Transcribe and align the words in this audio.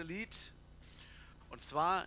erste 0.00 0.12
Lied. 0.12 0.36
Und 1.50 1.60
zwar 1.60 2.06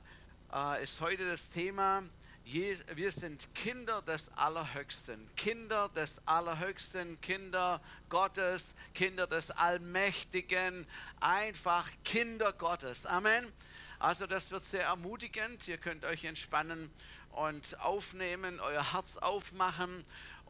äh, 0.52 0.84
ist 0.84 1.00
heute 1.00 1.30
das 1.30 1.50
Thema, 1.50 2.04
wir 2.44 3.12
sind 3.12 3.54
Kinder 3.54 4.02
des 4.02 4.30
Allerhöchsten, 4.36 5.30
Kinder 5.36 5.90
des 5.90 6.16
Allerhöchsten, 6.26 7.22
Kinder 7.22 7.82
Gottes, 8.10 8.74
Kinder 8.96 9.28
des 9.28 9.52
Allmächtigen, 9.52 10.88
einfach 11.20 11.88
Kinder 12.04 12.52
Gottes. 12.52 13.06
Amen. 13.06 13.52
Also 14.00 14.26
das 14.26 14.50
wird 14.50 14.66
sehr 14.66 14.86
ermutigend. 14.86 15.68
Ihr 15.68 15.78
könnt 15.78 16.04
euch 16.04 16.24
entspannen 16.26 16.90
und 17.32 17.80
aufnehmen, 17.80 18.60
euer 18.60 18.94
Herz 18.94 19.18
aufmachen 19.18 20.04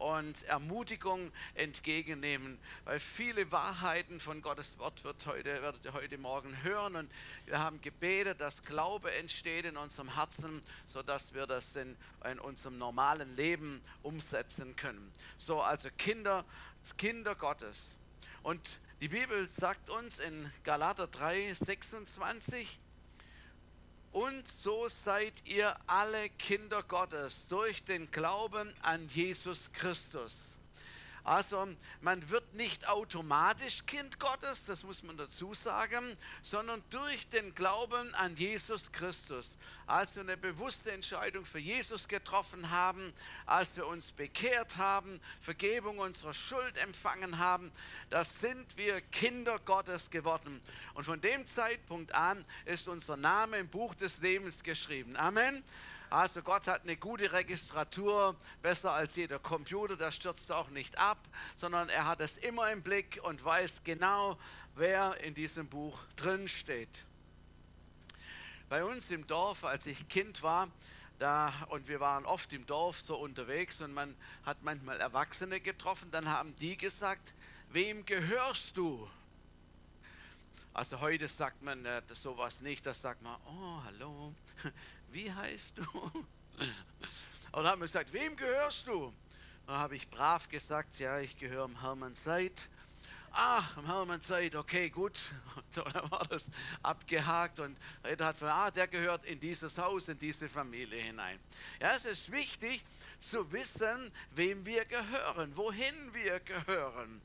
und 0.04 0.44
Ermutigung 0.44 1.32
entgegennehmen, 1.56 2.60
weil 2.84 3.00
viele 3.00 3.50
Wahrheiten 3.52 4.20
von 4.20 4.42
Gottes 4.42 4.78
Wort 4.78 5.04
wird 5.06 5.26
heute, 5.26 5.62
werdet 5.62 5.86
ihr 5.86 5.94
heute 5.94 6.18
Morgen 6.18 6.62
hören 6.62 6.98
und 6.98 7.12
wir 7.46 7.60
haben 7.60 7.80
gebetet, 7.82 8.42
dass 8.42 8.64
Glaube 8.64 9.14
entsteht 9.14 9.64
in 9.66 9.78
unserem 9.78 10.14
Herzen, 10.14 10.62
sodass 10.88 11.34
wir 11.34 11.48
das 11.48 11.76
in, 11.78 11.96
in 12.30 12.40
unserem 12.40 12.78
normalen 12.78 13.36
Leben 13.38 13.82
umsetzen 14.02 14.76
können. 14.76 15.12
So, 15.38 15.62
also 15.62 15.88
Kinder, 15.98 16.44
Kinder 16.98 17.34
Gottes. 17.36 17.80
Und 18.44 18.78
die 19.00 19.08
Bibel 19.08 19.48
sagt 19.48 19.90
uns 19.90 20.20
in 20.20 20.52
Galater 20.66 21.08
3, 21.08 21.54
26, 21.54 22.78
und 24.14 24.48
so 24.48 24.88
seid 24.88 25.34
ihr 25.46 25.76
alle 25.88 26.30
Kinder 26.30 26.84
Gottes 26.84 27.46
durch 27.50 27.84
den 27.84 28.10
Glauben 28.12 28.74
an 28.82 29.08
Jesus 29.10 29.70
Christus. 29.74 30.53
Also 31.24 31.68
man 32.02 32.30
wird 32.30 32.54
nicht 32.54 32.90
automatisch 32.90 33.86
Kind 33.86 34.20
Gottes, 34.20 34.66
das 34.66 34.84
muss 34.84 35.04
man 35.04 35.16
dazu 35.16 35.54
sagen, 35.54 36.18
sondern 36.42 36.84
durch 36.90 37.28
den 37.30 37.56
Glauben 37.56 38.14
an 38.16 38.36
Jesus 38.36 38.92
Christus. 38.92 39.58
Als 39.88 40.16
wir 40.16 40.24
eine 40.24 40.36
bewusste 40.36 40.92
Entscheidung 40.92 41.46
für 41.46 41.60
Jesus 41.60 42.10
getroffen 42.10 42.72
haben, 42.72 43.14
als 43.46 43.76
wir 43.78 43.88
uns 43.88 44.12
bekehrt 44.12 44.76
haben, 44.76 45.22
Vergebung 45.40 46.00
unserer 46.00 46.34
Schuld 46.34 46.78
empfangen 46.78 47.40
haben, 47.40 47.72
da 48.10 48.26
sind 48.26 48.76
wir 48.76 49.00
Kinder 49.00 49.60
Gottes 49.60 50.10
geworden. 50.10 50.62
Und 50.94 51.06
von 51.06 51.22
dem 51.22 51.48
Zeitpunkt 51.48 52.14
an 52.14 52.44
ist 52.66 52.90
unser 52.90 53.16
Name 53.16 53.58
im 53.58 53.70
Buch 53.70 53.96
des 53.96 54.18
Lebens 54.18 54.62
geschrieben. 54.64 55.16
Amen. 55.16 55.64
Also 56.14 56.44
Gott 56.44 56.68
hat 56.68 56.84
eine 56.84 56.96
gute 56.96 57.32
Registratur, 57.32 58.36
besser 58.62 58.92
als 58.92 59.16
jeder 59.16 59.40
Computer, 59.40 59.98
der 59.98 60.12
stürzt 60.12 60.52
auch 60.52 60.70
nicht 60.70 61.00
ab, 61.00 61.18
sondern 61.58 61.90
er 61.90 62.06
hat 62.06 62.22
es 62.22 62.38
immer 62.38 62.72
im 62.72 62.84
Blick 62.84 63.20
und 63.24 63.44
weiß 63.44 63.82
genau, 63.84 64.38
wer 64.76 65.20
in 65.22 65.34
diesem 65.34 65.68
Buch 65.68 65.98
drin 66.16 66.48
steht. 66.48 67.04
Bei 68.70 68.86
uns 68.86 69.10
im 69.10 69.26
Dorf, 69.26 69.64
als 69.64 69.88
ich 69.88 70.08
Kind 70.08 70.44
war, 70.44 70.70
da, 71.18 71.52
und 71.70 71.88
wir 71.88 72.00
waren 72.00 72.28
oft 72.28 72.54
im 72.54 72.68
Dorf 72.68 73.02
so 73.02 73.16
unterwegs 73.16 73.82
und 73.82 73.92
man 73.92 74.16
hat 74.46 74.62
manchmal 74.62 75.00
Erwachsene 75.00 75.62
getroffen, 75.62 76.12
dann 76.12 76.30
haben 76.30 76.56
die 76.58 76.78
gesagt, 76.78 77.34
wem 77.72 78.06
gehörst 78.06 78.78
du? 78.78 79.10
Also 80.76 81.02
heute 81.02 81.28
sagt 81.28 81.64
man 81.64 81.84
äh, 81.86 82.04
sowas 82.14 82.62
nicht, 82.62 82.86
das 82.86 83.02
sagt 83.02 83.24
man, 83.24 83.36
oh, 83.48 83.84
hallo, 83.86 84.36
wie 85.14 85.32
heißt 85.32 85.78
du? 85.78 85.84
Und 87.52 87.68
haben 87.68 87.82
gesagt, 87.82 88.12
wem 88.12 88.36
gehörst 88.36 88.88
du? 88.88 89.14
Dann 89.68 89.78
habe 89.78 89.96
ich 89.96 90.10
brav 90.10 90.50
gesagt, 90.50 91.00
ja, 91.00 91.20
ich 91.20 91.38
gehöre 91.38 91.68
dem 91.68 91.80
Hermann 91.82 92.16
Seid. 92.16 92.64
Ah, 93.32 93.64
am 93.76 93.86
Hermann 93.86 94.22
Seid, 94.22 94.56
okay, 94.56 94.90
gut. 94.90 95.20
So, 95.70 95.82
dann 95.82 96.10
war 96.12 96.26
das 96.30 96.46
abgehakt 96.84 97.60
und 97.60 97.76
jeder 98.08 98.28
hat 98.28 98.36
gesagt, 98.36 98.54
ah, 98.56 98.70
der 98.70 98.88
gehört 98.88 99.26
in 99.26 99.40
dieses 99.40 99.76
Haus, 99.80 100.08
in 100.08 100.20
diese 100.20 100.48
Familie 100.48 101.02
hinein. 101.02 101.40
Ja, 101.80 101.94
es 101.94 102.06
ist 102.06 102.32
wichtig 102.32 102.84
zu 103.20 103.52
wissen, 103.52 104.12
wem 104.32 104.64
wir 104.66 104.86
gehören, 104.86 105.56
wohin 105.58 106.14
wir 106.14 106.40
gehören. 106.42 107.22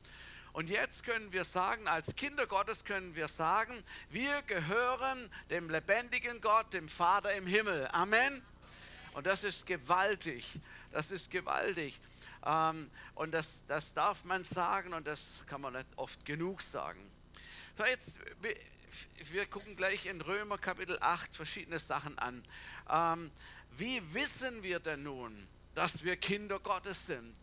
Und 0.51 0.69
jetzt 0.69 1.03
können 1.03 1.31
wir 1.31 1.43
sagen, 1.43 1.87
als 1.87 2.15
Kinder 2.15 2.47
Gottes 2.47 2.83
können 2.83 3.15
wir 3.15 3.27
sagen, 3.27 3.83
wir 4.09 4.41
gehören 4.43 5.29
dem 5.49 5.69
lebendigen 5.69 6.41
Gott, 6.41 6.73
dem 6.73 6.89
Vater 6.89 7.33
im 7.35 7.45
Himmel. 7.45 7.87
Amen. 7.91 8.41
Und 9.13 9.27
das 9.27 9.43
ist 9.43 9.65
gewaltig. 9.65 10.59
Das 10.91 11.11
ist 11.11 11.29
gewaltig. 11.29 11.99
Ähm, 12.45 12.89
und 13.15 13.31
das, 13.31 13.59
das 13.67 13.93
darf 13.93 14.23
man 14.23 14.43
sagen 14.43 14.93
und 14.93 15.05
das 15.05 15.43
kann 15.47 15.61
man 15.61 15.73
nicht 15.73 15.87
oft 15.97 16.25
genug 16.25 16.61
sagen. 16.61 16.99
So, 17.77 17.85
jetzt, 17.85 18.13
wir 19.31 19.45
gucken 19.45 19.75
gleich 19.75 20.05
in 20.05 20.21
Römer 20.21 20.57
Kapitel 20.57 20.97
8 20.99 21.35
verschiedene 21.35 21.79
Sachen 21.79 22.17
an. 22.17 22.43
Ähm, 22.89 23.31
wie 23.77 24.01
wissen 24.13 24.63
wir 24.63 24.79
denn 24.79 25.03
nun, 25.03 25.47
dass 25.75 26.03
wir 26.03 26.17
Kinder 26.17 26.59
Gottes 26.59 27.05
sind? 27.05 27.35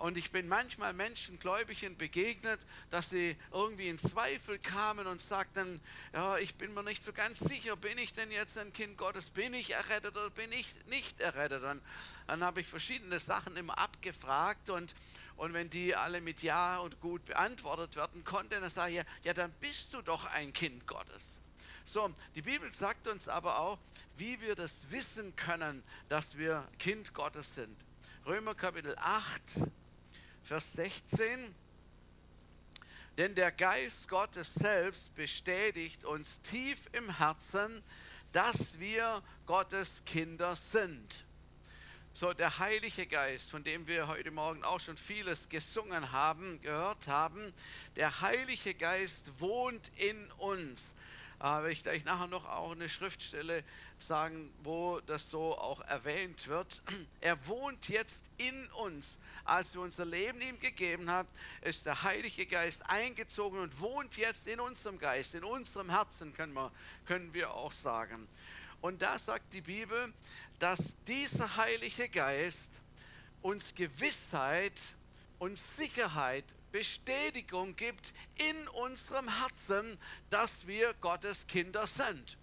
Und 0.00 0.16
ich 0.16 0.32
bin 0.32 0.48
manchmal 0.48 0.94
Menschen, 0.94 1.38
Gläubigen 1.38 1.94
begegnet, 1.94 2.58
dass 2.88 3.10
sie 3.10 3.36
irgendwie 3.52 3.90
in 3.90 3.98
Zweifel 3.98 4.58
kamen 4.58 5.06
und 5.06 5.20
sagten, 5.20 5.78
ja, 6.14 6.38
ich 6.38 6.54
bin 6.54 6.72
mir 6.72 6.82
nicht 6.82 7.04
so 7.04 7.12
ganz 7.12 7.38
sicher, 7.38 7.76
bin 7.76 7.98
ich 7.98 8.14
denn 8.14 8.30
jetzt 8.30 8.56
ein 8.56 8.72
Kind 8.72 8.96
Gottes, 8.96 9.28
bin 9.28 9.52
ich 9.52 9.72
errettet 9.72 10.16
oder 10.16 10.30
bin 10.30 10.50
ich 10.52 10.74
nicht 10.86 11.20
errettet? 11.20 11.62
Und 11.64 11.82
dann 12.26 12.42
habe 12.42 12.62
ich 12.62 12.66
verschiedene 12.66 13.18
Sachen 13.18 13.58
immer 13.58 13.76
abgefragt 13.76 14.70
und, 14.70 14.94
und 15.36 15.52
wenn 15.52 15.68
die 15.68 15.94
alle 15.94 16.22
mit 16.22 16.42
Ja 16.42 16.78
und 16.78 16.98
gut 17.02 17.26
beantwortet 17.26 17.94
werden 17.94 18.24
konnten, 18.24 18.58
dann 18.58 18.70
sage 18.70 19.00
ich, 19.00 19.04
ja, 19.24 19.34
dann 19.34 19.52
bist 19.60 19.92
du 19.92 20.00
doch 20.00 20.24
ein 20.24 20.54
Kind 20.54 20.86
Gottes. 20.86 21.40
So, 21.84 22.10
die 22.34 22.42
Bibel 22.42 22.72
sagt 22.72 23.06
uns 23.06 23.28
aber 23.28 23.58
auch, 23.58 23.78
wie 24.16 24.40
wir 24.40 24.54
das 24.54 24.76
wissen 24.88 25.36
können, 25.36 25.82
dass 26.08 26.38
wir 26.38 26.66
Kind 26.78 27.12
Gottes 27.12 27.54
sind. 27.54 27.76
Römer 28.24 28.54
Kapitel 28.54 28.96
8, 28.98 29.42
Vers 30.44 30.72
16. 30.72 31.54
Denn 33.18 33.34
der 33.34 33.52
Geist 33.52 34.08
Gottes 34.08 34.54
selbst 34.54 35.14
bestätigt 35.14 36.04
uns 36.04 36.40
tief 36.42 36.78
im 36.92 37.18
Herzen, 37.18 37.82
dass 38.32 38.78
wir 38.78 39.22
Gottes 39.46 40.02
Kinder 40.06 40.56
sind. 40.56 41.24
So, 42.12 42.32
der 42.32 42.58
Heilige 42.58 43.06
Geist, 43.06 43.50
von 43.50 43.62
dem 43.62 43.86
wir 43.86 44.08
heute 44.08 44.30
Morgen 44.30 44.64
auch 44.64 44.80
schon 44.80 44.96
vieles 44.96 45.48
gesungen 45.48 46.10
haben, 46.10 46.60
gehört 46.60 47.06
haben, 47.06 47.52
der 47.94 48.20
Heilige 48.20 48.74
Geist 48.74 49.30
wohnt 49.38 49.92
in 49.96 50.30
uns. 50.32 50.94
Äh, 51.38 51.44
werde 51.44 51.70
ich 51.70 51.82
gleich 51.82 52.04
nachher 52.04 52.26
noch 52.26 52.46
auch 52.46 52.72
eine 52.72 52.88
Schriftstelle 52.88 53.64
sagen, 53.98 54.52
wo 54.62 55.00
das 55.06 55.30
so 55.30 55.56
auch 55.56 55.80
erwähnt 55.82 56.48
wird. 56.48 56.82
Er 57.20 57.46
wohnt 57.46 57.88
jetzt 57.88 58.22
in 58.38 58.66
uns 58.72 59.16
als 59.44 59.74
wir 59.74 59.80
unser 59.80 60.04
Leben 60.04 60.40
ihm 60.40 60.58
gegeben 60.58 61.10
haben, 61.10 61.28
ist 61.62 61.86
der 61.86 62.02
Heilige 62.02 62.46
Geist 62.46 62.82
eingezogen 62.88 63.58
und 63.58 63.80
wohnt 63.80 64.16
jetzt 64.16 64.46
in 64.46 64.60
unserem 64.60 64.98
Geist, 64.98 65.34
in 65.34 65.44
unserem 65.44 65.90
Herzen, 65.90 66.34
können 66.34 66.52
wir, 66.52 66.72
können 67.06 67.32
wir 67.34 67.52
auch 67.54 67.72
sagen. 67.72 68.28
Und 68.80 69.02
da 69.02 69.18
sagt 69.18 69.52
die 69.52 69.60
Bibel, 69.60 70.12
dass 70.58 70.94
dieser 71.06 71.56
Heilige 71.56 72.08
Geist 72.08 72.70
uns 73.42 73.74
Gewissheit 73.74 74.80
und 75.38 75.58
Sicherheit, 75.58 76.44
Bestätigung 76.72 77.74
gibt 77.76 78.12
in 78.38 78.68
unserem 78.68 79.28
Herzen, 79.40 79.98
dass 80.30 80.66
wir 80.66 80.94
Gottes 81.00 81.46
Kinder 81.46 81.86
sind. 81.86 82.38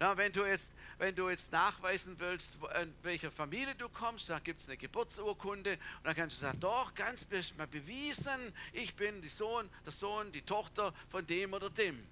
Na, 0.00 0.16
wenn 0.16 0.32
du 0.32 0.44
jetzt 0.44 0.72
wenn 1.00 1.14
du 1.14 1.30
jetzt 1.30 1.50
nachweisen 1.50 2.14
willst, 2.18 2.50
in 2.80 2.94
welcher 3.02 3.32
Familie 3.32 3.74
du 3.74 3.88
kommst, 3.88 4.28
da 4.28 4.38
gibt 4.38 4.60
es 4.60 4.68
eine 4.68 4.76
Geburtsurkunde 4.76 5.72
und 5.72 6.04
dann 6.04 6.14
kannst 6.14 6.36
du 6.36 6.40
sagen, 6.42 6.60
doch, 6.60 6.94
ganz 6.94 7.26
mal 7.56 7.66
bewiesen, 7.66 8.52
ich 8.74 8.94
bin 8.94 9.22
die 9.22 9.30
Sohn, 9.30 9.70
der 9.86 9.92
Sohn, 9.92 10.30
die 10.30 10.42
Tochter 10.42 10.92
von 11.08 11.26
dem 11.26 11.54
oder 11.54 11.70
dem. 11.70 12.06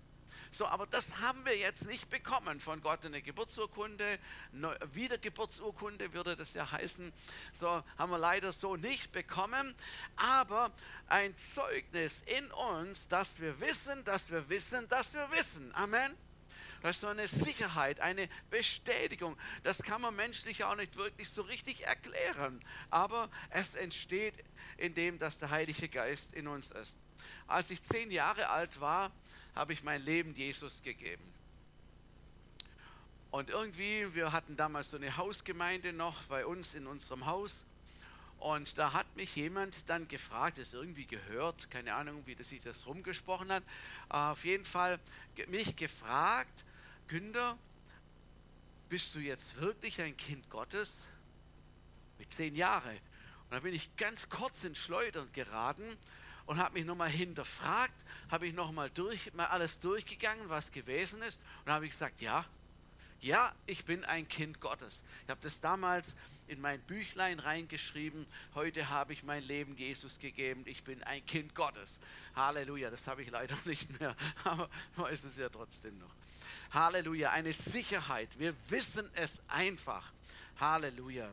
So, 0.51 0.67
aber 0.67 0.87
das 0.87 1.19
haben 1.21 1.45
wir 1.45 1.55
jetzt 1.55 1.85
nicht 1.85 2.09
bekommen 2.09 2.61
von 2.61 2.81
Gott, 2.81 3.05
eine 3.05 3.21
Geburtsurkunde, 3.21 4.19
Wiedergeburtsurkunde 4.95 6.15
würde 6.15 6.35
das 6.35 6.55
ja 6.55 6.73
heißen. 6.73 7.13
So 7.53 7.83
haben 7.99 8.11
wir 8.11 8.19
leider 8.19 8.53
so 8.53 8.77
nicht 8.77 9.13
bekommen, 9.13 9.75
aber 10.17 10.73
ein 11.09 11.35
Zeugnis 11.55 12.23
in 12.25 12.51
uns, 12.53 13.07
dass 13.09 13.39
wir 13.39 13.61
wissen, 13.61 14.03
dass 14.07 14.31
wir 14.31 14.49
wissen, 14.49 14.89
dass 14.89 15.13
wir 15.13 15.31
wissen. 15.31 15.75
Amen. 15.75 16.17
Das 16.83 16.93
ist 16.93 17.01
so 17.01 17.09
eine 17.09 17.27
Sicherheit, 17.27 18.01
eine 18.01 18.29
Bestätigung. 18.51 19.37
Das 19.65 19.83
kann 19.83 20.01
man 20.01 20.15
menschlich 20.15 20.65
auch 20.65 20.77
nicht 20.77 20.97
wirklich 20.97 21.29
so 21.29 21.43
richtig 21.43 21.87
erklären. 21.87 22.63
Aber 22.91 23.29
es 23.51 23.75
entsteht 23.75 24.35
indem, 24.79 25.19
dass 25.19 25.39
der 25.39 25.51
Heilige 25.51 25.89
Geist 25.89 26.33
in 26.35 26.47
uns 26.47 26.71
ist. 26.71 26.97
Als 27.47 27.71
ich 27.71 27.83
zehn 27.83 28.11
Jahre 28.11 28.49
alt 28.49 28.81
war, 28.81 29.11
habe 29.55 29.73
ich 29.73 29.83
mein 29.83 30.03
Leben 30.03 30.35
Jesus 30.35 30.83
gegeben. 30.83 31.25
Und 33.31 33.51
irgendwie, 33.51 34.15
wir 34.15 34.33
hatten 34.33 34.57
damals 34.57 34.91
so 34.91 34.97
eine 34.97 35.17
Hausgemeinde 35.17 35.93
noch 35.93 36.23
bei 36.25 36.47
uns 36.47 36.75
in 36.75 36.87
unserem 36.87 37.27
Haus. 37.27 37.55
Und 38.39 38.79
da 38.79 38.93
hat 38.93 39.17
mich 39.17 39.35
jemand 39.35 39.89
dann 39.91 40.07
gefragt, 40.07 40.59
das 40.59 40.73
irgendwie 40.73 41.07
gehört, 41.07 41.71
keine 41.71 41.95
Ahnung, 41.95 42.23
wie 42.25 42.37
das 42.37 42.49
sich 42.49 42.61
das 42.61 42.87
rumgesprochen 42.87 43.51
hat, 43.51 43.65
auf 44.09 44.45
jeden 44.45 44.65
Fall 44.65 45.01
mich 45.49 45.75
gefragt, 45.75 46.65
Günther, 47.09 47.59
bist 48.91 49.15
du 49.15 49.19
jetzt 49.19 49.59
wirklich 49.61 50.01
ein 50.01 50.17
Kind 50.17 50.49
Gottes? 50.51 51.01
Mit 52.19 52.31
zehn 52.33 52.55
Jahren. 52.55 52.97
Und 53.45 53.53
da 53.53 53.61
bin 53.61 53.75
ich 53.75 53.97
ganz 53.97 54.29
kurz 54.29 54.63
ins 54.63 54.79
Schleudern 54.79 55.31
geraten 55.33 55.97
und 56.45 56.59
habe 56.59 56.75
mich 56.75 56.85
nochmal 56.85 57.09
hinterfragt, 57.09 58.05
habe 58.31 58.47
ich 58.47 58.55
nochmal 58.55 58.91
durch, 58.91 59.33
mal 59.33 59.47
alles 59.47 59.81
durchgegangen, 59.81 60.49
was 60.51 60.71
gewesen 60.71 61.23
ist. 61.23 61.39
Und 61.65 61.73
habe 61.73 61.87
ich 61.87 61.93
gesagt, 61.93 62.21
ja, 62.21 62.45
ja, 63.21 63.55
ich 63.67 63.85
bin 63.85 64.05
ein 64.05 64.29
Kind 64.29 64.61
Gottes. 64.61 65.03
Ich 65.25 65.31
habe 65.31 65.41
das 65.41 65.61
damals 65.61 66.15
in 66.47 66.61
mein 66.61 66.81
Büchlein 66.83 67.41
reingeschrieben. 67.41 68.27
Heute 68.55 68.91
habe 68.91 69.13
ich 69.13 69.23
mein 69.23 69.43
Leben 69.43 69.77
Jesus 69.77 70.19
gegeben. 70.19 70.63
Ich 70.67 70.85
bin 70.85 71.03
ein 71.03 71.25
Kind 71.27 71.55
Gottes. 71.55 71.99
Halleluja. 72.37 72.91
Das 72.91 73.07
habe 73.07 73.23
ich 73.23 73.31
leider 73.31 73.57
nicht 73.65 73.99
mehr, 73.99 74.15
aber 74.45 74.69
weiß 74.97 75.25
es 75.25 75.37
ja 75.37 75.49
trotzdem 75.49 75.99
noch. 75.99 76.18
Halleluja. 76.73 77.31
Eine 77.31 77.53
Sicherheit. 77.53 78.29
Wir 78.39 78.55
wissen 78.69 79.09
es 79.15 79.41
einfach. 79.49 80.13
Halleluja. 80.59 81.31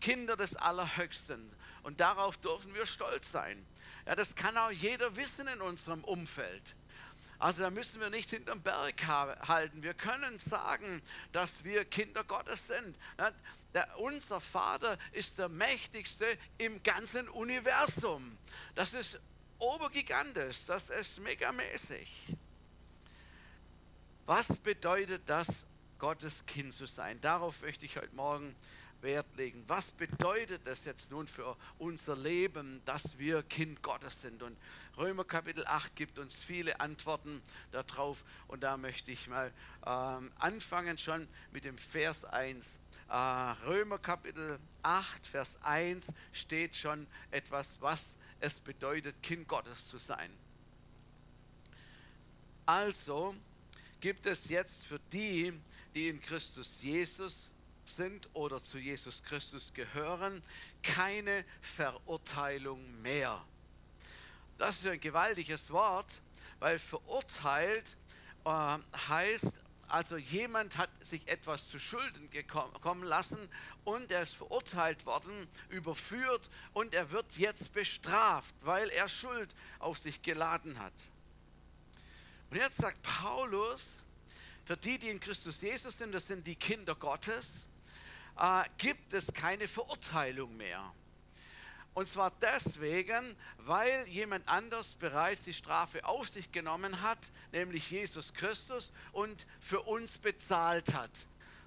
Kinder 0.00 0.36
des 0.36 0.56
Allerhöchsten. 0.56 1.50
Und 1.82 2.00
darauf 2.00 2.36
dürfen 2.38 2.74
wir 2.74 2.86
stolz 2.86 3.30
sein. 3.32 3.64
Ja, 4.06 4.14
das 4.14 4.34
kann 4.34 4.56
auch 4.56 4.70
jeder 4.70 5.16
wissen 5.16 5.48
in 5.48 5.60
unserem 5.60 6.04
Umfeld. 6.04 6.74
Also 7.38 7.62
da 7.62 7.70
müssen 7.70 8.00
wir 8.00 8.10
nicht 8.10 8.30
hinterm 8.30 8.60
Berg 8.62 9.06
halten. 9.06 9.82
Wir 9.82 9.94
können 9.94 10.38
sagen, 10.38 11.02
dass 11.32 11.62
wir 11.62 11.84
Kinder 11.84 12.24
Gottes 12.24 12.66
sind. 12.66 12.96
Ja, 13.18 13.30
der, 13.74 13.98
unser 14.00 14.40
Vater 14.40 14.98
ist 15.12 15.38
der 15.38 15.48
mächtigste 15.48 16.26
im 16.56 16.82
ganzen 16.82 17.28
Universum. 17.28 18.36
Das 18.74 18.92
ist 18.92 19.20
obergigantisch, 19.58 20.64
das 20.66 20.90
ist 20.90 21.18
megamäßig. 21.18 22.08
Was 24.28 24.46
bedeutet 24.58 25.22
das, 25.24 25.64
Gottes 25.98 26.44
Kind 26.44 26.74
zu 26.74 26.84
sein? 26.84 27.18
Darauf 27.22 27.62
möchte 27.62 27.86
ich 27.86 27.96
heute 27.96 28.14
Morgen 28.14 28.54
Wert 29.00 29.34
legen. 29.38 29.64
Was 29.68 29.90
bedeutet 29.90 30.66
es 30.66 30.84
jetzt 30.84 31.10
nun 31.10 31.26
für 31.26 31.56
unser 31.78 32.14
Leben, 32.14 32.82
dass 32.84 33.16
wir 33.16 33.42
Kind 33.42 33.82
Gottes 33.82 34.20
sind? 34.20 34.42
Und 34.42 34.54
Römer 34.98 35.24
Kapitel 35.24 35.66
8 35.66 35.96
gibt 35.96 36.18
uns 36.18 36.34
viele 36.34 36.78
Antworten 36.78 37.40
darauf. 37.72 38.22
Und 38.48 38.62
da 38.62 38.76
möchte 38.76 39.10
ich 39.10 39.28
mal 39.28 39.50
ähm, 39.86 40.30
anfangen 40.38 40.98
schon 40.98 41.26
mit 41.50 41.64
dem 41.64 41.78
Vers 41.78 42.26
1. 42.26 42.76
Äh, 43.08 43.14
Römer 43.14 43.98
Kapitel 43.98 44.58
8, 44.82 45.26
Vers 45.26 45.56
1 45.62 46.06
steht 46.32 46.76
schon 46.76 47.06
etwas, 47.30 47.78
was 47.80 48.04
es 48.40 48.60
bedeutet, 48.60 49.22
Kind 49.22 49.48
Gottes 49.48 49.88
zu 49.88 49.96
sein. 49.96 50.30
Also 52.66 53.34
gibt 54.00 54.26
es 54.26 54.48
jetzt 54.48 54.84
für 54.84 55.00
die, 55.12 55.52
die 55.94 56.08
in 56.08 56.20
Christus 56.20 56.70
Jesus 56.80 57.50
sind 57.84 58.28
oder 58.34 58.62
zu 58.62 58.78
Jesus 58.78 59.22
Christus 59.22 59.72
gehören, 59.72 60.42
keine 60.82 61.44
Verurteilung 61.60 63.00
mehr. 63.02 63.42
Das 64.58 64.78
ist 64.78 64.86
ein 64.86 65.00
gewaltiges 65.00 65.70
Wort, 65.70 66.20
weil 66.58 66.78
verurteilt 66.78 67.96
äh, 68.44 68.78
heißt, 69.08 69.52
also 69.88 70.18
jemand 70.18 70.76
hat 70.76 70.90
sich 71.00 71.26
etwas 71.28 71.66
zu 71.66 71.78
Schulden 71.78 72.28
kommen 72.82 73.04
lassen 73.04 73.38
und 73.84 74.12
er 74.12 74.20
ist 74.20 74.34
verurteilt 74.34 75.06
worden, 75.06 75.48
überführt 75.70 76.50
und 76.74 76.94
er 76.94 77.10
wird 77.10 77.38
jetzt 77.38 77.72
bestraft, 77.72 78.54
weil 78.60 78.90
er 78.90 79.08
Schuld 79.08 79.54
auf 79.78 79.98
sich 79.98 80.20
geladen 80.20 80.78
hat. 80.78 80.92
Und 82.50 82.56
jetzt 82.56 82.76
sagt 82.76 83.02
Paulus, 83.02 83.84
für 84.64 84.76
die, 84.76 84.98
die 84.98 85.08
in 85.10 85.20
Christus 85.20 85.60
Jesus 85.60 85.98
sind, 85.98 86.12
das 86.12 86.26
sind 86.26 86.46
die 86.46 86.56
Kinder 86.56 86.94
Gottes, 86.94 87.66
äh, 88.38 88.64
gibt 88.78 89.12
es 89.12 89.32
keine 89.32 89.68
Verurteilung 89.68 90.56
mehr. 90.56 90.92
Und 91.94 92.08
zwar 92.08 92.30
deswegen, 92.40 93.34
weil 93.58 94.06
jemand 94.08 94.46
anders 94.48 94.94
bereits 94.94 95.42
die 95.42 95.52
Strafe 95.52 96.04
auf 96.04 96.28
sich 96.28 96.52
genommen 96.52 97.02
hat, 97.02 97.30
nämlich 97.50 97.90
Jesus 97.90 98.32
Christus, 98.34 98.92
und 99.12 99.46
für 99.60 99.80
uns 99.80 100.16
bezahlt 100.18 100.94
hat. 100.94 101.10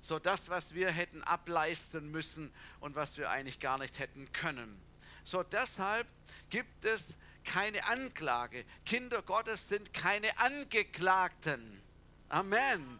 So 0.01 0.19
das, 0.19 0.47
was 0.49 0.73
wir 0.73 0.89
hätten 0.89 1.21
ableisten 1.23 2.09
müssen 2.09 2.51
und 2.79 2.95
was 2.95 3.17
wir 3.17 3.29
eigentlich 3.29 3.59
gar 3.59 3.77
nicht 3.77 3.99
hätten 3.99 4.31
können. 4.31 4.81
So 5.23 5.43
deshalb 5.43 6.07
gibt 6.49 6.85
es 6.85 7.15
keine 7.43 7.85
Anklage. 7.87 8.65
Kinder 8.85 9.21
Gottes 9.21 9.67
sind 9.67 9.93
keine 9.93 10.37
Angeklagten. 10.39 11.81
Amen. 12.29 12.99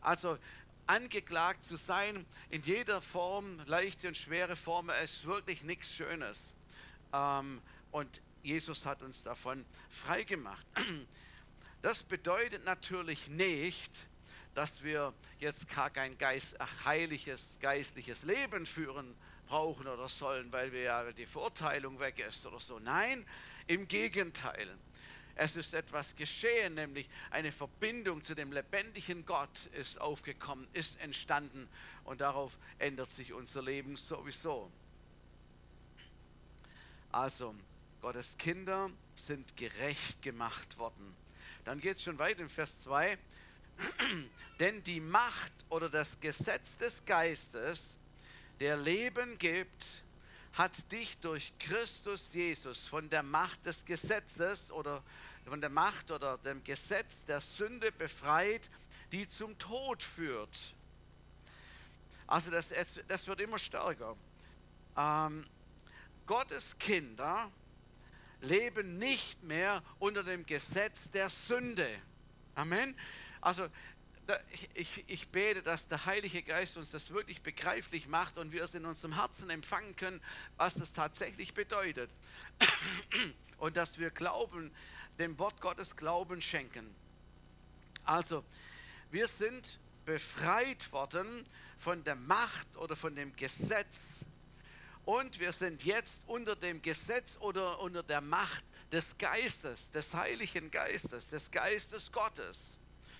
Also 0.00 0.38
angeklagt 0.86 1.64
zu 1.64 1.76
sein 1.76 2.26
in 2.50 2.62
jeder 2.62 3.00
Form, 3.00 3.58
leichte 3.66 4.08
und 4.08 4.16
schwere 4.16 4.56
Form, 4.56 4.90
ist 5.04 5.24
wirklich 5.24 5.62
nichts 5.62 5.92
Schönes. 5.92 6.54
Ähm, 7.12 7.62
und 7.90 8.20
Jesus 8.42 8.84
hat 8.84 9.02
uns 9.02 9.22
davon 9.22 9.64
freigemacht. 9.88 10.66
Das 11.82 12.04
bedeutet 12.04 12.64
natürlich 12.64 13.26
nicht, 13.26 13.90
dass 14.54 14.84
wir 14.84 15.12
jetzt 15.40 15.68
gar 15.68 15.90
kein 15.90 16.16
Geist, 16.16 16.54
heiliges, 16.84 17.58
geistliches 17.60 18.22
Leben 18.22 18.66
führen 18.66 19.16
brauchen 19.48 19.88
oder 19.88 20.08
sollen, 20.08 20.52
weil 20.52 20.72
wir 20.72 20.82
ja 20.82 21.10
die 21.10 21.26
Verurteilung 21.26 21.98
weg 21.98 22.20
ist 22.20 22.46
oder 22.46 22.60
so. 22.60 22.78
Nein, 22.78 23.26
im 23.66 23.88
Gegenteil. 23.88 24.68
Es 25.34 25.56
ist 25.56 25.72
etwas 25.72 26.14
geschehen, 26.14 26.74
nämlich 26.74 27.08
eine 27.30 27.52
Verbindung 27.52 28.22
zu 28.22 28.34
dem 28.34 28.52
lebendigen 28.52 29.24
Gott 29.24 29.66
ist 29.72 30.00
aufgekommen, 30.00 30.68
ist 30.74 31.00
entstanden 31.00 31.68
und 32.04 32.20
darauf 32.20 32.58
ändert 32.78 33.08
sich 33.10 33.32
unser 33.32 33.62
Leben 33.62 33.96
sowieso. 33.96 34.70
Also, 37.10 37.54
Gottes 38.00 38.36
Kinder 38.36 38.90
sind 39.14 39.56
gerecht 39.56 40.20
gemacht 40.22 40.76
worden. 40.78 41.14
Dann 41.64 41.80
geht 41.80 41.98
es 41.98 42.02
schon 42.02 42.18
weiter 42.18 42.40
in 42.40 42.48
Vers 42.48 42.80
2. 42.82 43.16
Denn 44.60 44.82
die 44.84 45.00
Macht 45.00 45.52
oder 45.68 45.88
das 45.88 46.18
Gesetz 46.20 46.76
des 46.78 47.04
Geistes, 47.04 47.96
der 48.60 48.76
Leben 48.76 49.38
gibt, 49.38 50.01
hat 50.52 50.90
dich 50.92 51.18
durch 51.18 51.52
Christus 51.58 52.32
Jesus 52.32 52.86
von 52.86 53.08
der 53.08 53.22
Macht 53.22 53.64
des 53.64 53.84
Gesetzes 53.84 54.70
oder 54.70 55.02
von 55.46 55.60
der 55.60 55.70
Macht 55.70 56.10
oder 56.10 56.38
dem 56.38 56.62
Gesetz 56.62 57.24
der 57.24 57.40
Sünde 57.40 57.90
befreit, 57.92 58.70
die 59.12 59.28
zum 59.28 59.58
Tod 59.58 60.02
führt. 60.02 60.74
Also 62.26 62.50
das, 62.50 62.70
das 63.08 63.26
wird 63.26 63.40
immer 63.40 63.58
stärker. 63.58 64.16
Ähm, 64.96 65.44
Gottes 66.26 66.76
Kinder 66.78 67.50
leben 68.40 68.98
nicht 68.98 69.42
mehr 69.42 69.82
unter 69.98 70.22
dem 70.22 70.44
Gesetz 70.46 71.10
der 71.10 71.30
Sünde. 71.30 71.88
Amen. 72.54 72.96
Also 73.40 73.66
ich, 74.74 75.04
ich, 75.06 75.28
bete, 75.28 75.62
dass 75.62 75.88
der 75.88 76.06
Heilige 76.06 76.42
Geist 76.42 76.76
uns 76.76 76.90
das 76.90 77.10
wirklich 77.10 77.42
begreiflich 77.42 78.06
macht 78.06 78.38
und 78.38 78.52
wir 78.52 78.62
es 78.62 78.74
in 78.74 78.84
unserem 78.84 79.14
Herzen 79.14 79.50
empfangen 79.50 79.96
können, 79.96 80.20
was 80.56 80.74
das 80.74 80.92
tatsächlich 80.92 81.54
bedeutet. 81.54 82.10
Und 83.58 83.76
dass 83.76 83.98
wir 83.98 84.10
Glauben, 84.10 84.72
dem 85.18 85.38
Wort 85.38 85.60
Gottes 85.60 85.94
Glauben 85.94 86.42
schenken. 86.42 86.92
Also, 88.04 88.44
wir 89.12 89.28
sind 89.28 89.78
befreit 90.04 90.90
worden 90.90 91.46
von 91.78 92.02
der 92.02 92.16
Macht 92.16 92.76
oder 92.76 92.96
von 92.96 93.14
dem 93.14 93.34
Gesetz 93.36 93.98
und 95.04 95.38
wir 95.40 95.52
sind 95.52 95.84
jetzt 95.84 96.20
unter 96.26 96.56
dem 96.56 96.80
Gesetz 96.82 97.36
oder 97.40 97.80
unter 97.80 98.02
der 98.02 98.20
Macht 98.20 98.64
des 98.90 99.16
Geistes, 99.18 99.90
des 99.90 100.14
Heiligen 100.14 100.70
Geistes, 100.70 101.28
des 101.28 101.50
Geistes 101.50 102.10
Gottes. 102.12 102.78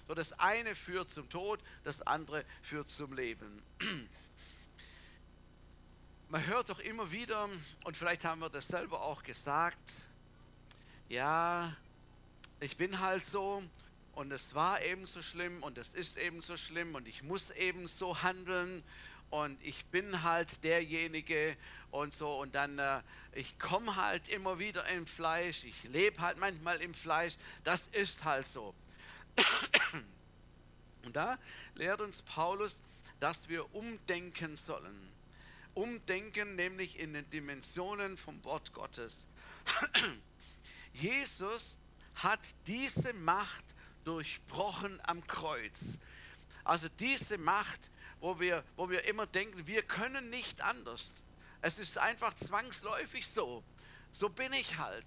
So 0.08 0.14
das 0.14 0.32
eine 0.38 0.74
führt 0.74 1.10
zum 1.10 1.28
Tod, 1.28 1.60
das 1.84 2.02
andere 2.02 2.44
führt 2.62 2.90
zum 2.90 3.12
Leben. 3.12 3.62
Man 6.28 6.46
hört 6.46 6.70
doch 6.70 6.80
immer 6.80 7.12
wieder, 7.12 7.48
und 7.84 7.96
vielleicht 7.96 8.24
haben 8.24 8.40
wir 8.40 8.48
das 8.48 8.66
selber 8.66 9.02
auch 9.02 9.22
gesagt, 9.22 9.92
ja, 11.08 11.76
ich 12.60 12.76
bin 12.76 13.00
halt 13.00 13.24
so 13.24 13.62
und 14.14 14.32
es 14.32 14.54
war 14.54 14.82
eben 14.82 15.04
so 15.04 15.20
schlimm 15.20 15.62
und 15.62 15.78
es 15.78 15.88
ist 15.94 16.16
eben 16.16 16.42
so 16.42 16.56
schlimm 16.56 16.94
und 16.94 17.06
ich 17.06 17.22
muss 17.22 17.50
eben 17.50 17.86
so 17.86 18.22
handeln 18.22 18.82
und 19.30 19.62
ich 19.62 19.84
bin 19.86 20.22
halt 20.22 20.62
derjenige 20.64 21.56
und 21.90 22.14
so 22.14 22.40
und 22.40 22.54
dann 22.54 22.78
äh, 22.78 23.02
ich 23.32 23.58
komme 23.58 23.96
halt 23.96 24.28
immer 24.28 24.58
wieder 24.58 24.86
im 24.88 25.06
Fleisch, 25.06 25.64
ich 25.64 25.84
lebe 25.84 26.20
halt 26.20 26.38
manchmal 26.38 26.80
im 26.80 26.94
Fleisch, 26.94 27.34
das 27.64 27.88
ist 27.88 28.24
halt 28.24 28.46
so. 28.46 28.74
Und 31.04 31.16
da 31.16 31.38
lehrt 31.74 32.00
uns 32.00 32.22
Paulus, 32.22 32.80
dass 33.20 33.48
wir 33.48 33.74
umdenken 33.74 34.56
sollen. 34.56 35.12
Umdenken 35.74 36.56
nämlich 36.56 36.98
in 36.98 37.14
den 37.14 37.28
Dimensionen 37.30 38.16
vom 38.16 38.42
Wort 38.44 38.72
Gottes. 38.72 39.26
Jesus 40.92 41.76
hat 42.16 42.40
diese 42.66 43.12
Macht 43.14 43.64
durchbrochen 44.04 45.00
am 45.04 45.26
Kreuz. 45.26 45.98
Also 46.64 46.88
diese 47.00 47.38
Macht, 47.38 47.90
wo 48.20 48.38
wir, 48.38 48.64
wo 48.76 48.90
wir 48.90 49.04
immer 49.04 49.26
denken, 49.26 49.66
wir 49.66 49.82
können 49.82 50.30
nicht 50.30 50.60
anders. 50.62 51.10
Es 51.60 51.78
ist 51.78 51.98
einfach 51.98 52.34
zwangsläufig 52.34 53.26
so. 53.28 53.62
So 54.10 54.28
bin 54.28 54.52
ich 54.52 54.78
halt. 54.78 55.04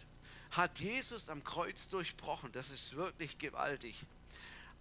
Hat 0.51 0.79
Jesus 0.79 1.29
am 1.29 1.43
Kreuz 1.43 1.87
durchbrochen. 1.89 2.51
Das 2.51 2.69
ist 2.69 2.95
wirklich 2.95 3.37
gewaltig. 3.37 4.05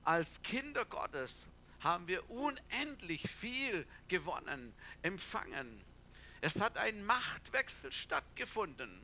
Als 0.04 0.42
Kinder 0.42 0.85
Gottes 0.85 1.47
haben 1.80 2.09
wir 2.09 2.28
unendlich 2.30 3.28
viel 3.30 3.87
gewonnen, 4.09 4.75
empfangen. 5.02 5.83
Es 6.40 6.61
hat 6.61 6.76
ein 6.76 7.04
Machtwechsel 7.04 7.92
stattgefunden. 7.92 9.00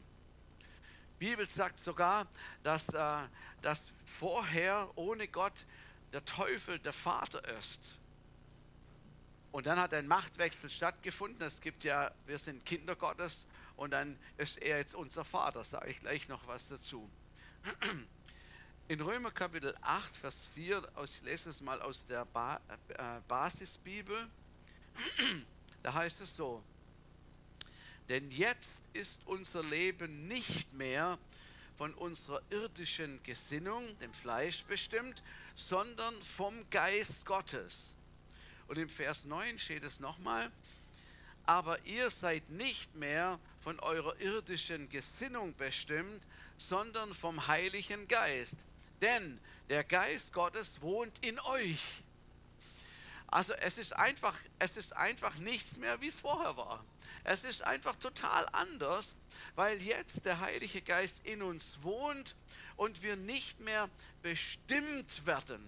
Die 1.21 1.26
Bibel 1.26 1.49
sagt 1.49 1.79
sogar, 1.79 2.26
dass, 2.62 2.88
äh, 2.88 3.29
dass 3.61 3.93
vorher 4.05 4.90
ohne 4.95 5.29
Gott 5.29 5.67
der 6.12 6.25
Teufel 6.25 6.79
der 6.79 6.93
Vater 6.93 7.43
ist. 7.59 7.81
Und 9.52 9.67
dann 9.67 9.79
hat 9.79 9.93
ein 9.93 10.07
Machtwechsel 10.07 10.71
stattgefunden. 10.71 11.43
Es 11.43 11.61
gibt 11.61 11.85
ja, 11.85 12.11
wir 12.26 12.38
sind 12.38 12.64
Kinder 12.64 12.97
Gottes 12.97 13.45
und 13.80 13.92
dann 13.92 14.18
ist 14.37 14.58
er 14.58 14.76
jetzt 14.76 14.94
unser 14.94 15.25
Vater. 15.25 15.64
Sage 15.64 15.88
ich 15.88 16.00
gleich 16.00 16.28
noch 16.28 16.46
was 16.46 16.68
dazu. 16.68 17.08
In 18.88 19.00
Römer 19.00 19.30
Kapitel 19.30 19.75
8, 19.80 20.16
Vers 20.16 20.37
4, 20.54 20.87
ich 21.02 21.22
lese 21.22 21.49
es 21.49 21.62
mal 21.62 21.80
aus 21.80 22.04
der 22.04 22.26
ba 22.26 22.60
äh, 22.88 23.20
Basisbibel, 23.26 24.28
da 25.82 25.94
heißt 25.94 26.20
es 26.20 26.37
so, 26.37 26.62
denn 28.10 28.30
jetzt 28.30 28.82
ist 28.92 29.18
unser 29.25 29.62
Leben 29.62 30.28
nicht 30.28 30.75
mehr 30.75 31.18
von 31.78 31.94
unserer 31.94 32.42
irdischen 32.50 33.22
Gesinnung, 33.22 33.99
dem 34.00 34.12
Fleisch 34.12 34.62
bestimmt, 34.64 35.22
sondern 35.54 36.20
vom 36.22 36.68
Geist 36.68 37.25
Gottes. 37.25 37.88
Und 38.68 38.76
im 38.76 38.90
Vers 38.90 39.25
9 39.25 39.58
steht 39.58 39.84
es 39.84 40.00
nochmal, 40.00 40.50
aber 41.46 41.82
ihr 41.87 42.10
seid 42.10 42.50
nicht 42.50 42.94
mehr 42.94 43.38
von 43.61 43.79
eurer 43.81 44.19
irdischen 44.21 44.88
Gesinnung 44.88 45.55
bestimmt, 45.57 46.23
sondern 46.59 47.14
vom 47.14 47.47
Heiligen 47.47 48.09
Geist 48.09 48.57
denn 49.00 49.40
der 49.69 49.85
Geist 49.85 50.33
Gottes 50.33 50.81
wohnt 50.81 51.25
in 51.25 51.38
euch. 51.40 52.02
Also 53.29 53.52
es 53.55 53.79
ist 53.79 53.93
einfach, 53.93 54.37
es 54.59 54.76
ist 54.76 54.97
einfach 54.97 55.37
nichts 55.37 55.76
mehr, 55.76 56.00
wie 56.00 56.09
es 56.09 56.17
vorher 56.17 56.57
war. 56.57 56.85
Es 57.23 57.45
ist 57.45 57.62
einfach 57.62 57.95
total 57.97 58.47
anders, 58.52 59.17
weil 59.55 59.81
jetzt 59.81 60.25
der 60.25 60.40
Heilige 60.40 60.83
Geist 60.83 61.21
in 61.23 61.43
uns 61.43 61.79
wohnt 61.83 62.35
und 62.76 63.02
wir 63.02 63.17
nicht 63.17 63.61
mehr 63.61 63.88
bestimmt 64.23 65.26
werden 65.26 65.62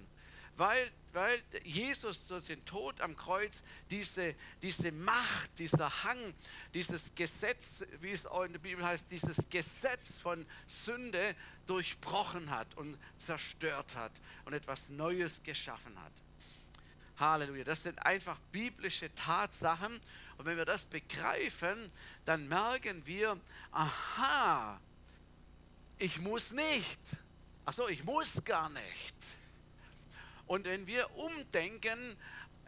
weil, 0.56 0.90
weil 1.12 1.42
Jesus 1.64 2.26
durch 2.26 2.47
den 2.47 2.64
Tod 2.64 3.00
am 3.00 3.16
Kreuz 3.16 3.62
diese, 3.90 4.35
diese 4.61 4.92
Macht, 4.92 5.59
dieser 5.59 6.04
Hang, 6.04 6.35
dieses 6.75 7.14
Gesetz, 7.14 7.85
wie 8.00 8.11
es 8.11 8.26
auch 8.26 8.44
in 8.44 8.52
der 8.52 8.61
Bibel 8.61 8.85
heißt, 8.85 9.11
dieses 9.11 9.37
Gesetz 9.49 10.18
von 10.21 10.47
Sünde 10.66 11.35
durchbrochen 11.66 12.50
hat 12.50 12.75
und 12.76 12.99
zerstört 13.18 13.94
hat 13.94 14.12
und 14.44 14.52
etwas 14.52 14.88
Neues 14.88 15.42
geschaffen 15.42 15.99
hat. 15.99 16.12
Halleluja. 17.18 17.64
Das 17.64 17.82
sind 17.82 18.04
einfach 18.04 18.38
biblische 18.50 19.14
Tatsachen. 19.14 20.00
Und 20.38 20.44
wenn 20.44 20.56
wir 20.56 20.64
das 20.64 20.85
begreifen, 20.85 21.90
dann 22.25 22.49
merken 22.49 23.06
wir, 23.06 23.38
aha, 23.71 24.80
ich 25.99 26.18
muss 26.18 26.50
nicht. 26.50 27.00
Achso, 27.64 27.88
ich 27.88 28.02
muss 28.04 28.42
gar 28.44 28.68
nicht. 28.68 29.14
Und 30.52 30.66
wenn 30.66 30.87
wir 30.87 31.11
umdenken, 31.16 32.14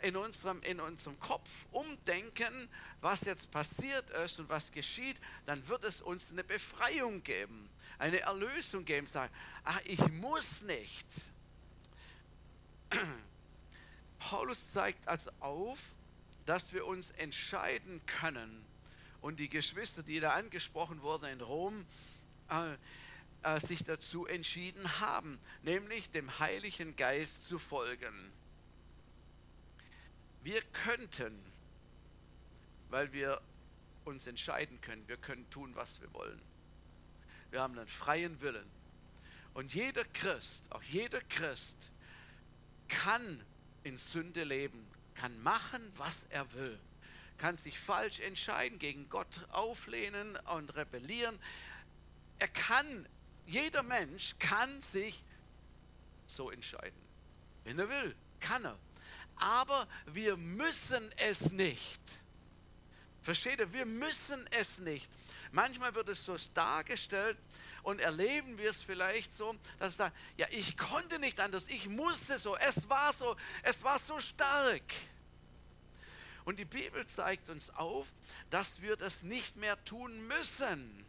in 0.01 0.17
unserem, 0.17 0.63
in 0.63 0.81
unserem 0.81 1.21
Kopf 1.21 1.67
umdenken, 1.71 2.71
was 3.03 3.21
jetzt 3.27 3.51
passiert 3.51 4.09
ist 4.25 4.39
und 4.39 4.49
was 4.49 4.73
geschieht, 4.73 5.19
dann 5.45 5.69
wird 5.69 5.85
es 5.85 6.01
uns 6.01 6.31
eine 6.31 6.45
Befreiung 6.45 7.23
geben, 7.23 7.69
eine 7.99 8.21
Erlösung 8.21 8.87
geben. 8.87 9.07
Sagen, 9.07 9.31
ach, 9.65 9.83
ich 9.85 10.01
muss 10.13 10.63
nicht. 10.63 11.07
Paulus 14.19 14.73
zeigt 14.73 15.07
also 15.07 15.31
auf, 15.41 15.79
dass 16.47 16.73
wir 16.73 16.87
uns 16.87 17.11
entscheiden 17.11 18.01
können. 18.07 18.65
Und 19.21 19.39
die 19.39 19.51
Geschwister, 19.51 20.03
die 20.03 20.21
da 20.21 20.31
angesprochen 20.31 21.03
wurden 21.03 21.27
in 21.27 21.43
Rom, 21.43 21.85
äh, 22.49 22.79
äh, 23.45 23.61
sich 23.61 23.85
dazu 23.85 24.27
entschieden 24.27 25.01
haben, 25.01 25.39
nämlich 25.63 26.11
dem 26.11 26.39
Heiligen 26.39 26.97
Geist 26.97 27.47
zu 27.47 27.59
folgen. 27.59 28.33
Wir 30.43 30.63
könnten, 30.73 31.39
weil 32.91 33.13
wir 33.13 33.41
uns 34.05 34.27
entscheiden 34.27 34.81
können, 34.81 35.07
wir 35.09 35.19
können 35.19 35.49
tun, 35.51 35.73
was 35.75 36.01
wir 36.01 36.13
wollen. 36.15 36.41
Wir 37.51 37.61
haben 37.61 37.79
einen 37.79 37.87
freien 37.87 38.41
Willen. 38.41 38.69
Und 39.53 39.75
jeder 39.75 40.05
Christ, 40.07 40.65
auch 40.71 40.83
jeder 40.83 41.21
Christ, 41.23 41.77
kann 42.89 43.45
in 43.83 43.99
Sünde 43.99 44.45
leben, 44.45 44.87
kann 45.15 45.41
machen, 45.43 45.93
was 45.97 46.25
er 46.31 46.51
will, 46.55 46.79
kann 47.39 47.57
sich 47.59 47.79
falsch 47.79 48.21
entscheiden, 48.21 48.79
gegen 48.79 49.09
Gott 49.09 49.47
auflehnen 49.51 50.37
und 50.55 50.75
rebellieren. 50.77 51.39
Er 52.39 52.49
kann 52.49 53.07
jeder 53.47 53.83
Mensch 53.83 54.35
kann 54.39 54.81
sich 54.81 55.23
so 56.27 56.51
entscheiden. 56.51 57.01
Wenn 57.65 57.79
er 57.79 57.89
will, 57.89 58.15
kann 58.41 58.65
er. 58.65 58.79
Aber 59.37 59.89
wir 60.07 60.37
müssen 60.37 61.11
es 61.17 61.53
nicht. 61.53 62.01
Versteht 63.23 63.59
ihr? 63.59 63.73
Wir 63.73 63.87
müssen 63.87 64.47
es 64.51 64.79
nicht. 64.79 65.09
Manchmal 65.51 65.95
wird 65.95 66.09
es 66.09 66.25
so 66.25 66.37
dargestellt 66.53 67.39
und 67.83 68.01
erleben 68.01 68.59
wir 68.59 68.71
es 68.71 68.83
vielleicht 68.83 69.33
so, 69.33 69.55
dass 69.79 69.91
es 69.91 69.97
sagt, 69.97 70.17
ja, 70.37 70.47
ich 70.51 70.77
konnte 70.77 71.19
nicht 71.19 71.39
anders, 71.41 71.67
ich 71.69 71.89
musste 71.89 72.39
so, 72.39 72.57
es 72.57 72.89
war 72.89 73.13
so, 73.13 73.37
es 73.63 73.83
war 73.83 73.99
so 73.99 74.19
stark. 74.19 74.83
Und 76.45 76.59
die 76.59 76.65
Bibel 76.65 77.07
zeigt 77.07 77.49
uns 77.49 77.71
auf, 77.71 78.13
dass 78.51 78.83
wir 78.83 78.97
das 78.97 79.23
nicht 79.23 79.57
mehr 79.57 79.83
tun 79.85 80.27
müssen 80.27 81.04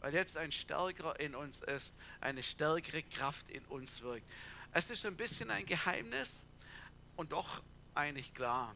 weil 0.00 0.14
jetzt 0.14 0.36
ein 0.36 0.52
Stärkerer 0.52 1.18
in 1.20 1.34
uns 1.34 1.60
ist, 1.62 1.94
eine 2.20 2.42
stärkere 2.42 3.02
Kraft 3.02 3.48
in 3.50 3.64
uns 3.66 4.00
wirkt. 4.02 4.26
Es 4.72 4.90
ist 4.90 5.04
ein 5.06 5.16
bisschen 5.16 5.50
ein 5.50 5.66
Geheimnis 5.66 6.30
und 7.16 7.32
doch 7.32 7.62
eigentlich 7.94 8.32
klar. 8.34 8.74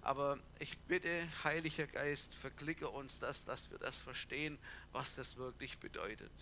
Aber 0.00 0.38
ich 0.58 0.78
bitte, 0.80 1.28
Heiliger 1.44 1.86
Geist, 1.86 2.34
verklicke 2.34 2.88
uns 2.88 3.18
das, 3.20 3.44
dass 3.44 3.70
wir 3.70 3.78
das 3.78 3.96
verstehen, 3.98 4.58
was 4.92 5.14
das 5.14 5.36
wirklich 5.36 5.78
bedeutet. 5.78 6.32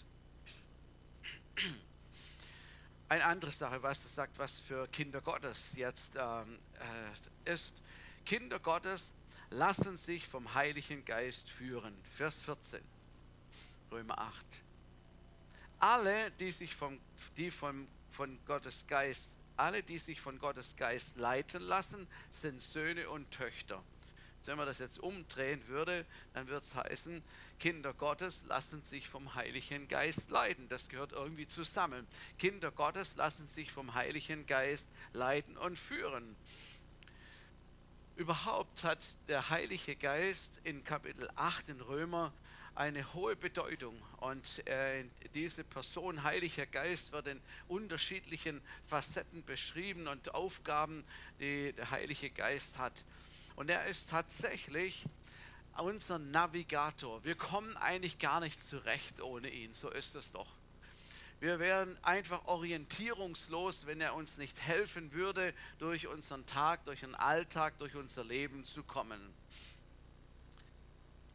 Eine 3.08 3.24
andere 3.24 3.50
Sache, 3.50 3.82
was 3.82 4.02
das 4.02 4.14
sagt, 4.14 4.38
was 4.38 4.60
für 4.60 4.86
Kinder 4.88 5.20
Gottes 5.20 5.72
jetzt 5.74 6.12
ähm, 6.16 6.58
äh, 7.44 7.52
ist. 7.52 7.74
Kinder 8.24 8.60
Gottes 8.60 9.10
lassen 9.50 9.96
sich 9.96 10.26
vom 10.28 10.54
Heiligen 10.54 11.04
Geist 11.04 11.50
führen. 11.50 11.92
Vers 12.16 12.36
14. 12.36 12.80
Römer 13.90 14.18
8. 14.18 14.34
Alle, 15.78 16.30
die 16.32 16.52
sich 16.52 16.74
vom, 16.74 16.98
die 17.36 17.50
vom, 17.50 17.86
von 18.10 18.38
Gottes 18.46 18.84
Geist, 18.86 19.30
alle, 19.56 19.82
die 19.82 19.98
sich 19.98 20.20
von 20.20 20.38
Gottes 20.38 20.76
Geist 20.76 21.16
leiten 21.16 21.62
lassen, 21.62 22.06
sind 22.30 22.62
Söhne 22.62 23.08
und 23.10 23.30
Töchter. 23.30 23.82
Wenn 24.46 24.56
man 24.56 24.66
das 24.66 24.78
jetzt 24.78 24.98
umdrehen 24.98 25.62
würde, 25.68 26.06
dann 26.32 26.48
würde 26.48 26.66
es 26.66 26.74
heißen, 26.74 27.22
Kinder 27.58 27.92
Gottes 27.92 28.42
lassen 28.48 28.82
sich 28.82 29.08
vom 29.08 29.34
Heiligen 29.34 29.86
Geist 29.86 30.30
leiten. 30.30 30.68
Das 30.68 30.88
gehört 30.88 31.12
irgendwie 31.12 31.46
zusammen. 31.46 32.06
Kinder 32.38 32.70
Gottes 32.70 33.16
lassen 33.16 33.48
sich 33.48 33.70
vom 33.70 33.94
Heiligen 33.94 34.46
Geist 34.46 34.88
leiten 35.12 35.56
und 35.58 35.78
führen. 35.78 36.36
Überhaupt 38.16 38.82
hat 38.82 38.98
der 39.28 39.50
Heilige 39.50 39.94
Geist 39.94 40.50
in 40.64 40.84
Kapitel 40.84 41.30
8 41.36 41.68
in 41.68 41.80
Römer 41.80 42.32
eine 42.74 43.12
hohe 43.14 43.36
Bedeutung. 43.36 44.00
Und 44.18 44.66
äh, 44.66 45.04
diese 45.34 45.64
Person, 45.64 46.22
Heiliger 46.22 46.66
Geist, 46.66 47.12
wird 47.12 47.26
in 47.26 47.40
unterschiedlichen 47.68 48.60
Facetten 48.86 49.44
beschrieben 49.44 50.08
und 50.08 50.34
Aufgaben, 50.34 51.04
die 51.40 51.72
der 51.72 51.90
Heilige 51.90 52.30
Geist 52.30 52.78
hat. 52.78 53.04
Und 53.56 53.70
er 53.70 53.86
ist 53.86 54.08
tatsächlich 54.10 55.04
unser 55.78 56.18
Navigator. 56.18 57.24
Wir 57.24 57.34
kommen 57.34 57.76
eigentlich 57.76 58.18
gar 58.18 58.40
nicht 58.40 58.62
zurecht 58.68 59.20
ohne 59.20 59.50
ihn. 59.50 59.72
So 59.74 59.90
ist 59.90 60.14
es 60.14 60.32
doch. 60.32 60.46
Wir 61.40 61.58
wären 61.58 61.96
einfach 62.04 62.44
orientierungslos, 62.46 63.86
wenn 63.86 64.02
er 64.02 64.14
uns 64.14 64.36
nicht 64.36 64.60
helfen 64.60 65.14
würde, 65.14 65.54
durch 65.78 66.06
unseren 66.06 66.44
Tag, 66.44 66.84
durch 66.84 67.00
den 67.00 67.14
Alltag, 67.14 67.78
durch 67.78 67.96
unser 67.96 68.24
Leben 68.24 68.66
zu 68.66 68.82
kommen. 68.82 69.18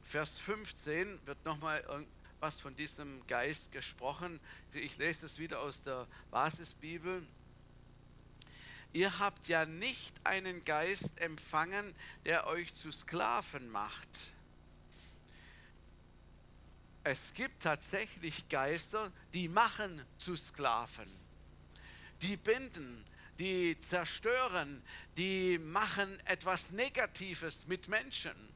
Vers 0.05 0.37
15 0.37 1.19
wird 1.25 1.43
nochmal 1.45 1.83
was 2.39 2.59
von 2.59 2.75
diesem 2.75 3.25
Geist 3.25 3.71
gesprochen. 3.71 4.39
Ich 4.71 4.97
lese 4.97 5.21
das 5.21 5.39
wieder 5.39 5.59
aus 5.59 5.81
der 5.81 6.07
Basisbibel. 6.29 7.25
ihr 8.93 9.19
habt 9.19 9.47
ja 9.47 9.65
nicht 9.65 10.13
einen 10.23 10.63
Geist 10.63 11.19
empfangen, 11.19 11.95
der 12.23 12.47
euch 12.47 12.73
zu 12.75 12.91
Sklaven 12.91 13.67
macht. 13.69 14.07
Es 17.03 17.33
gibt 17.33 17.63
tatsächlich 17.63 18.47
Geister, 18.47 19.11
die 19.33 19.47
machen 19.47 20.05
zu 20.17 20.35
Sklaven. 20.35 21.11
Die 22.21 22.37
binden, 22.37 23.03
die 23.37 23.77
zerstören, 23.79 24.81
die 25.17 25.57
machen 25.57 26.19
etwas 26.25 26.71
Negatives 26.71 27.65
mit 27.67 27.87
Menschen 27.87 28.54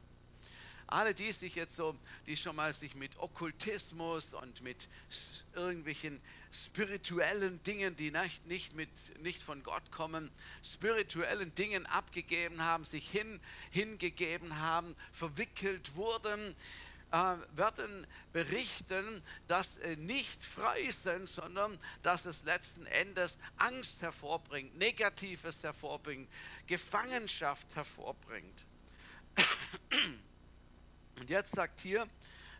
alle 0.91 1.13
die 1.13 1.31
sich 1.31 1.55
jetzt 1.55 1.75
so, 1.75 1.95
die 2.27 2.37
schon 2.37 2.55
mal 2.55 2.73
sich 2.73 2.95
mit 2.95 3.17
Okkultismus 3.17 4.33
und 4.33 4.61
mit 4.61 4.87
irgendwelchen 5.53 6.19
spirituellen 6.51 7.61
Dingen, 7.63 7.95
die 7.95 8.11
nicht, 8.11 8.45
nicht, 8.47 8.73
mit, 8.75 8.89
nicht 9.21 9.43
von 9.43 9.63
Gott 9.63 9.91
kommen, 9.91 10.31
spirituellen 10.63 11.53
Dingen 11.55 11.85
abgegeben 11.85 12.63
haben, 12.63 12.85
sich 12.85 13.09
hin, 13.09 13.39
hingegeben 13.71 14.59
haben, 14.59 14.95
verwickelt 15.11 15.95
wurden, 15.95 16.55
äh, 17.11 17.35
werden 17.55 18.05
berichten, 18.33 19.23
dass 19.47 19.77
äh, 19.77 19.95
nicht 19.95 20.43
frei 20.43 20.89
sind, 20.89 21.27
sondern 21.27 21.79
dass 22.03 22.25
es 22.25 22.43
letzten 22.43 22.85
Endes 22.85 23.37
Angst 23.57 24.01
hervorbringt, 24.01 24.77
Negatives 24.77 25.63
hervorbringt, 25.63 26.29
Gefangenschaft 26.67 27.67
hervorbringt. 27.75 28.65
Und 31.19 31.29
jetzt 31.29 31.55
sagt 31.55 31.81
hier, 31.81 32.07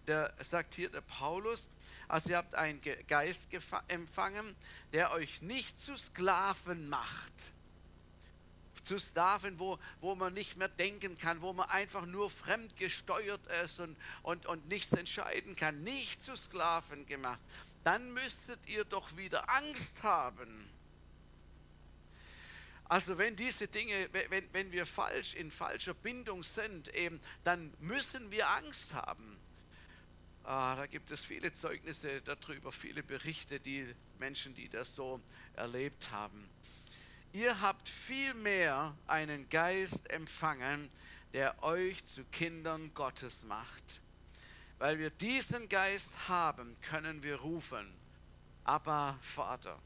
der, 0.08 0.34
sagt 0.42 0.74
hier 0.74 0.89
der 0.89 1.01
Paulus, 1.01 1.68
also 2.08 2.30
ihr 2.30 2.38
habt 2.38 2.56
einen 2.56 2.82
Geist 3.08 3.48
empfangen, 3.88 4.56
der 4.94 5.12
euch 5.12 5.42
nicht 5.42 5.80
zu 5.82 5.96
Sklaven 5.96 6.89
macht. 6.89 7.34
Zu 8.84 8.98
Sklaven, 8.98 9.60
wo, 9.60 9.78
wo 10.01 10.16
man 10.16 10.34
nicht 10.34 10.58
mehr 10.58 10.68
denken 10.68 11.18
kann, 11.18 11.42
wo 11.42 11.54
man 11.54 11.70
einfach 11.70 12.06
nur 12.06 12.32
fremdgesteuert 12.32 13.46
ist 13.63 13.80
und, 13.80 13.96
und, 14.24 14.48
und 14.48 14.68
nichts 14.68 14.92
entscheiden 14.94 15.56
kann. 15.56 15.84
Nicht 15.84 16.24
zu 16.24 16.36
Sklaven 16.36 17.06
gemacht. 17.06 17.39
Dann 17.84 18.12
müsstet 18.12 18.60
ihr 18.68 18.86
doch 18.86 19.16
wieder 19.16 19.50
Angst 19.50 20.01
haben. 20.01 20.68
Also 22.89 23.19
wenn 23.19 23.36
diese 23.36 23.67
Dinge, 23.67 24.10
wenn, 24.12 24.51
wenn 24.51 24.72
wir 24.72 24.86
falsch 24.88 25.36
in 25.36 25.51
falscher 25.51 25.93
Bindung 25.93 26.41
sind, 26.41 26.88
eben, 26.96 27.22
dann 27.43 27.72
müssen 27.79 28.31
wir 28.31 28.50
Angst 28.50 28.91
haben. 28.93 29.38
Ah, 30.43 30.75
da 30.75 30.88
gibt 30.88 31.12
es 31.12 31.24
viele 31.24 31.53
Zeugnisse 31.53 32.24
darüber, 32.24 32.72
viele 32.72 33.03
Berichte, 33.03 33.60
die 33.60 33.86
Menschen, 34.17 34.55
die 34.55 34.69
das 34.69 34.96
so 34.96 35.22
erlebt 35.53 36.10
haben. 36.10 36.50
Ihr 37.31 37.62
habt 37.62 37.88
vielmehr 37.88 38.98
einen 39.05 39.48
Geist 39.50 40.10
empfangen, 40.10 40.89
der 41.34 41.62
euch 41.62 42.03
zu 42.08 42.25
Kindern 42.25 42.91
Gottes 42.96 43.43
macht. 43.43 44.01
Weil 44.79 44.98
wir 44.98 45.12
diesen 45.12 45.69
Geist 45.69 46.27
haben, 46.27 46.75
können 46.81 47.22
wir 47.22 47.36
rufen, 47.36 47.93
aber 48.63 49.19
Vater. 49.22 49.79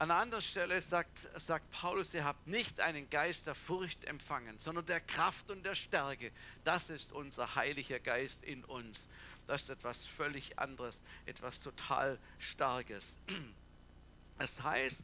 An 0.00 0.12
einer 0.12 0.20
anderen 0.20 0.42
Stelle 0.42 0.80
sagt, 0.80 1.28
sagt 1.40 1.68
Paulus, 1.72 2.14
ihr 2.14 2.24
habt 2.24 2.46
nicht 2.46 2.80
einen 2.80 3.10
Geist 3.10 3.46
der 3.46 3.56
Furcht 3.56 4.04
empfangen, 4.04 4.56
sondern 4.60 4.86
der 4.86 5.00
Kraft 5.00 5.50
und 5.50 5.64
der 5.64 5.74
Stärke. 5.74 6.30
Das 6.62 6.88
ist 6.88 7.10
unser 7.10 7.56
heiliger 7.56 7.98
Geist 7.98 8.44
in 8.44 8.64
uns. 8.64 9.00
Das 9.48 9.62
ist 9.62 9.70
etwas 9.70 10.06
völlig 10.06 10.56
anderes, 10.58 11.00
etwas 11.26 11.60
total 11.60 12.18
Starkes. 12.38 13.16
Das 14.38 14.62
heißt, 14.62 15.02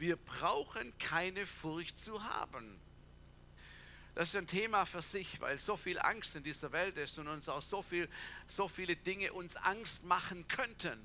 wir 0.00 0.16
brauchen 0.16 0.92
keine 0.98 1.46
Furcht 1.46 1.96
zu 2.04 2.20
haben. 2.24 2.80
Das 4.16 4.30
ist 4.30 4.34
ein 4.34 4.48
Thema 4.48 4.86
für 4.86 5.02
sich, 5.02 5.40
weil 5.40 5.60
so 5.60 5.76
viel 5.76 6.00
Angst 6.00 6.34
in 6.34 6.42
dieser 6.42 6.72
Welt 6.72 6.98
ist 6.98 7.16
und 7.16 7.28
uns 7.28 7.48
auch 7.48 7.62
so, 7.62 7.82
viel, 7.82 8.08
so 8.48 8.66
viele 8.66 8.96
Dinge 8.96 9.32
uns 9.32 9.54
Angst 9.54 10.02
machen 10.02 10.48
könnten. 10.48 11.00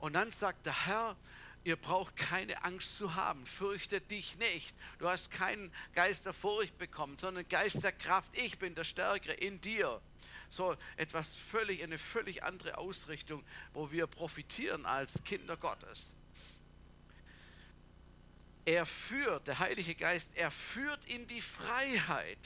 Und 0.00 0.14
dann 0.14 0.32
sagt 0.32 0.66
der 0.66 0.86
Herr, 0.86 1.16
Ihr 1.64 1.76
braucht 1.76 2.16
keine 2.16 2.64
Angst 2.64 2.96
zu 2.96 3.14
haben. 3.14 3.46
Fürchte 3.46 4.00
dich 4.00 4.36
nicht. 4.38 4.74
Du 4.98 5.08
hast 5.08 5.30
keinen 5.30 5.72
Geist 5.94 6.26
der 6.26 6.32
Furcht 6.32 6.76
bekommen, 6.78 7.16
sondern 7.18 7.48
Geist 7.48 7.84
der 7.84 7.92
Kraft. 7.92 8.36
Ich 8.36 8.58
bin 8.58 8.74
der 8.74 8.84
Stärkere 8.84 9.34
in 9.34 9.60
dir. 9.60 10.00
So 10.48 10.76
etwas 10.96 11.34
völlig, 11.34 11.82
eine 11.82 11.98
völlig 11.98 12.42
andere 12.42 12.78
Ausrichtung, 12.78 13.44
wo 13.72 13.90
wir 13.92 14.06
profitieren 14.06 14.86
als 14.86 15.22
Kinder 15.24 15.56
Gottes. 15.56 16.12
Er 18.64 18.84
führt, 18.86 19.48
der 19.48 19.58
Heilige 19.58 19.94
Geist, 19.94 20.30
er 20.34 20.50
führt 20.50 21.04
in 21.06 21.26
die 21.26 21.40
Freiheit. 21.40 22.38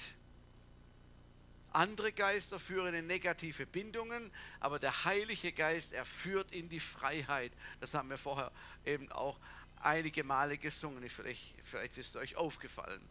Andere 1.77 2.11
Geister 2.11 2.59
führen 2.59 2.95
in 2.95 3.07
negative 3.07 3.67
Bindungen, 3.67 4.33
aber 4.61 4.79
der 4.79 5.05
Heilige 5.05 5.53
Geist, 5.53 5.93
er 5.93 6.07
führt 6.07 6.51
in 6.51 6.71
die 6.71 6.81
Freiheit. 6.81 7.53
Das 7.81 7.93
haben 7.93 8.09
wir 8.09 8.17
vorher 8.17 8.51
eben 8.87 9.13
auch 9.13 9.39
einige 9.83 10.25
Male 10.25 10.57
gesungen. 10.57 11.07
Vielleicht, 11.11 11.55
vielleicht 11.65 11.99
ist 11.99 12.09
es 12.09 12.17
euch 12.17 12.35
aufgefallen. 12.37 13.07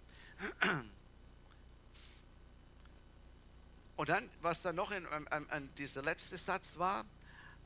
Und 3.97 4.09
dann, 4.09 4.27
was 4.41 4.63
da 4.63 4.73
noch 4.73 4.89
in, 4.89 5.05
an, 5.05 5.47
an 5.49 5.69
dieser 5.77 6.01
letzte 6.01 6.39
Satz 6.39 6.75
war, 6.77 7.05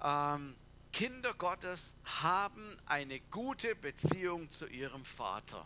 ähm, 0.03 0.57
Kinder 0.91 1.33
Gottes 1.33 1.95
haben 2.03 2.77
eine 2.85 3.21
gute 3.31 3.73
Beziehung 3.73 4.51
zu 4.51 4.67
ihrem 4.67 5.05
Vater. 5.05 5.65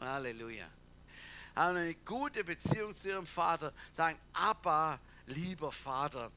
Halleluja 0.00 0.68
haben 1.56 1.76
eine 1.76 1.94
gute 1.94 2.44
Beziehung 2.44 2.94
zu 2.94 3.08
ihrem 3.08 3.26
Vater, 3.26 3.72
sagen, 3.90 4.18
aber 4.34 5.00
lieber 5.26 5.72
Vater. 5.72 6.30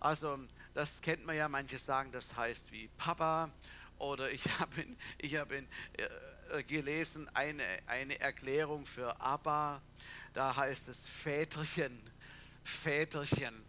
Also 0.00 0.38
das 0.72 1.00
kennt 1.00 1.24
man 1.24 1.36
ja, 1.36 1.48
manche 1.48 1.78
sagen, 1.78 2.10
das 2.10 2.34
heißt 2.34 2.72
wie 2.72 2.88
Papa 2.98 3.50
oder 3.98 4.30
ich 4.30 4.44
habe 4.58 4.84
ich 5.18 5.36
hab 5.36 5.52
äh, 5.52 5.62
gelesen 6.66 7.30
eine, 7.34 7.62
eine 7.86 8.18
Erklärung 8.20 8.86
für 8.86 9.20
Abba, 9.20 9.80
da 10.32 10.56
heißt 10.56 10.88
es 10.88 11.06
Väterchen, 11.06 12.00
Väterchen. 12.64 13.64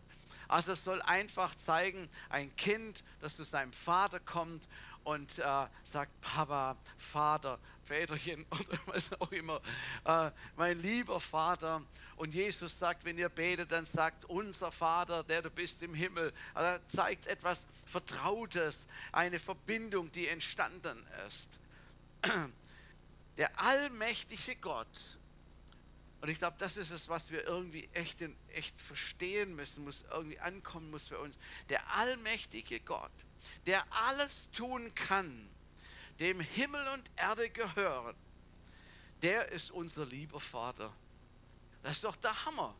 Also 0.47 0.73
es 0.73 0.83
soll 0.83 1.01
einfach 1.01 1.55
zeigen, 1.55 2.09
ein 2.29 2.55
Kind, 2.55 3.03
das 3.21 3.35
zu 3.35 3.43
seinem 3.43 3.73
Vater 3.73 4.19
kommt 4.19 4.67
und 5.05 5.37
äh, 5.39 5.67
sagt, 5.83 6.19
Papa, 6.19 6.75
Vater, 6.97 7.59
Väterchen 7.83 8.45
oder 8.51 8.77
was 8.87 9.11
auch 9.21 9.31
immer, 9.31 9.61
äh, 10.03 10.31
mein 10.57 10.81
lieber 10.81 11.19
Vater. 11.19 11.81
Und 12.17 12.33
Jesus 12.33 12.77
sagt, 12.77 13.05
wenn 13.05 13.17
ihr 13.17 13.29
betet, 13.29 13.71
dann 13.71 13.85
sagt, 13.85 14.25
unser 14.25 14.71
Vater, 14.71 15.23
der 15.23 15.43
du 15.43 15.49
bist 15.49 15.81
im 15.81 15.93
Himmel. 15.93 16.33
Also 16.53 16.83
zeigt 16.87 17.27
etwas 17.27 17.65
Vertrautes, 17.85 18.85
eine 19.11 19.39
Verbindung, 19.39 20.11
die 20.11 20.27
entstanden 20.27 21.05
ist. 21.27 21.49
Der 23.37 23.59
allmächtige 23.59 24.55
Gott, 24.55 25.17
und 26.21 26.29
ich 26.29 26.39
glaube, 26.39 26.55
das 26.57 26.77
ist 26.77 26.89
es, 26.89 27.09
was 27.09 27.29
wir 27.29 27.45
irgendwie 27.45 27.87
echt, 27.93 28.19
echt 28.53 28.81
verstehen 28.81 29.55
müssen, 29.55 29.83
muss 29.83 30.05
irgendwie 30.09 30.39
ankommen 30.39 30.89
muss 30.89 31.05
für 31.05 31.19
uns. 31.19 31.37
Der 31.69 31.93
allmächtige 31.95 32.79
Gott, 32.79 33.11
der 33.65 33.85
alles 33.91 34.49
tun 34.51 34.93
kann, 34.95 35.49
dem 36.19 36.39
Himmel 36.39 36.87
und 36.89 37.09
Erde 37.15 37.49
gehören, 37.49 38.15
der 39.21 39.49
ist 39.51 39.71
unser 39.71 40.05
lieber 40.05 40.39
Vater. 40.39 40.93
Das 41.83 41.93
ist 41.93 42.03
doch 42.03 42.15
der 42.15 42.45
Hammer. 42.45 42.75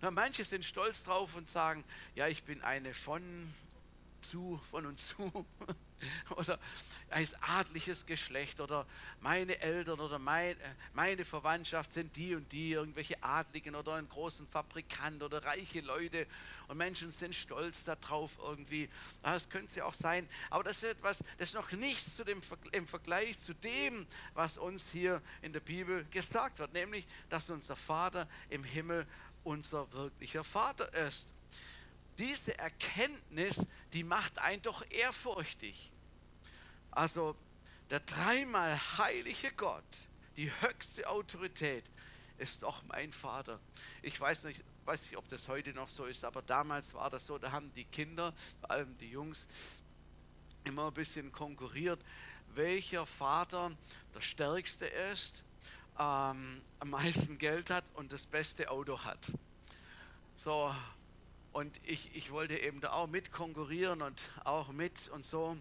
Na, 0.00 0.10
manche 0.10 0.44
sind 0.44 0.64
stolz 0.64 1.02
drauf 1.02 1.34
und 1.34 1.48
sagen, 1.48 1.84
ja, 2.14 2.28
ich 2.28 2.44
bin 2.44 2.62
eine 2.62 2.94
von 2.94 3.54
zu, 4.22 4.60
von 4.70 4.86
und 4.86 5.00
zu. 5.00 5.46
oder 6.36 6.58
ein 7.10 7.28
adliches 7.40 8.06
Geschlecht 8.06 8.60
oder 8.60 8.86
meine 9.20 9.60
Eltern 9.60 10.00
oder 10.00 10.18
mein, 10.18 10.52
äh, 10.60 10.74
meine 10.92 11.24
Verwandtschaft 11.24 11.92
sind 11.92 12.16
die 12.16 12.34
und 12.34 12.50
die, 12.52 12.72
irgendwelche 12.72 13.22
Adligen 13.22 13.74
oder 13.74 13.94
einen 13.94 14.08
großen 14.08 14.46
Fabrikant 14.48 15.22
oder 15.22 15.44
reiche 15.44 15.80
Leute. 15.80 16.26
Und 16.68 16.78
Menschen 16.78 17.12
sind 17.12 17.34
stolz 17.34 17.84
darauf 17.84 18.32
irgendwie. 18.42 18.88
Das 19.22 19.48
könnte 19.48 19.68
es 19.68 19.74
ja 19.76 19.84
auch 19.84 19.94
sein, 19.94 20.28
aber 20.50 20.64
das 20.64 20.78
ist 20.78 20.84
etwas, 20.84 21.18
das 21.38 21.50
ist 21.50 21.54
noch 21.54 21.70
nichts 21.72 22.16
zu 22.16 22.24
dem, 22.24 22.40
im 22.72 22.86
Vergleich 22.86 23.38
zu 23.40 23.54
dem, 23.54 24.06
was 24.34 24.58
uns 24.58 24.88
hier 24.90 25.22
in 25.42 25.52
der 25.52 25.60
Bibel 25.60 26.04
gesagt 26.10 26.58
wird, 26.58 26.72
nämlich, 26.72 27.06
dass 27.28 27.50
unser 27.50 27.76
Vater 27.76 28.28
im 28.50 28.64
Himmel 28.64 29.06
unser 29.44 29.92
wirklicher 29.92 30.42
Vater 30.42 30.92
ist 30.94 31.26
diese 32.18 32.56
Erkenntnis, 32.58 33.60
die 33.92 34.04
macht 34.04 34.38
einen 34.38 34.62
doch 34.62 34.84
ehrfurchtig. 34.90 35.90
Also 36.90 37.36
der 37.90 38.00
dreimal 38.00 38.78
heilige 38.98 39.52
Gott, 39.52 39.84
die 40.36 40.50
höchste 40.60 41.08
Autorität, 41.08 41.84
ist 42.38 42.62
doch 42.62 42.82
mein 42.84 43.12
Vater. 43.12 43.60
Ich 44.02 44.20
weiß 44.20 44.44
nicht, 44.44 44.64
weiß 44.84 45.02
nicht, 45.02 45.16
ob 45.16 45.28
das 45.28 45.48
heute 45.48 45.72
noch 45.72 45.88
so 45.88 46.04
ist, 46.04 46.24
aber 46.24 46.42
damals 46.42 46.92
war 46.94 47.10
das 47.10 47.26
so, 47.26 47.38
da 47.38 47.52
haben 47.52 47.72
die 47.72 47.84
Kinder, 47.84 48.34
vor 48.60 48.70
allem 48.70 48.96
die 48.98 49.10
Jungs, 49.10 49.46
immer 50.64 50.88
ein 50.88 50.94
bisschen 50.94 51.30
konkurriert, 51.32 52.00
welcher 52.54 53.06
Vater 53.06 53.72
der 54.14 54.20
stärkste 54.20 54.86
ist, 54.86 55.42
ähm, 55.98 56.62
am 56.80 56.90
meisten 56.90 57.38
Geld 57.38 57.70
hat 57.70 57.84
und 57.94 58.12
das 58.12 58.26
beste 58.26 58.70
Auto 58.70 58.98
hat. 59.04 59.30
So, 60.34 60.74
und 61.54 61.80
ich, 61.84 62.14
ich 62.16 62.32
wollte 62.32 62.58
eben 62.58 62.80
da 62.80 62.90
auch 62.92 63.06
mit 63.06 63.30
konkurrieren 63.30 64.02
und 64.02 64.20
auch 64.42 64.68
mit 64.72 65.08
und 65.10 65.24
so. 65.24 65.56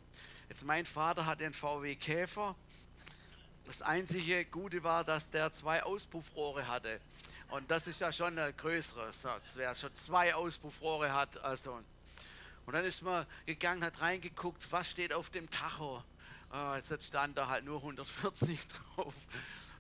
Jetzt 0.50 0.64
mein 0.66 0.86
Vater 0.86 1.28
hat 1.28 1.40
den 1.40 1.54
VW 1.54 1.96
Käfer. 1.96 2.56
Das 3.66 3.84
einzige 3.84 4.44
Gute 4.46 4.84
war, 4.84 5.04
dass 5.04 5.30
der 5.30 5.52
zwei 5.54 5.84
Auspuffrohre 5.84 6.68
hatte. 6.68 7.00
Und 7.50 7.70
das 7.70 7.86
ist 7.86 8.02
ja 8.02 8.12
schon 8.12 8.38
ein 8.40 8.58
größeres, 8.58 9.20
wer 9.54 9.76
schon 9.76 9.96
zwei 9.96 10.34
Auspuffrohre 10.34 11.14
hat. 11.14 11.38
Also. 11.44 11.80
Und 12.66 12.74
dann 12.74 12.86
ist 12.86 13.04
man 13.04 13.28
gegangen, 13.46 13.84
hat 13.84 14.02
reingeguckt, 14.02 14.70
was 14.72 14.90
steht 14.90 15.14
auf 15.14 15.30
dem 15.30 15.48
Tacho. 15.52 16.04
Oh, 16.52 16.74
jetzt 16.76 17.04
stand 17.04 17.38
da 17.38 17.48
halt 17.48 17.66
nur 17.66 17.78
140 17.78 18.68
drauf. 18.96 19.14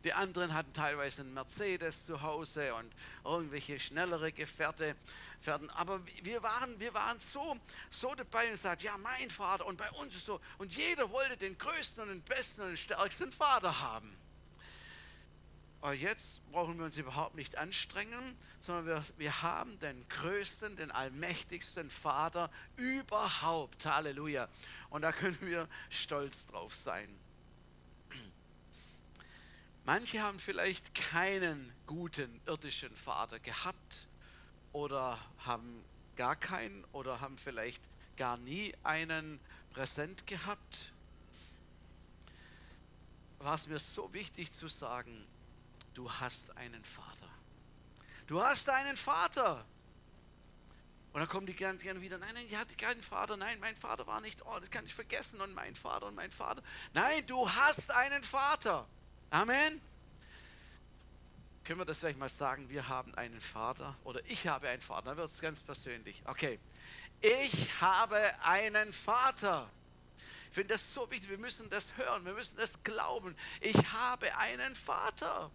Die 0.04 0.14
anderen 0.14 0.54
hatten 0.54 0.74
teilweise 0.74 1.22
einen 1.22 1.34
Mercedes 1.34 2.06
zu 2.06 2.22
Hause 2.22 2.74
und 2.76 2.92
irgendwelche 3.24 3.80
schnellere 3.80 4.32
Gefährte. 4.34 4.96
Aber 5.76 6.02
wir 6.22 6.44
waren, 6.44 6.80
wir 6.80 6.94
waren 6.94 7.20
so, 7.20 7.58
so 7.90 8.14
dabei 8.16 8.52
und 8.52 8.58
sagten, 8.58 8.86
ja, 8.86 8.98
mein 8.98 9.30
Vater 9.30 9.66
und 9.66 9.78
bei 9.78 9.90
uns 9.92 10.16
ist 10.16 10.26
so. 10.26 10.42
Und 10.58 10.76
jeder 10.76 11.10
wollte 11.12 11.38
den 11.38 11.58
größten 11.58 12.04
und 12.04 12.10
den 12.10 12.22
besten 12.22 12.62
und 12.62 12.68
den 12.70 12.78
stärksten 12.78 13.32
Vater 13.32 13.82
haben. 13.82 14.18
Aber 15.80 15.94
jetzt 15.94 16.40
brauchen 16.52 16.78
wir 16.78 16.86
uns 16.86 16.96
überhaupt 16.96 17.36
nicht 17.36 17.58
anstrengen, 17.58 18.38
sondern 18.62 18.86
wir, 18.86 19.04
wir 19.18 19.42
haben 19.42 19.78
den 19.80 20.08
größten, 20.08 20.78
den 20.78 20.92
allmächtigsten 20.92 21.90
Vater 21.90 22.50
überhaupt. 22.78 23.86
Halleluja. 23.86 24.48
Und 24.90 25.02
da 25.02 25.12
können 25.12 25.40
wir 25.42 25.68
stolz 25.90 26.46
drauf 26.48 26.74
sein. 26.74 27.14
Manche 29.86 30.22
haben 30.22 30.40
vielleicht 30.40 30.96
keinen 30.96 31.74
guten 31.88 32.40
irdischen 32.46 32.96
Vater 32.96 33.40
gehabt 33.40 34.08
oder 34.72 35.20
haben 35.40 35.84
gar 36.16 36.38
keinen 36.38 36.86
oder 36.94 37.20
haben 37.20 37.38
vielleicht 37.38 37.84
gar 38.16 38.38
nie 38.38 38.74
einen 38.84 39.42
präsent 39.72 40.26
gehabt. 40.26 40.94
War 43.40 43.56
es 43.56 43.68
mir 43.68 43.80
so 43.80 44.14
wichtig 44.14 44.54
zu 44.54 44.70
sagen, 44.70 45.28
du 45.94 46.10
hast 46.10 46.56
einen 46.56 46.84
Vater. 46.86 47.30
Du 48.28 48.42
hast 48.42 48.70
einen 48.70 48.96
Vater. 48.96 49.66
Und 51.12 51.20
dann 51.20 51.28
kommen 51.28 51.46
die 51.46 51.56
ganz 51.56 51.84
gerne 51.84 52.00
wieder, 52.00 52.18
nein, 52.18 52.34
nein, 52.34 52.48
die 52.48 52.58
hatte 52.58 52.76
keinen 52.76 53.04
Vater, 53.04 53.36
nein, 53.36 53.60
mein 53.60 53.76
Vater 53.76 54.08
war 54.08 54.22
nicht, 54.22 54.44
oh, 54.46 54.60
das 54.60 54.72
kann 54.72 54.86
ich 54.86 54.96
vergessen 54.96 55.42
und 55.42 55.54
mein 55.54 55.76
Vater 55.76 56.08
und 56.08 56.16
mein 56.16 56.32
Vater. 56.32 56.64
Nein, 56.94 57.28
du 57.28 57.48
hast 57.50 57.92
einen 57.92 58.24
Vater. 58.24 58.88
Amen. 59.34 59.82
Können 61.64 61.80
wir 61.80 61.86
das 61.86 61.98
vielleicht 61.98 62.20
mal 62.20 62.30
sagen, 62.30 62.70
wir 62.70 62.88
haben 62.88 63.16
einen 63.16 63.42
Vater 63.42 63.98
oder 64.04 64.22
ich 64.28 64.46
habe 64.46 64.70
einen 64.70 64.80
Vater, 64.80 65.06
dann 65.06 65.18
wird 65.18 65.32
es 65.32 65.42
ganz 65.42 65.64
persönlich. 65.64 66.22
Okay, 66.26 66.60
ich 67.20 67.82
habe 67.82 68.32
einen 68.44 68.94
Vater. 68.94 69.68
Ich 70.50 70.54
finde 70.54 70.76
das 70.76 70.84
so 70.94 71.10
wichtig, 71.10 71.32
wir 71.32 71.40
müssen 71.40 71.68
das 71.72 71.98
hören, 71.98 72.24
wir 72.26 72.34
müssen 72.34 72.56
das 72.58 72.74
glauben. 72.84 73.36
Ich 73.60 73.76
habe 73.92 74.38
einen 74.38 74.76
Vater 74.76 75.50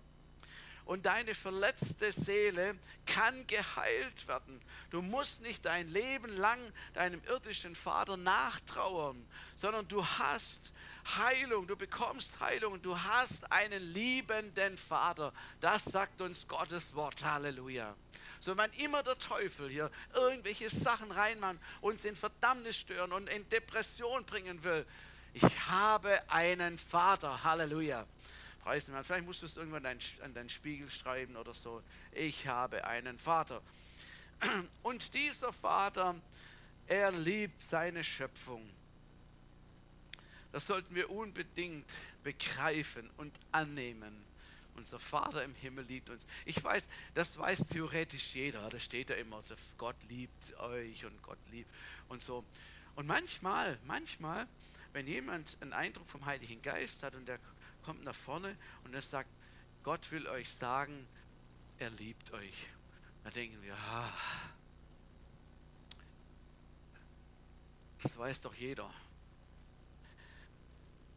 und 0.84 1.06
deine 1.06 1.36
verletzte 1.36 2.10
Seele 2.10 2.74
kann 3.06 3.46
geheilt 3.46 4.26
werden. 4.26 4.60
Du 4.90 5.02
musst 5.02 5.40
nicht 5.40 5.64
dein 5.64 5.86
Leben 5.86 6.36
lang 6.36 6.58
deinem 6.94 7.22
irdischen 7.28 7.76
Vater 7.76 8.16
nachtrauern, 8.16 9.24
sondern 9.54 9.86
du 9.86 10.04
hast 10.04 10.72
Heilung, 11.16 11.66
du 11.66 11.76
bekommst 11.76 12.38
Heilung, 12.40 12.82
du 12.82 12.98
hast 12.98 13.50
einen 13.50 13.82
liebenden 13.92 14.76
Vater. 14.76 15.32
Das 15.60 15.84
sagt 15.84 16.20
uns 16.20 16.46
Gottes 16.46 16.94
Wort. 16.94 17.24
Halleluja. 17.24 17.94
So, 18.40 18.56
wenn 18.56 18.70
immer 18.72 19.02
der 19.02 19.18
Teufel 19.18 19.68
hier 19.68 19.90
irgendwelche 20.14 20.70
Sachen 20.70 21.10
reinmacht, 21.10 21.56
uns 21.80 22.04
in 22.04 22.14
Verdammnis 22.14 22.76
stören 22.76 23.12
und 23.12 23.28
in 23.28 23.48
Depression 23.48 24.24
bringen 24.24 24.62
will, 24.62 24.86
ich 25.34 25.68
habe 25.68 26.22
einen 26.30 26.78
Vater. 26.78 27.42
Halleluja 27.42 28.06
preisen 28.62 28.92
werden. 28.92 29.04
Vielleicht 29.04 29.24
musst 29.24 29.42
du 29.42 29.46
es 29.46 29.56
irgendwann 29.56 29.86
an 29.86 30.34
deinen 30.34 30.50
Spiegel 30.50 30.90
schreiben 30.90 31.36
oder 31.36 31.54
so. 31.54 31.82
Ich 32.12 32.46
habe 32.46 32.84
einen 32.84 33.18
Vater. 33.18 33.62
Und 34.82 35.14
dieser 35.14 35.52
Vater, 35.52 36.14
er 36.86 37.10
liebt 37.12 37.60
seine 37.62 38.04
Schöpfung. 38.04 38.68
Das 40.52 40.66
sollten 40.66 40.94
wir 40.94 41.10
unbedingt 41.10 41.94
begreifen 42.22 43.10
und 43.16 43.38
annehmen. 43.52 44.24
Unser 44.76 44.98
Vater 44.98 45.44
im 45.44 45.54
Himmel 45.56 45.84
liebt 45.84 46.08
uns. 46.08 46.26
Ich 46.44 46.62
weiß, 46.62 46.86
das 47.14 47.36
weiß 47.36 47.66
theoretisch 47.66 48.34
jeder. 48.34 48.68
Da 48.68 48.78
steht 48.78 49.10
ja 49.10 49.16
immer, 49.16 49.42
Gott 49.76 49.96
liebt 50.08 50.56
euch 50.60 51.04
und 51.04 51.20
Gott 51.22 51.38
liebt 51.50 51.70
und 52.08 52.22
so. 52.22 52.44
Und 52.94 53.06
manchmal, 53.06 53.78
manchmal, 53.86 54.46
wenn 54.92 55.06
jemand 55.06 55.56
einen 55.60 55.72
Eindruck 55.72 56.08
vom 56.08 56.24
Heiligen 56.26 56.62
Geist 56.62 57.02
hat 57.02 57.14
und 57.14 57.26
der 57.26 57.38
kommt 57.82 58.04
nach 58.04 58.14
vorne 58.14 58.56
und 58.84 58.94
er 58.94 59.02
sagt, 59.02 59.28
Gott 59.82 60.10
will 60.10 60.26
euch 60.28 60.50
sagen, 60.52 61.06
er 61.78 61.90
liebt 61.90 62.32
euch. 62.32 62.66
Da 63.24 63.30
denken 63.30 63.60
wir, 63.62 63.74
ah, 63.74 64.12
das 68.00 68.16
weiß 68.16 68.40
doch 68.40 68.54
jeder. 68.54 68.90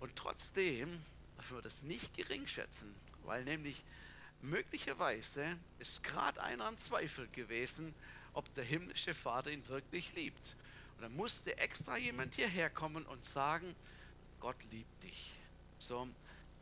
Und 0.02 0.16
trotzdem 0.16 1.00
dürfen 1.38 1.58
wir 1.58 1.62
das 1.62 1.84
nicht 1.84 2.14
gering 2.16 2.48
schätzen, 2.48 2.94
weil 3.24 3.44
nämlich 3.44 3.84
möglicherweise 4.42 5.58
ist 5.78 6.04
gerade 6.04 6.42
einer 6.42 6.68
im 6.68 6.78
Zweifel 6.80 7.28
gewesen, 7.30 7.94
ob 8.34 8.52
der 8.56 8.64
himmlische 8.64 9.14
Vater 9.14 9.52
ihn 9.52 9.68
wirklich 9.68 10.14
liebt. 10.14 10.56
Und 10.96 11.04
dann 11.04 11.16
musste 11.16 11.56
extra 11.60 11.98
jemand 11.98 12.34
hierher 12.34 12.72
kommen 12.72 13.06
und 13.06 13.24
sagen, 13.26 13.76
Gott 14.40 14.56
liebt 14.72 15.04
dich. 15.04 15.34
So, 15.78 16.08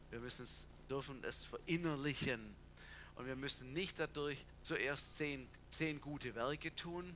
wir 0.09 0.19
müssen 0.19 0.43
es, 0.43 0.65
dürfen 0.89 1.23
es 1.23 1.45
verinnerlichen. 1.45 2.55
Und 3.15 3.25
wir 3.25 3.37
müssen 3.37 3.71
nicht 3.71 3.99
dadurch 3.99 4.43
zuerst 4.63 5.15
zehn, 5.15 5.47
zehn 5.69 6.01
gute 6.01 6.35
Werke 6.35 6.75
tun, 6.75 7.15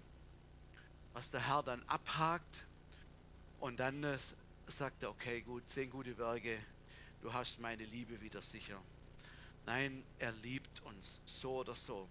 was 1.11 1.31
der 1.31 1.47
Herr 1.47 1.63
dann 1.63 1.83
abhakt. 1.87 2.63
Und 3.59 3.81
dann 3.81 4.05
sagt 4.67 5.03
er, 5.03 5.09
okay, 5.09 5.41
gut, 5.41 5.69
zehn 5.69 5.89
gute 5.89 6.17
Werke, 6.17 6.57
du 7.21 7.31
hast 7.33 7.59
meine 7.59 7.85
Liebe 7.85 8.19
wieder 8.21 8.41
sicher. 8.41 8.81
Nein, 9.65 10.03
er 10.19 10.31
liebt 10.31 10.81
uns 10.83 11.19
so 11.25 11.59
oder 11.59 11.75
so. 11.75 12.07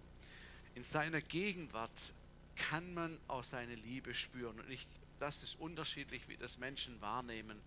In 0.74 0.84
seiner 0.84 1.20
Gegenwart 1.20 2.14
kann 2.56 2.94
man 2.94 3.18
auch 3.28 3.44
seine 3.44 3.74
Liebe 3.74 4.14
spüren. 4.14 4.58
Und 4.60 4.70
ich, 4.70 4.86
das 5.18 5.42
ist 5.42 5.58
unterschiedlich, 5.60 6.28
wie 6.28 6.36
das 6.36 6.58
Menschen 6.58 7.00
wahrnehmen. 7.00 7.60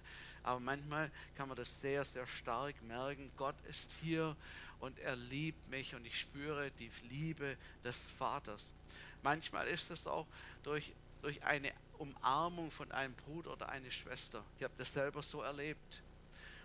Aber 0.44 0.60
manchmal 0.60 1.12
kann 1.36 1.48
man 1.48 1.58
das 1.58 1.82
sehr, 1.82 2.06
sehr 2.06 2.28
stark 2.28 2.82
merken. 2.84 3.32
Gott 3.38 3.56
ist 3.70 3.92
hier 4.02 4.36
und 4.80 5.00
er 5.00 5.16
liebt 5.16 5.70
mich 5.70 5.96
und 5.96 6.06
ich 6.06 6.20
spüre 6.20 6.72
die 6.80 6.92
Liebe 7.10 7.58
des 7.84 7.98
Vaters. 8.18 8.74
Manchmal 9.24 9.68
ist 9.68 9.90
es 9.90 10.06
auch 10.06 10.28
durch, 10.64 10.94
durch 11.22 11.44
eine 11.44 11.74
Umarmung 11.98 12.72
von 12.72 12.92
einem 12.92 13.14
Bruder 13.14 13.54
oder 13.54 13.70
einer 13.70 13.92
Schwester. 13.92 14.44
Ich 14.58 14.64
habe 14.64 14.74
das 14.78 14.94
selber 14.94 15.22
so 15.22 15.42
erlebt. 15.42 16.02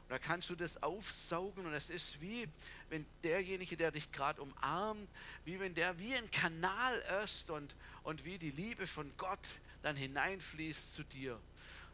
Und 0.02 0.10
da 0.10 0.18
kannst 0.18 0.50
du 0.50 0.56
das 0.56 0.82
aufsaugen 0.82 1.66
und 1.66 1.72
es 1.72 1.88
ist 1.88 2.20
wie, 2.20 2.48
wenn 2.88 3.06
derjenige, 3.22 3.76
der 3.76 3.92
dich 3.92 4.10
gerade 4.10 4.42
umarmt, 4.42 5.08
wie 5.44 5.60
wenn 5.60 5.74
der 5.74 5.98
wie 5.98 6.14
ein 6.14 6.30
Kanal 6.30 7.00
ist 7.24 7.48
und, 7.50 7.74
und 8.02 8.24
wie 8.24 8.38
die 8.38 8.50
Liebe 8.50 8.86
von 8.86 9.12
Gott 9.16 9.48
dann 9.82 9.96
hineinfließt 9.96 10.94
zu 10.94 11.04
dir. 11.04 11.38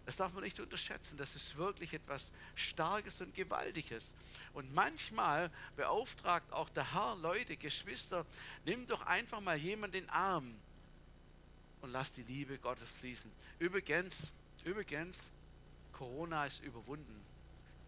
Das 0.07 0.17
darf 0.17 0.33
man 0.33 0.45
nicht 0.45 0.61
unterschätzen. 0.61 1.17
Das 1.17 1.35
ist 1.35 1.57
wirklich 1.57 1.93
etwas 1.93 2.31
Starkes 2.55 3.21
und 3.21 3.35
Gewaltiges. 3.35 4.15
Und 4.55 4.73
manchmal 4.73 5.51
beauftragt 5.77 6.53
auch 6.53 6.69
der 6.71 6.95
Herr 6.95 7.17
Leute, 7.17 7.57
Geschwister, 7.57 8.25
nimm 8.65 8.87
doch 8.87 9.05
einfach 9.05 9.41
mal 9.41 9.57
jemanden 9.57 9.97
in 9.97 10.05
den 10.05 10.11
Arm 10.11 10.55
und 11.87 11.93
lass 11.93 12.13
die 12.13 12.25
Liebe 12.25 12.59
Gottes 12.59 12.91
fließen. 12.97 13.31
Übrigens, 13.61 14.17
übrigens, 14.65 15.31
Corona 15.93 16.45
ist 16.45 16.61
überwunden. 16.65 17.25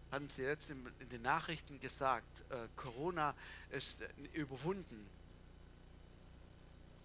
Hatten 0.09 0.29
Sie 0.29 0.41
jetzt 0.41 0.69
in, 0.69 0.89
in 0.99 1.09
den 1.09 1.21
Nachrichten 1.21 1.81
gesagt, 1.81 2.43
äh, 2.49 2.67
Corona 2.77 3.35
ist 3.71 4.01
äh, 4.01 4.07
überwunden. 4.31 5.05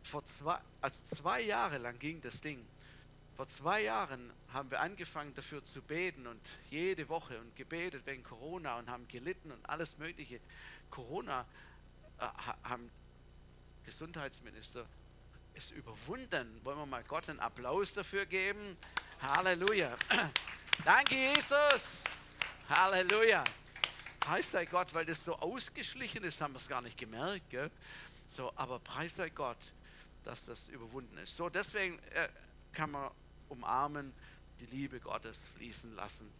Vor 0.04 0.24
zwei, 0.24 0.60
also 0.80 1.00
zwei 1.16 1.40
Jahre 1.42 1.78
lang 1.78 1.98
ging 1.98 2.20
das 2.22 2.40
Ding. 2.40 2.64
Vor 3.34 3.48
zwei 3.48 3.82
Jahren 3.82 4.32
haben 4.52 4.70
wir 4.70 4.80
angefangen 4.80 5.34
dafür 5.34 5.64
zu 5.64 5.82
beten 5.82 6.28
und 6.28 6.40
jede 6.70 7.08
Woche 7.08 7.40
und 7.40 7.56
gebetet 7.56 8.06
wegen 8.06 8.22
Corona 8.22 8.78
und 8.78 8.88
haben 8.88 9.08
gelitten 9.08 9.50
und 9.50 9.68
alles 9.68 9.98
Mögliche. 9.98 10.38
Corona 10.90 11.44
äh, 12.20 12.26
haben 12.62 12.88
Gesundheitsminister 13.84 14.86
ist 15.54 15.70
überwunden. 15.70 16.60
Wollen 16.64 16.78
wir 16.78 16.86
mal 16.86 17.04
Gott 17.04 17.28
einen 17.28 17.40
Applaus 17.40 17.92
dafür 17.92 18.26
geben? 18.26 18.76
Halleluja. 19.22 19.96
Danke, 20.84 21.14
Jesus. 21.14 22.04
Halleluja. 22.68 23.44
Preis 24.20 24.50
sei 24.50 24.64
Gott, 24.64 24.92
weil 24.94 25.04
das 25.04 25.24
so 25.24 25.36
ausgeschlichen 25.36 26.24
ist, 26.24 26.40
haben 26.40 26.54
wir 26.54 26.58
es 26.58 26.68
gar 26.68 26.82
nicht 26.82 26.98
gemerkt. 26.98 27.50
Gell? 27.50 27.70
So, 28.28 28.52
aber 28.56 28.78
preis 28.78 29.16
sei 29.16 29.28
Gott, 29.28 29.58
dass 30.24 30.44
das 30.44 30.68
überwunden 30.68 31.18
ist. 31.18 31.36
So, 31.36 31.48
deswegen 31.48 31.98
äh, 32.14 32.28
kann 32.72 32.90
man 32.90 33.10
umarmen, 33.48 34.12
die 34.60 34.66
Liebe 34.66 34.98
Gottes 35.00 35.40
fließen 35.56 35.94
lassen 35.94 36.30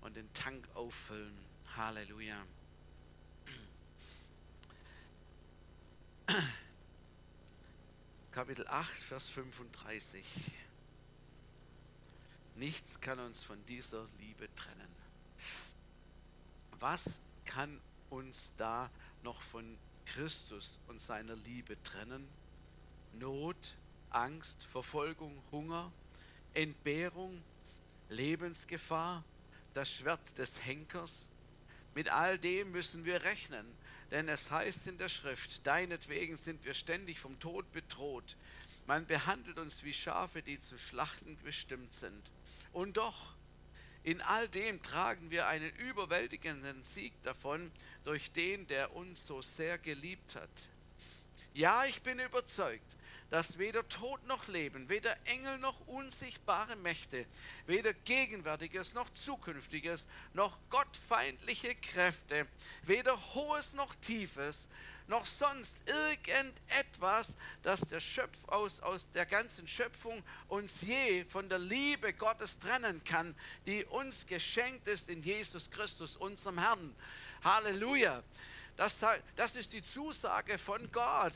und 0.00 0.16
den 0.16 0.32
Tank 0.32 0.66
auffüllen. 0.74 1.36
Halleluja. 1.76 2.36
Kapitel 8.34 8.66
8, 8.66 8.90
Vers 9.04 9.28
35. 9.28 10.24
Nichts 12.56 13.00
kann 13.00 13.20
uns 13.20 13.40
von 13.40 13.64
dieser 13.66 14.08
Liebe 14.18 14.52
trennen. 14.56 14.88
Was 16.80 17.04
kann 17.44 17.80
uns 18.10 18.50
da 18.56 18.90
noch 19.22 19.40
von 19.40 19.78
Christus 20.06 20.80
und 20.88 21.00
seiner 21.00 21.36
Liebe 21.36 21.80
trennen? 21.84 22.28
Not, 23.20 23.76
Angst, 24.10 24.64
Verfolgung, 24.64 25.40
Hunger, 25.52 25.92
Entbehrung, 26.54 27.40
Lebensgefahr, 28.08 29.22
das 29.74 29.92
Schwert 29.92 30.36
des 30.38 30.60
Henkers. 30.64 31.28
Mit 31.94 32.08
all 32.08 32.36
dem 32.40 32.72
müssen 32.72 33.04
wir 33.04 33.22
rechnen, 33.22 33.64
denn 34.14 34.28
es 34.28 34.48
heißt 34.48 34.86
in 34.86 34.96
der 34.96 35.08
Schrift, 35.08 35.66
deinetwegen 35.66 36.36
sind 36.36 36.64
wir 36.64 36.74
ständig 36.74 37.18
vom 37.18 37.40
Tod 37.40 37.70
bedroht. 37.72 38.36
Man 38.86 39.06
behandelt 39.06 39.58
uns 39.58 39.82
wie 39.82 39.92
Schafe, 39.92 40.40
die 40.40 40.60
zu 40.60 40.78
schlachten 40.78 41.36
bestimmt 41.42 41.92
sind. 41.92 42.22
Und 42.72 42.96
doch, 42.96 43.34
in 44.04 44.22
all 44.22 44.48
dem 44.48 44.80
tragen 44.82 45.32
wir 45.32 45.48
einen 45.48 45.74
überwältigenden 45.78 46.84
Sieg 46.84 47.12
davon 47.24 47.72
durch 48.04 48.30
den, 48.30 48.68
der 48.68 48.94
uns 48.94 49.26
so 49.26 49.42
sehr 49.42 49.78
geliebt 49.78 50.36
hat. 50.36 50.68
Ja, 51.52 51.84
ich 51.84 52.00
bin 52.00 52.20
überzeugt, 52.20 52.93
dass 53.34 53.58
weder 53.58 53.88
Tod 53.88 54.24
noch 54.28 54.46
Leben, 54.46 54.88
weder 54.88 55.16
Engel 55.24 55.58
noch 55.58 55.74
unsichtbare 55.88 56.76
Mächte, 56.76 57.26
weder 57.66 57.92
Gegenwärtiges 57.92 58.94
noch 58.94 59.10
Zukünftiges, 59.12 60.06
noch 60.34 60.56
gottfeindliche 60.70 61.74
Kräfte, 61.74 62.46
weder 62.84 63.34
Hohes 63.34 63.72
noch 63.72 63.92
Tiefes, 63.96 64.68
noch 65.08 65.26
sonst 65.26 65.74
irgendetwas, 65.84 67.34
das 67.64 67.80
der 67.80 67.98
Schöpf 67.98 68.38
aus, 68.46 68.78
aus 68.78 69.04
der 69.14 69.26
ganzen 69.26 69.66
Schöpfung 69.66 70.22
uns 70.46 70.80
je 70.82 71.24
von 71.24 71.48
der 71.48 71.58
Liebe 71.58 72.12
Gottes 72.12 72.60
trennen 72.60 73.02
kann, 73.02 73.34
die 73.66 73.84
uns 73.84 74.28
geschenkt 74.28 74.86
ist 74.86 75.08
in 75.08 75.24
Jesus 75.24 75.68
Christus, 75.72 76.14
unserem 76.14 76.60
Herrn. 76.60 76.94
Halleluja. 77.42 78.22
Das, 78.76 78.96
das 79.36 79.54
ist 79.54 79.72
die 79.72 79.82
Zusage 79.82 80.58
von 80.58 80.90
Gott. 80.90 81.32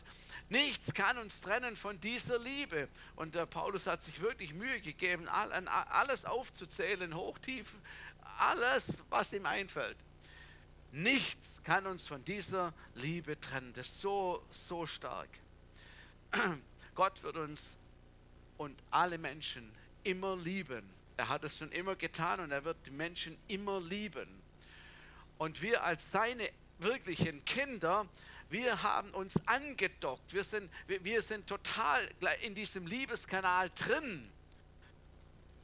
Nichts 0.48 0.92
kann 0.92 1.18
uns 1.18 1.40
trennen 1.40 1.77
von 1.77 2.01
dieser 2.01 2.38
Liebe. 2.38 2.88
Und 3.14 3.35
der 3.35 3.46
Paulus 3.46 3.87
hat 3.87 4.03
sich 4.03 4.20
wirklich 4.20 4.55
Mühe 4.55 4.81
gegeben, 4.81 5.29
alles 5.29 6.24
aufzuzählen, 6.24 7.14
hochtief, 7.14 7.77
alles, 8.38 8.98
was 9.09 9.33
ihm 9.33 9.46
einfällt. 9.46 9.96
Nichts 10.90 11.61
kann 11.64 11.87
uns 11.87 12.07
von 12.07 12.24
dieser 12.24 12.72
Liebe 12.94 13.40
trennen. 13.40 13.72
Das 13.74 13.87
ist 13.87 14.01
so, 14.01 14.42
so 14.51 14.87
stark. 14.87 15.29
Gott 16.94 17.22
wird 17.22 17.37
uns 17.37 17.62
und 18.57 18.77
alle 18.90 19.18
Menschen 19.18 19.70
immer 20.03 20.37
lieben. 20.37 20.88
Er 21.16 21.29
hat 21.29 21.44
es 21.44 21.59
schon 21.59 21.70
immer 21.72 21.94
getan 21.94 22.40
und 22.40 22.51
er 22.51 22.64
wird 22.64 22.79
die 22.87 22.90
Menschen 22.90 23.37
immer 23.48 23.81
lieben. 23.81 24.29
Und 25.37 25.62
wir 25.62 25.85
als 25.85 26.11
seine 26.11 26.51
wirklichen 26.79 27.45
Kinder, 27.45 28.07
wir 28.51 28.83
haben 28.83 29.11
uns 29.11 29.35
angedockt. 29.47 30.33
Wir 30.33 30.45
sind, 30.45 30.71
wir, 30.87 31.05
wir 31.05 31.23
sind 31.23 31.47
total 31.47 32.09
in 32.43 32.55
diesem 32.55 32.87
Liebeskanal 32.87 33.71
drin. 33.71 34.31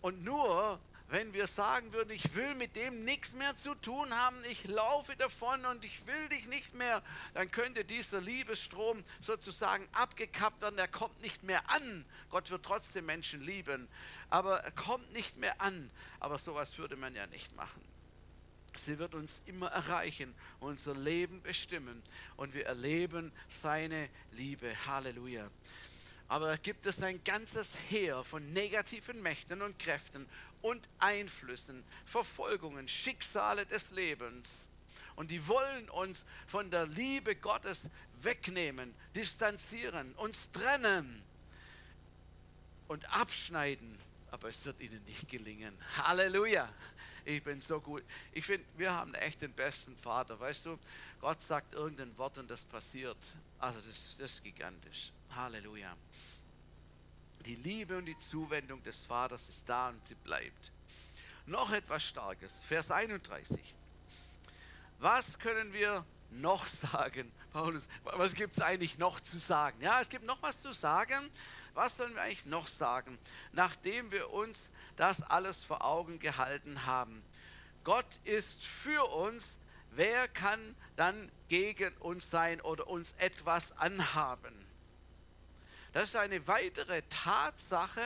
Und 0.03 0.23
nur 0.23 0.79
wenn 1.09 1.33
wir 1.33 1.47
sagen 1.47 1.93
würden, 1.93 2.11
ich 2.11 2.35
will 2.35 2.55
mit 2.55 2.77
dem 2.77 3.05
nichts 3.05 3.35
mehr 3.35 3.57
zu 3.57 3.75
tun 3.77 4.13
haben, 4.15 4.37
ich 4.51 4.67
laufe 4.67 5.15
davon 5.17 5.65
und 5.67 5.85
ich 5.85 6.07
will 6.07 6.29
dich 6.29 6.47
nicht 6.49 6.75
mehr, 6.75 7.03
dann 7.35 7.51
könnte 7.51 7.85
dieser 7.85 8.21
Liebesstrom 8.21 9.05
sozusagen 9.21 9.87
abgekappt 9.93 10.63
werden, 10.63 10.79
er 10.79 10.89
kommt 10.89 11.21
nicht 11.23 11.43
mehr 11.43 11.71
an. 11.71 12.05
Gott 12.31 12.51
wird 12.51 12.65
trotzdem 12.65 13.07
Menschen 13.07 13.43
lieben, 13.43 13.87
aber 14.29 14.61
er 14.61 14.73
kommt 14.73 15.13
nicht 15.13 15.37
mehr 15.37 15.61
an. 15.61 15.91
Aber 16.21 16.39
sowas 16.39 16.77
würde 16.79 16.97
man 16.97 17.15
ja 17.15 17.27
nicht 17.29 17.55
machen. 17.55 17.94
Sie 18.79 18.99
wird 18.99 19.15
uns 19.15 19.41
immer 19.47 19.69
erreichen, 19.69 20.35
unser 20.61 20.95
Leben 20.95 21.43
bestimmen 21.43 22.03
und 22.37 22.55
wir 22.55 22.67
erleben 22.67 23.33
seine 23.49 24.09
Liebe. 24.33 24.75
Halleluja. 24.87 25.51
Aber 26.29 26.49
da 26.49 26.57
gibt 26.57 26.87
es 26.87 27.03
ein 27.03 27.23
ganzes 27.25 27.77
Heer 27.89 28.25
von 28.25 28.53
negativen 28.53 29.23
Mächten 29.23 29.63
und 29.63 29.79
Kräften 29.79 30.27
und 30.63 30.89
Einflüssen, 30.99 31.85
Verfolgungen, 32.07 32.89
Schicksale 32.89 33.67
des 33.67 33.91
Lebens. 33.91 34.49
Und 35.17 35.31
die 35.31 35.47
wollen 35.47 35.89
uns 35.91 36.25
von 36.47 36.71
der 36.71 36.87
Liebe 36.87 37.37
Gottes 37.37 37.83
wegnehmen, 38.23 38.95
distanzieren, 39.15 40.13
uns 40.15 40.51
trennen 40.51 41.23
und 42.89 43.09
abschneiden. 43.15 43.99
Aber 44.31 44.49
es 44.49 44.65
wird 44.65 44.81
ihnen 44.81 45.05
nicht 45.05 45.29
gelingen. 45.29 45.77
Halleluja 45.99 46.69
ich 47.25 47.43
bin 47.43 47.61
so 47.61 47.81
gut. 47.81 48.03
Ich 48.33 48.45
finde, 48.45 48.67
wir 48.77 48.93
haben 48.93 49.15
echt 49.15 49.43
den 49.43 49.53
besten 49.53 49.97
Vater. 49.97 50.39
Weißt 50.39 50.67
du, 50.67 50.79
Gott 51.21 51.41
sagt 51.43 51.75
irgendein 51.75 52.17
Wort 52.19 52.39
und 52.39 52.51
das 52.51 52.65
passiert. 52.65 53.17
Also 53.59 53.81
das, 53.81 54.17
das 54.19 54.33
ist 54.33 54.45
gigantisch. 54.45 55.13
Halleluja. 55.35 55.97
Die 57.47 57.57
Liebe 57.57 57.99
und 57.99 58.07
die 58.07 58.19
Zuwendung 58.19 58.83
des 58.83 59.05
Vaters 59.05 59.49
ist 59.49 59.69
da 59.69 59.89
und 59.89 60.07
sie 60.07 60.15
bleibt. 60.15 60.73
Noch 61.47 61.73
etwas 61.73 62.05
Starkes. 62.05 62.53
Vers 62.69 62.91
31. 62.91 63.59
Was 64.99 65.39
können 65.39 65.73
wir 65.73 66.05
noch 66.31 66.67
sagen? 66.67 67.31
Paulus, 67.53 67.87
was 68.03 68.35
gibt 68.35 68.55
es 68.55 68.63
eigentlich 68.63 68.99
noch 68.99 69.21
zu 69.21 69.39
sagen? 69.39 69.81
Ja, 69.81 70.01
es 70.01 70.09
gibt 70.09 70.25
noch 70.25 70.43
was 70.43 70.61
zu 70.61 70.73
sagen. 70.73 71.31
Was 71.75 71.97
sollen 71.97 72.15
wir 72.15 72.23
eigentlich 72.23 72.47
noch 72.47 72.69
sagen, 72.69 73.19
nachdem 73.53 74.13
wir 74.13 74.33
uns 74.33 74.71
das 74.97 75.23
alles 75.23 75.65
vor 75.65 75.85
Augen 75.85 76.19
gehalten 76.19 76.87
haben. 76.87 77.23
Gott 77.85 78.19
ist 78.25 78.65
für 78.65 79.05
uns. 79.13 79.57
Wer 79.91 80.27
kann 80.29 80.75
dann 80.97 81.31
gegen 81.49 81.97
uns 81.99 82.31
sein 82.31 82.61
oder 82.61 82.89
uns 82.89 83.15
etwas 83.19 83.77
anhaben? 83.79 84.55
Das 85.93 86.05
ist 86.05 86.17
eine 86.17 86.47
weitere 86.49 87.03
Tatsache 87.03 88.03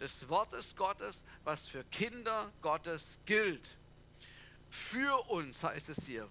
des 0.00 0.28
Wortes 0.28 0.74
Gottes, 0.76 1.22
was 1.44 1.68
für 1.68 1.84
Kinder 1.84 2.50
Gottes 2.62 3.18
gilt. 3.26 3.76
Für 4.70 5.18
uns 5.30 5.62
heißt 5.62 5.90
es 5.90 6.04
hier. 6.06 6.28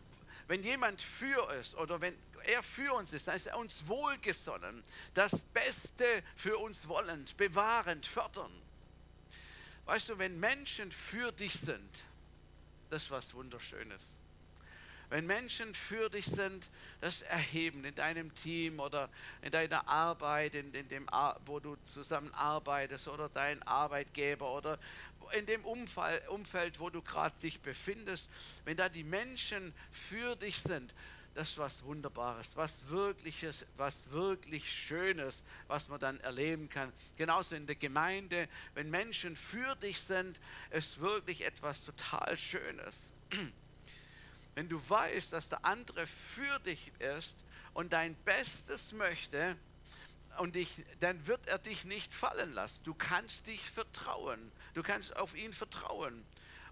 Wenn 0.48 0.64
jemand 0.64 1.02
für 1.02 1.52
ist 1.54 1.76
oder 1.76 2.02
wenn 2.02 2.16
er 2.46 2.62
für 2.62 2.94
uns 2.94 3.14
ist, 3.14 3.28
dann 3.28 3.36
ist 3.36 3.48
er 3.48 3.58
uns 3.58 3.88
wohlgesonnen, 3.88 4.84
das 5.14 5.44
Beste 5.54 6.24
für 6.36 6.58
uns 6.58 6.88
wollend, 6.88 7.36
bewahrend, 7.38 8.06
fördernd. 8.06 8.65
Weißt 9.86 10.10
du, 10.10 10.18
wenn 10.18 10.40
Menschen 10.40 10.92
für 10.92 11.32
dich 11.32 11.54
sind, 11.54 12.04
das 12.90 13.04
ist 13.04 13.12
was 13.12 13.34
Wunderschönes. 13.34 14.08
Wenn 15.10 15.28
Menschen 15.28 15.76
für 15.76 16.10
dich 16.10 16.26
sind, 16.26 16.70
das 17.00 17.22
Erheben 17.22 17.86
in 17.86 17.94
deinem 17.94 18.34
Team 18.34 18.80
oder 18.80 19.10
in 19.44 19.52
deiner 19.52 19.88
Arbeit, 19.88 20.56
in, 20.56 20.74
in 20.74 20.88
dem, 20.88 21.08
wo 21.46 21.60
du 21.60 21.78
zusammenarbeitest 21.86 23.08
oder 23.08 23.30
dein 23.30 23.62
Arbeitgeber 23.64 24.52
oder 24.52 24.80
in 25.38 25.46
dem 25.46 25.64
Umfeld, 25.64 26.80
wo 26.80 26.90
du 26.90 27.02
gerade 27.02 27.36
dich 27.40 27.60
befindest, 27.60 28.28
wenn 28.64 28.78
da 28.78 28.90
die 28.90 29.04
Menschen 29.04 29.74
für 29.92 30.36
dich 30.36 30.58
sind, 30.58 30.94
das 31.36 31.50
ist 31.50 31.58
was 31.58 31.84
Wunderbares, 31.84 32.52
was 32.56 32.80
Wirkliches, 32.88 33.66
was 33.76 33.96
wirklich 34.10 34.72
Schönes, 34.72 35.44
was 35.68 35.90
man 35.90 36.00
dann 36.00 36.20
erleben 36.22 36.70
kann. 36.70 36.92
Genauso 37.18 37.56
in 37.56 37.68
der 37.68 37.76
Gemeinde, 37.76 38.48
wenn 38.74 38.90
Menschen 38.90 39.36
für 39.36 39.76
dich 39.76 40.00
sind, 40.00 40.40
ist 40.72 41.00
wirklich 41.00 41.46
etwas 41.46 41.84
total 41.84 42.38
Schönes. 42.38 43.12
Wenn 44.56 44.70
du 44.70 44.82
weißt, 44.90 45.34
dass 45.34 45.50
der 45.50 45.66
andere 45.66 46.08
für 46.08 46.60
dich 46.60 46.92
ist 47.00 47.36
und 47.74 47.92
dein 47.92 48.16
Bestes 48.24 48.94
möchte, 48.94 49.58
und 50.38 50.56
dich, 50.56 50.84
dann 51.00 51.28
wird 51.28 51.48
er 51.48 51.60
dich 51.60 51.86
nicht 51.86 52.14
fallen 52.14 52.54
lassen. 52.54 52.82
Du 52.84 52.94
kannst 52.94 53.48
dich 53.48 53.62
vertrauen. 53.70 54.52
Du 54.74 54.84
kannst 54.84 55.16
auf 55.16 55.34
ihn 55.34 55.54
vertrauen. 55.54 56.26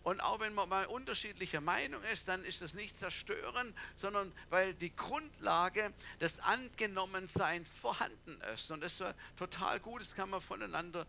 Und 0.03 0.19
auch 0.19 0.41
wenn 0.41 0.53
man 0.53 0.67
mal 0.67 0.85
unterschiedlicher 0.85 1.61
Meinung 1.61 2.03
ist, 2.11 2.27
dann 2.27 2.43
ist 2.43 2.61
das 2.61 2.73
nicht 2.73 2.97
zerstören, 2.97 3.73
sondern 3.95 4.33
weil 4.49 4.73
die 4.73 4.93
Grundlage 4.93 5.93
des 6.19 6.39
Angenommenseins 6.39 7.69
vorhanden 7.81 8.39
ist. 8.53 8.69
Und 8.69 8.81
das 8.81 8.99
ist 8.99 9.15
total 9.37 9.79
gut, 9.79 10.01
das 10.01 10.13
kann 10.13 10.29
man 10.29 10.41
voneinander 10.41 11.07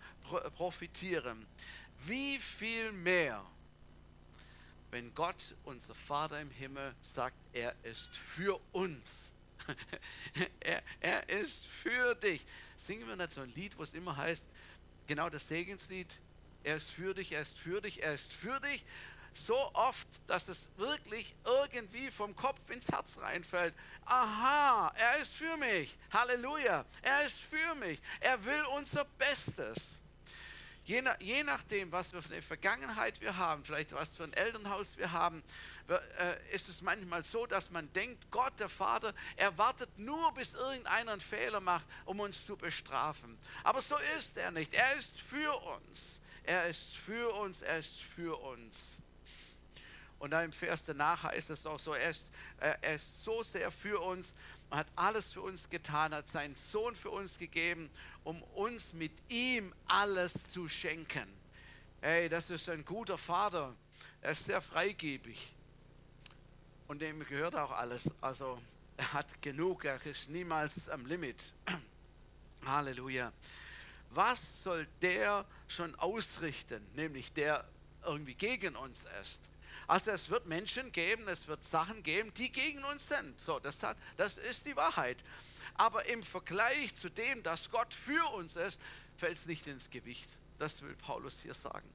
profitieren. 0.56 1.44
Wie 2.06 2.38
viel 2.38 2.92
mehr, 2.92 3.44
wenn 4.92 5.12
Gott, 5.14 5.56
unser 5.64 5.94
Vater 5.94 6.40
im 6.40 6.50
Himmel, 6.50 6.94
sagt, 7.02 7.36
er 7.52 7.74
ist 7.82 8.14
für 8.16 8.60
uns. 8.70 9.10
er, 10.60 10.82
er 11.00 11.28
ist 11.30 11.66
für 11.66 12.14
dich. 12.14 12.46
Singen 12.76 13.08
wir 13.08 13.28
so 13.28 13.40
ein 13.40 13.52
Lied, 13.54 13.76
wo 13.76 13.82
es 13.82 13.92
immer 13.94 14.16
heißt, 14.16 14.44
genau 15.06 15.30
das 15.30 15.48
Segenslied, 15.48 16.08
er 16.64 16.76
ist 16.76 16.90
für 16.90 17.14
dich, 17.14 17.32
er 17.32 17.42
ist 17.42 17.58
für 17.58 17.80
dich, 17.80 18.02
er 18.02 18.14
ist 18.14 18.32
für 18.32 18.58
dich. 18.60 18.84
So 19.34 19.56
oft, 19.74 20.06
dass 20.28 20.48
es 20.48 20.68
wirklich 20.76 21.34
irgendwie 21.44 22.10
vom 22.10 22.36
Kopf 22.36 22.70
ins 22.70 22.86
Herz 22.88 23.18
reinfällt. 23.18 23.74
Aha, 24.06 24.92
er 24.96 25.16
ist 25.18 25.34
für 25.34 25.56
mich. 25.56 25.96
Halleluja, 26.12 26.84
er 27.02 27.26
ist 27.26 27.36
für 27.50 27.74
mich. 27.74 28.00
Er 28.20 28.44
will 28.44 28.64
unser 28.76 29.04
Bestes. 29.04 29.98
Je, 30.84 31.00
nach, 31.00 31.18
je, 31.18 31.42
nachdem, 31.42 31.90
was 31.92 32.08
für 32.08 32.22
eine 32.30 32.42
Vergangenheit 32.42 33.20
wir 33.22 33.38
haben, 33.38 33.64
vielleicht 33.64 33.92
was 33.92 34.14
für 34.14 34.24
ein 34.24 34.34
Elternhaus 34.34 34.98
wir 34.98 35.12
haben, 35.12 35.42
äh, 35.88 36.54
ist 36.54 36.68
es 36.68 36.82
manchmal 36.82 37.24
so, 37.24 37.46
dass 37.46 37.70
man 37.70 37.90
denkt, 37.94 38.30
Gott, 38.30 38.52
der 38.60 38.68
Vater, 38.68 39.14
er 39.36 39.56
wartet 39.56 39.98
nur, 39.98 40.32
bis 40.34 40.52
irgendeiner 40.52 41.12
einen 41.12 41.20
Fehler 41.22 41.60
macht, 41.60 41.86
um 42.04 42.20
uns 42.20 42.44
zu 42.44 42.56
bestrafen. 42.56 43.38
Aber 43.64 43.80
so 43.80 43.96
ist 44.18 44.36
er 44.36 44.50
nicht. 44.50 44.74
Er 44.74 44.94
ist 44.96 45.18
für 45.22 45.54
uns. 45.54 46.20
Er 46.44 46.66
ist 46.68 46.96
für 46.96 47.34
uns, 47.34 47.62
er 47.62 47.78
ist 47.78 48.00
für 48.02 48.36
uns. 48.40 48.90
Und 50.18 50.30
dann 50.30 50.44
im 50.44 50.52
Vers 50.52 50.84
danach 50.84 51.24
heißt 51.24 51.50
es 51.50 51.66
auch 51.66 51.78
so, 51.78 51.92
er 51.92 52.10
ist, 52.10 52.26
er 52.58 52.94
ist 52.94 53.24
so 53.24 53.42
sehr 53.42 53.70
für 53.70 54.00
uns, 54.00 54.32
hat 54.70 54.86
alles 54.96 55.32
für 55.32 55.42
uns 55.42 55.68
getan, 55.68 56.14
hat 56.14 56.28
seinen 56.28 56.54
Sohn 56.54 56.96
für 56.96 57.10
uns 57.10 57.38
gegeben, 57.38 57.90
um 58.24 58.42
uns 58.54 58.92
mit 58.92 59.12
ihm 59.28 59.74
alles 59.86 60.32
zu 60.52 60.68
schenken. 60.68 61.28
Ey, 62.00 62.28
das 62.28 62.50
ist 62.50 62.68
ein 62.68 62.84
guter 62.84 63.18
Vater. 63.18 63.74
Er 64.20 64.32
ist 64.32 64.44
sehr 64.44 64.60
freigebig. 64.60 65.54
Und 66.86 67.00
dem 67.00 67.20
gehört 67.26 67.56
auch 67.56 67.72
alles. 67.72 68.10
Also 68.20 68.60
er 68.96 69.12
hat 69.12 69.42
genug, 69.42 69.84
er 69.84 70.04
ist 70.04 70.28
niemals 70.28 70.88
am 70.88 71.06
Limit. 71.06 71.52
Halleluja. 72.66 73.32
Was 74.14 74.62
soll 74.62 74.86
der 75.02 75.44
schon 75.66 75.94
ausrichten, 75.96 76.86
nämlich 76.94 77.32
der 77.32 77.64
irgendwie 78.04 78.34
gegen 78.34 78.76
uns 78.76 79.04
ist? 79.22 79.40
Also 79.86 80.12
es 80.12 80.30
wird 80.30 80.46
Menschen 80.46 80.92
geben, 80.92 81.28
es 81.28 81.46
wird 81.46 81.64
Sachen 81.64 82.02
geben, 82.02 82.32
die 82.34 82.50
gegen 82.50 82.84
uns 82.84 83.08
sind. 83.08 83.38
So, 83.40 83.58
das, 83.58 83.82
hat, 83.82 83.96
das 84.16 84.38
ist 84.38 84.66
die 84.66 84.76
Wahrheit. 84.76 85.18
Aber 85.74 86.06
im 86.06 86.22
Vergleich 86.22 86.94
zu 86.96 87.10
dem, 87.10 87.42
dass 87.42 87.70
Gott 87.70 87.92
für 87.92 88.24
uns 88.34 88.56
ist, 88.56 88.80
fällt 89.16 89.36
es 89.36 89.46
nicht 89.46 89.66
ins 89.66 89.90
Gewicht. 89.90 90.28
Das 90.58 90.80
will 90.82 90.94
Paulus 90.94 91.38
hier 91.42 91.54
sagen. 91.54 91.88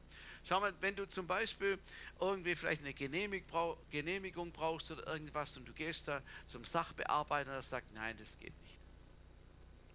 Schau 0.44 0.60
mal, 0.60 0.74
wenn 0.82 0.96
du 0.96 1.08
zum 1.08 1.28
Beispiel 1.28 1.80
irgendwie 2.20 2.56
vielleicht 2.56 2.82
eine 2.82 2.94
Genehmigung 2.94 4.52
brauchst 4.52 4.92
oder 4.92 5.08
irgendwas 5.08 5.56
und 5.58 5.66
du 5.66 5.74
gehst 5.74 6.08
da 6.08 6.22
zum 6.48 6.66
Sachbearbeiter 6.66 7.50
und 7.50 7.56
er 7.56 7.62
sagt, 7.62 7.94
nein, 7.94 8.16
das 8.18 8.38
geht 8.40 8.54
nicht. 8.64 8.78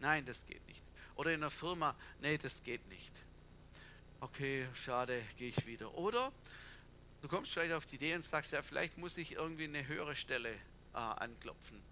Nein, 0.01 0.25
das 0.27 0.45
geht 0.47 0.67
nicht. 0.67 0.84
Oder 1.17 1.33
in 1.33 1.43
einer 1.43 1.51
Firma, 1.51 1.97
nee, 2.21 2.39
das 2.39 2.63
geht 2.63 2.87
nicht. 2.89 3.13
Okay, 4.21 4.67
schade, 4.75 5.23
gehe 5.37 5.49
ich 5.49 5.67
wieder. 5.67 5.95
Oder 5.95 6.33
Du 7.25 7.29
kommst 7.29 7.55
vielleicht 7.55 7.73
auf 7.73 7.87
die 7.87 7.95
Idee 7.95 8.15
und 8.17 8.23
sagst, 8.23 8.53
ja, 8.53 8.61
vielleicht 8.61 8.99
muss 8.99 9.17
ich 9.17 9.33
irgendwie 9.33 9.65
eine 9.65 9.89
höhere 9.89 10.15
Stelle 10.15 10.51
äh, 10.93 10.99
anklopfen. 10.99 11.83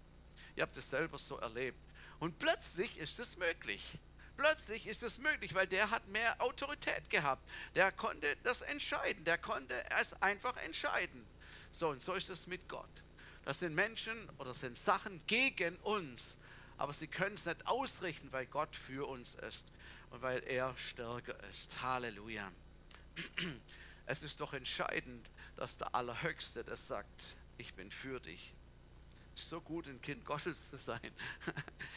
Ihr 0.55 0.61
habt 0.61 0.77
es 0.77 0.91
selber 0.91 1.17
so 1.17 1.37
erlebt. 1.37 1.79
Und 2.19 2.37
plötzlich 2.37 2.99
ist 2.99 3.17
es 3.17 3.35
möglich. 3.37 3.83
Plötzlich 4.37 4.85
ist 4.85 5.01
es 5.01 5.17
möglich, 5.17 5.55
weil 5.55 5.65
der 5.65 5.89
hat 5.89 6.07
mehr 6.09 6.39
Autorität 6.39 7.09
gehabt. 7.09 7.49
Der 7.73 7.91
konnte 7.91 8.37
das 8.43 8.61
entscheiden. 8.61 9.25
Der 9.25 9.39
konnte 9.39 9.73
es 9.99 10.13
einfach 10.21 10.55
entscheiden. 10.57 11.25
So, 11.71 11.89
und 11.89 11.99
so 11.99 12.13
ist 12.13 12.29
es 12.29 12.45
mit 12.45 12.69
Gott. 12.69 13.01
Das 13.43 13.57
sind 13.57 13.73
Menschen 13.73 14.29
oder 14.37 14.53
sind 14.53 14.77
Sachen 14.77 15.19
gegen 15.25 15.77
uns. 15.77 16.35
Aber 16.83 16.91
sie 16.91 17.07
können 17.07 17.35
es 17.35 17.45
nicht 17.45 17.65
ausrichten, 17.65 18.29
weil 18.33 18.45
Gott 18.45 18.75
für 18.75 19.07
uns 19.07 19.35
ist 19.35 19.65
und 20.09 20.21
weil 20.21 20.43
er 20.43 20.75
stärker 20.75 21.41
ist. 21.49 21.81
Halleluja. 21.81 22.51
Es 24.05 24.21
ist 24.21 24.41
doch 24.41 24.51
entscheidend, 24.51 25.31
dass 25.55 25.77
der 25.77 25.95
Allerhöchste 25.95 26.61
das 26.65 26.85
sagt, 26.85 27.37
ich 27.57 27.73
bin 27.73 27.89
für 27.89 28.19
dich. 28.19 28.53
So 29.33 29.61
gut, 29.61 29.87
ein 29.87 30.01
Kind 30.01 30.25
Gottes 30.25 30.71
zu 30.71 30.77
sein. 30.77 30.99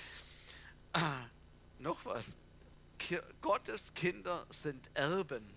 ah, 0.93 1.25
noch 1.81 2.05
was. 2.05 2.33
Gottes 3.41 3.93
Kinder 3.93 4.47
sind 4.51 4.89
Erben. 4.95 5.53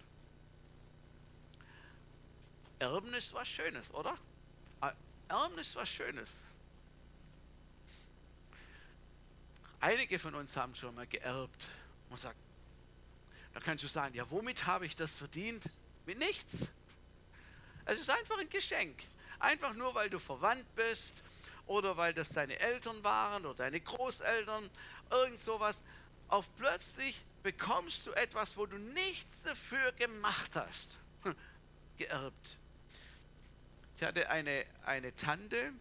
Erben 2.80 3.13
ist 3.13 3.32
was 3.36 3.48
Schönes, 3.48 3.94
oder? 3.94 4.18
Ah, 4.82 4.94
Erben 5.28 5.60
ist 5.60 5.76
was 5.76 5.88
Schönes. 5.88 6.34
Einige 9.82 10.20
von 10.20 10.36
uns 10.36 10.56
haben 10.58 10.76
schon 10.76 10.94
mal 10.94 11.08
geerbt. 11.08 11.68
Man 12.10 12.18
sagt, 12.18 12.36
da 13.54 13.60
kannst 13.62 13.84
du 13.84 13.88
sagen, 13.88 14.13
ja, 14.13 14.30
womit 14.30 14.65
habe 14.65 14.86
ich 14.86 14.96
das 14.96 15.13
verdient? 15.13 15.70
Mit 16.06 16.20
nichts. 16.20 16.68
Es 17.86 18.00
ist 18.00 18.10
einfach 18.10 18.38
ein 18.39 18.50
Geschenk. 18.50 19.04
Einfach 19.39 19.74
nur, 19.74 19.96
weil 19.96 20.10
du 20.10 20.20
verwandt 20.20 20.65
bist 20.76 21.13
oder 21.65 21.96
weil 21.96 22.13
das 22.13 22.30
deine 22.30 22.60
Eltern 22.60 23.04
waren 23.04 23.46
oder 23.46 23.56
deine 23.56 23.80
Großeltern, 23.80 24.70
irgend 25.12 25.39
sowas. 25.39 25.82
Auf 26.28 26.46
plötzlich 26.58 27.24
bekommst 27.42 28.06
du 28.06 28.12
etwas, 28.12 28.58
wo 28.58 28.65
du 28.65 28.78
nichts 28.78 29.42
dafür 29.44 29.94
gemacht 29.94 30.56
hast. 30.56 30.98
Hm, 31.24 31.36
geerbt. 31.98 32.58
Ich 33.96 34.04
hatte 34.04 34.30
eine, 34.30 34.65
eine 34.86 35.15
Tante 35.15 35.72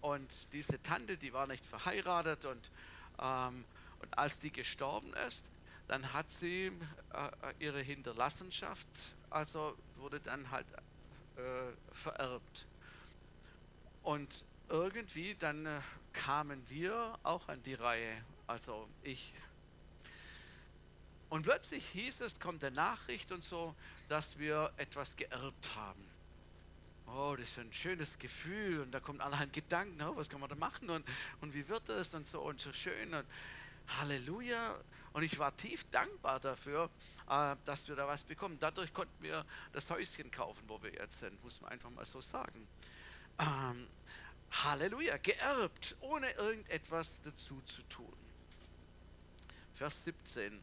und 0.00 0.32
diese 0.52 0.80
Tante, 0.82 1.16
die 1.16 1.32
war 1.32 1.46
nicht 1.46 1.64
verheiratet 1.64 2.44
und, 2.44 2.70
ähm, 3.20 3.64
und 4.00 4.18
als 4.18 4.38
die 4.38 4.50
gestorben 4.50 5.12
ist, 5.28 5.44
dann 5.88 6.12
hat 6.12 6.30
sie 6.30 6.66
äh, 7.12 7.54
ihre 7.58 7.80
Hinterlassenschaft 7.80 8.86
also 9.30 9.76
wurde 9.96 10.20
dann 10.20 10.50
halt 10.50 10.66
äh, 11.36 11.40
vererbt. 11.92 12.66
Und 14.02 14.44
irgendwie 14.68 15.34
dann 15.36 15.66
äh, 15.66 15.80
kamen 16.12 16.68
wir 16.68 17.18
auch 17.22 17.48
an 17.48 17.62
die 17.62 17.74
Reihe, 17.74 18.24
also 18.46 18.88
ich. 19.02 19.32
Und 21.28 21.44
plötzlich 21.44 21.86
hieß 21.90 22.22
es, 22.22 22.40
kommt 22.40 22.62
der 22.62 22.72
Nachricht 22.72 23.30
und 23.30 23.44
so, 23.44 23.74
dass 24.08 24.36
wir 24.38 24.72
etwas 24.76 25.14
geerbt 25.16 25.74
haben. 25.76 26.09
Oh, 27.12 27.34
das 27.36 27.50
ist 27.50 27.58
ein 27.58 27.72
schönes 27.72 28.18
Gefühl 28.18 28.80
und 28.80 28.92
da 28.92 29.00
kommen 29.00 29.20
allerhand 29.20 29.52
Gedanken, 29.52 30.00
oh, 30.02 30.16
was 30.16 30.28
kann 30.28 30.40
man 30.40 30.48
da 30.48 30.54
machen 30.54 30.88
und, 30.90 31.04
und 31.40 31.54
wie 31.54 31.68
wird 31.68 31.88
es 31.88 32.14
und 32.14 32.26
so 32.28 32.40
und 32.40 32.60
so 32.60 32.72
schön 32.72 33.14
und 33.14 33.26
Halleluja. 33.98 34.76
Und 35.12 35.24
ich 35.24 35.38
war 35.38 35.56
tief 35.56 35.84
dankbar 35.90 36.38
dafür, 36.38 36.88
äh, 37.28 37.56
dass 37.64 37.88
wir 37.88 37.96
da 37.96 38.06
was 38.06 38.22
bekommen. 38.22 38.58
Dadurch 38.60 38.94
konnten 38.94 39.22
wir 39.22 39.44
das 39.72 39.90
Häuschen 39.90 40.30
kaufen, 40.30 40.62
wo 40.68 40.80
wir 40.82 40.92
jetzt 40.92 41.18
sind, 41.18 41.42
muss 41.42 41.60
man 41.60 41.72
einfach 41.72 41.90
mal 41.90 42.06
so 42.06 42.20
sagen. 42.20 42.68
Ähm, 43.40 43.88
Halleluja, 44.52 45.16
geerbt, 45.16 45.96
ohne 46.00 46.30
irgendetwas 46.32 47.20
dazu 47.24 47.60
zu 47.62 47.82
tun. 47.88 48.16
Vers 49.74 50.04
17. 50.04 50.60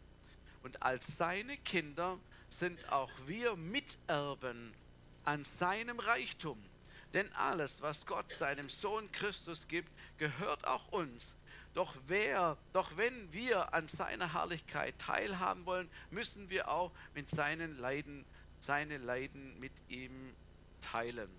Und 0.64 0.82
als 0.82 1.18
seine 1.18 1.58
Kinder 1.58 2.20
sind 2.50 2.90
auch 2.92 3.12
wir 3.26 3.56
Miterben 3.56 4.74
an 5.28 5.44
seinem 5.44 6.00
Reichtum. 6.00 6.58
Denn 7.14 7.32
alles, 7.34 7.82
was 7.82 8.06
Gott 8.06 8.32
seinem 8.32 8.70
Sohn 8.70 9.12
Christus 9.12 9.68
gibt, 9.68 9.92
gehört 10.18 10.66
auch 10.66 10.88
uns. 10.92 11.36
Doch 11.74 11.96
wer, 12.08 12.58
doch 12.74 12.96
wenn 12.96 13.32
wir 13.34 13.74
an 13.74 13.88
seiner 13.88 14.34
Herrlichkeit 14.34 14.98
teilhaben 14.98 15.66
wollen, 15.66 15.90
müssen 16.12 16.50
wir 16.50 16.70
auch 16.70 16.92
mit 17.14 17.30
seinen 17.30 17.78
Leiden, 17.78 18.26
seine 18.62 18.98
Leiden 18.98 19.60
mit 19.60 19.74
ihm 19.90 20.34
teilen. 20.82 21.30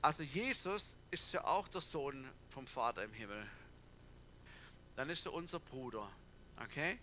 Also 0.00 0.22
Jesus 0.22 0.96
ist 1.10 1.32
ja 1.32 1.44
auch 1.44 1.68
der 1.68 1.82
Sohn 1.82 2.28
vom 2.48 2.66
Vater 2.66 3.04
im 3.04 3.12
Himmel. 3.12 3.46
Dann 4.96 5.10
ist 5.10 5.26
er 5.26 5.34
unser 5.34 5.60
Bruder. 5.60 6.10
Okay? 6.62 6.98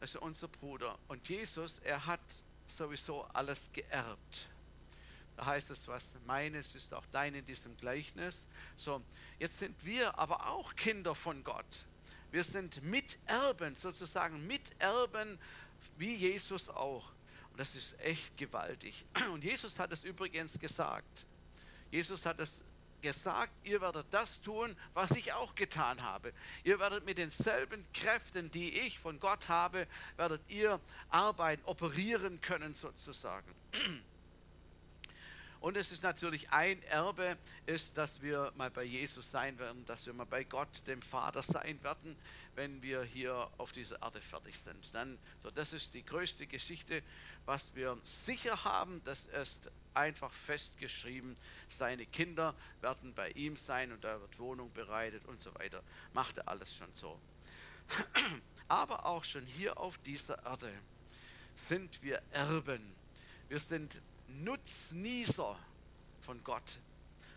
Das 0.00 0.14
ist 0.14 0.20
unser 0.20 0.48
Bruder. 0.48 0.98
Und 1.08 1.28
Jesus, 1.28 1.78
er 1.80 2.06
hat 2.06 2.20
sowieso 2.66 3.22
alles 3.32 3.70
geerbt. 3.72 4.48
Da 5.36 5.46
heißt 5.46 5.70
es, 5.70 5.88
was 5.88 6.10
meines 6.26 6.74
ist 6.74 6.94
auch 6.94 7.04
dein 7.12 7.34
in 7.34 7.44
diesem 7.44 7.76
Gleichnis. 7.76 8.46
So, 8.76 9.02
jetzt 9.38 9.58
sind 9.58 9.84
wir 9.84 10.16
aber 10.18 10.48
auch 10.48 10.74
Kinder 10.76 11.14
von 11.14 11.42
Gott. 11.42 11.84
Wir 12.30 12.44
sind 12.44 12.82
Miterben, 12.82 13.74
sozusagen 13.74 14.46
Miterben 14.46 15.38
wie 15.98 16.14
Jesus 16.14 16.68
auch. 16.68 17.12
Und 17.50 17.60
das 17.60 17.74
ist 17.74 17.98
echt 18.00 18.36
gewaltig. 18.36 19.04
Und 19.32 19.44
Jesus 19.44 19.78
hat 19.78 19.92
es 19.92 20.04
übrigens 20.04 20.58
gesagt. 20.58 21.24
Jesus 21.90 22.26
hat 22.26 22.40
es 22.40 22.60
gesagt, 23.04 23.52
ihr 23.62 23.80
werdet 23.80 24.06
das 24.10 24.40
tun, 24.40 24.74
was 24.94 25.12
ich 25.12 25.34
auch 25.34 25.54
getan 25.54 26.02
habe. 26.02 26.32
Ihr 26.64 26.80
werdet 26.80 27.04
mit 27.04 27.18
denselben 27.18 27.84
Kräften, 27.92 28.50
die 28.50 28.80
ich 28.80 28.98
von 28.98 29.20
Gott 29.20 29.48
habe, 29.48 29.86
werdet 30.16 30.40
ihr 30.48 30.80
arbeiten, 31.10 31.62
operieren 31.66 32.40
können 32.40 32.74
sozusagen. 32.74 33.54
Und 35.64 35.78
es 35.78 35.90
ist 35.90 36.02
natürlich 36.02 36.50
ein 36.50 36.82
Erbe, 36.82 37.38
ist, 37.64 37.96
dass 37.96 38.20
wir 38.20 38.52
mal 38.54 38.70
bei 38.70 38.84
Jesus 38.84 39.30
sein 39.30 39.58
werden, 39.58 39.82
dass 39.86 40.04
wir 40.04 40.12
mal 40.12 40.26
bei 40.26 40.44
Gott, 40.44 40.68
dem 40.86 41.00
Vater, 41.00 41.42
sein 41.42 41.82
werden, 41.82 42.16
wenn 42.54 42.82
wir 42.82 43.02
hier 43.02 43.48
auf 43.56 43.72
dieser 43.72 44.02
Erde 44.02 44.20
fertig 44.20 44.58
sind. 44.58 44.94
Dann, 44.94 45.18
so, 45.42 45.50
das 45.50 45.72
ist 45.72 45.94
die 45.94 46.04
größte 46.04 46.46
Geschichte, 46.46 47.02
was 47.46 47.74
wir 47.74 47.96
sicher 48.04 48.62
haben, 48.62 49.00
das 49.06 49.24
ist 49.24 49.70
einfach 49.94 50.34
festgeschrieben. 50.34 51.34
Seine 51.70 52.04
Kinder 52.04 52.54
werden 52.82 53.14
bei 53.14 53.30
ihm 53.30 53.56
sein 53.56 53.90
und 53.90 54.04
da 54.04 54.20
wird 54.20 54.38
Wohnung 54.38 54.70
bereitet 54.74 55.24
und 55.24 55.40
so 55.40 55.54
weiter. 55.54 55.82
Macht 56.12 56.36
er 56.36 56.48
alles 56.48 56.74
schon 56.74 56.92
so. 56.92 57.18
Aber 58.68 59.06
auch 59.06 59.24
schon 59.24 59.46
hier 59.46 59.78
auf 59.78 59.96
dieser 59.96 60.44
Erde 60.44 60.70
sind 61.54 62.02
wir 62.02 62.20
Erben. 62.32 62.82
Wir 63.48 63.60
sind 63.60 63.98
Nutznießer 64.42 65.56
von 66.20 66.42
Gott. 66.44 66.78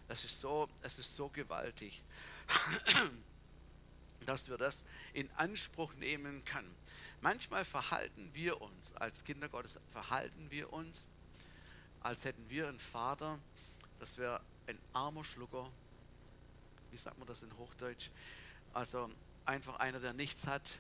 Das 0.07 0.23
ist 0.23 0.39
so, 0.39 0.69
es 0.81 0.97
ist 0.97 1.15
so 1.15 1.29
gewaltig, 1.29 2.01
dass 4.25 4.47
wir 4.47 4.57
das 4.57 4.83
in 5.13 5.29
Anspruch 5.31 5.93
nehmen 5.95 6.45
können. 6.45 6.73
Manchmal 7.21 7.65
verhalten 7.65 8.29
wir 8.33 8.61
uns, 8.61 8.93
als 8.95 9.23
Kinder 9.23 9.49
Gottes 9.49 9.77
verhalten 9.91 10.49
wir 10.49 10.71
uns, 10.71 11.07
als 12.01 12.23
hätten 12.23 12.49
wir 12.49 12.69
einen 12.69 12.79
Vater, 12.79 13.39
das 13.99 14.17
wäre 14.17 14.39
ein 14.67 14.79
armer 14.93 15.23
Schlucker. 15.23 15.69
Wie 16.91 16.97
sagt 16.97 17.17
man 17.17 17.27
das 17.27 17.41
in 17.41 17.57
Hochdeutsch? 17.57 18.09
Also 18.73 19.09
einfach 19.45 19.77
einer, 19.77 19.99
der 19.99 20.13
nichts 20.13 20.45
hat, 20.45 20.79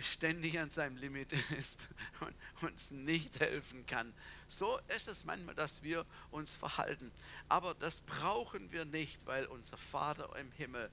ständig 0.00 0.58
an 0.58 0.70
seinem 0.70 0.96
Limit 0.96 1.32
ist 1.58 1.88
und 2.20 2.34
uns 2.62 2.90
nicht 2.90 3.38
helfen 3.40 3.86
kann. 3.86 4.12
So 4.48 4.78
ist 4.96 5.08
es 5.08 5.24
manchmal, 5.24 5.54
dass 5.54 5.82
wir 5.82 6.04
uns 6.30 6.50
verhalten. 6.50 7.10
Aber 7.48 7.74
das 7.74 8.00
brauchen 8.00 8.72
wir 8.72 8.84
nicht, 8.84 9.18
weil 9.26 9.46
unser 9.46 9.76
Vater 9.76 10.34
im 10.36 10.50
Himmel 10.52 10.90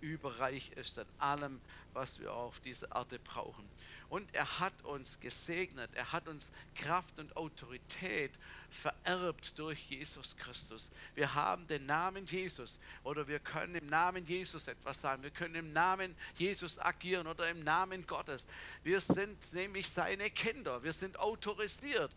überreich 0.00 0.70
ist 0.72 0.98
an 0.98 1.06
allem, 1.18 1.60
was 1.92 2.18
wir 2.18 2.32
auf 2.32 2.60
dieser 2.60 2.94
Erde 2.94 3.18
brauchen. 3.18 3.68
Und 4.08 4.32
er 4.34 4.60
hat 4.60 4.84
uns 4.84 5.18
gesegnet, 5.20 5.90
er 5.94 6.12
hat 6.12 6.28
uns 6.28 6.50
Kraft 6.74 7.18
und 7.18 7.36
Autorität 7.36 8.30
vererbt 8.70 9.58
durch 9.58 9.80
Jesus 9.88 10.36
Christus. 10.36 10.90
Wir 11.14 11.34
haben 11.34 11.66
den 11.66 11.86
Namen 11.86 12.26
Jesus 12.26 12.78
oder 13.02 13.26
wir 13.26 13.38
können 13.38 13.74
im 13.74 13.86
Namen 13.86 14.26
Jesus 14.26 14.68
etwas 14.68 15.00
sagen. 15.00 15.22
Wir 15.22 15.30
können 15.30 15.54
im 15.54 15.72
Namen 15.72 16.14
Jesus 16.36 16.78
agieren 16.78 17.26
oder 17.26 17.48
im 17.48 17.64
Namen 17.64 18.06
Gottes. 18.06 18.46
Wir 18.82 19.00
sind 19.00 19.52
nämlich 19.52 19.88
seine 19.88 20.30
Kinder, 20.30 20.82
wir 20.82 20.92
sind 20.92 21.18
autorisiert. 21.18 22.12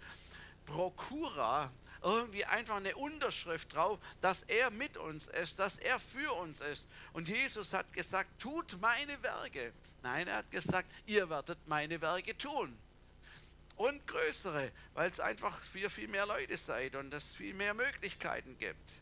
Prokura 0.65 1.71
irgendwie 2.01 2.45
einfach 2.45 2.77
eine 2.77 2.95
Unterschrift 2.95 3.73
drauf, 3.73 3.99
dass 4.21 4.43
er 4.43 4.69
mit 4.69 4.97
uns 4.97 5.27
ist, 5.27 5.59
dass 5.59 5.77
er 5.77 5.99
für 5.99 6.31
uns 6.33 6.61
ist. 6.61 6.85
Und 7.13 7.27
Jesus 7.27 7.73
hat 7.73 7.91
gesagt, 7.93 8.39
tut 8.39 8.79
meine 8.79 9.21
Werke. 9.23 9.73
Nein, 10.03 10.27
er 10.27 10.37
hat 10.37 10.51
gesagt, 10.51 10.89
ihr 11.05 11.29
werdet 11.29 11.57
meine 11.67 11.99
Werke 12.01 12.37
tun. 12.37 12.77
Und 13.75 14.07
größere, 14.07 14.71
weil 14.95 15.09
es 15.11 15.19
einfach 15.19 15.59
viel, 15.61 15.89
viel 15.89 16.07
mehr 16.07 16.25
Leute 16.25 16.57
seid 16.57 16.95
und 16.95 17.13
es 17.13 17.25
viel 17.25 17.53
mehr 17.53 17.73
Möglichkeiten 17.73 18.57
gibt. 18.57 18.93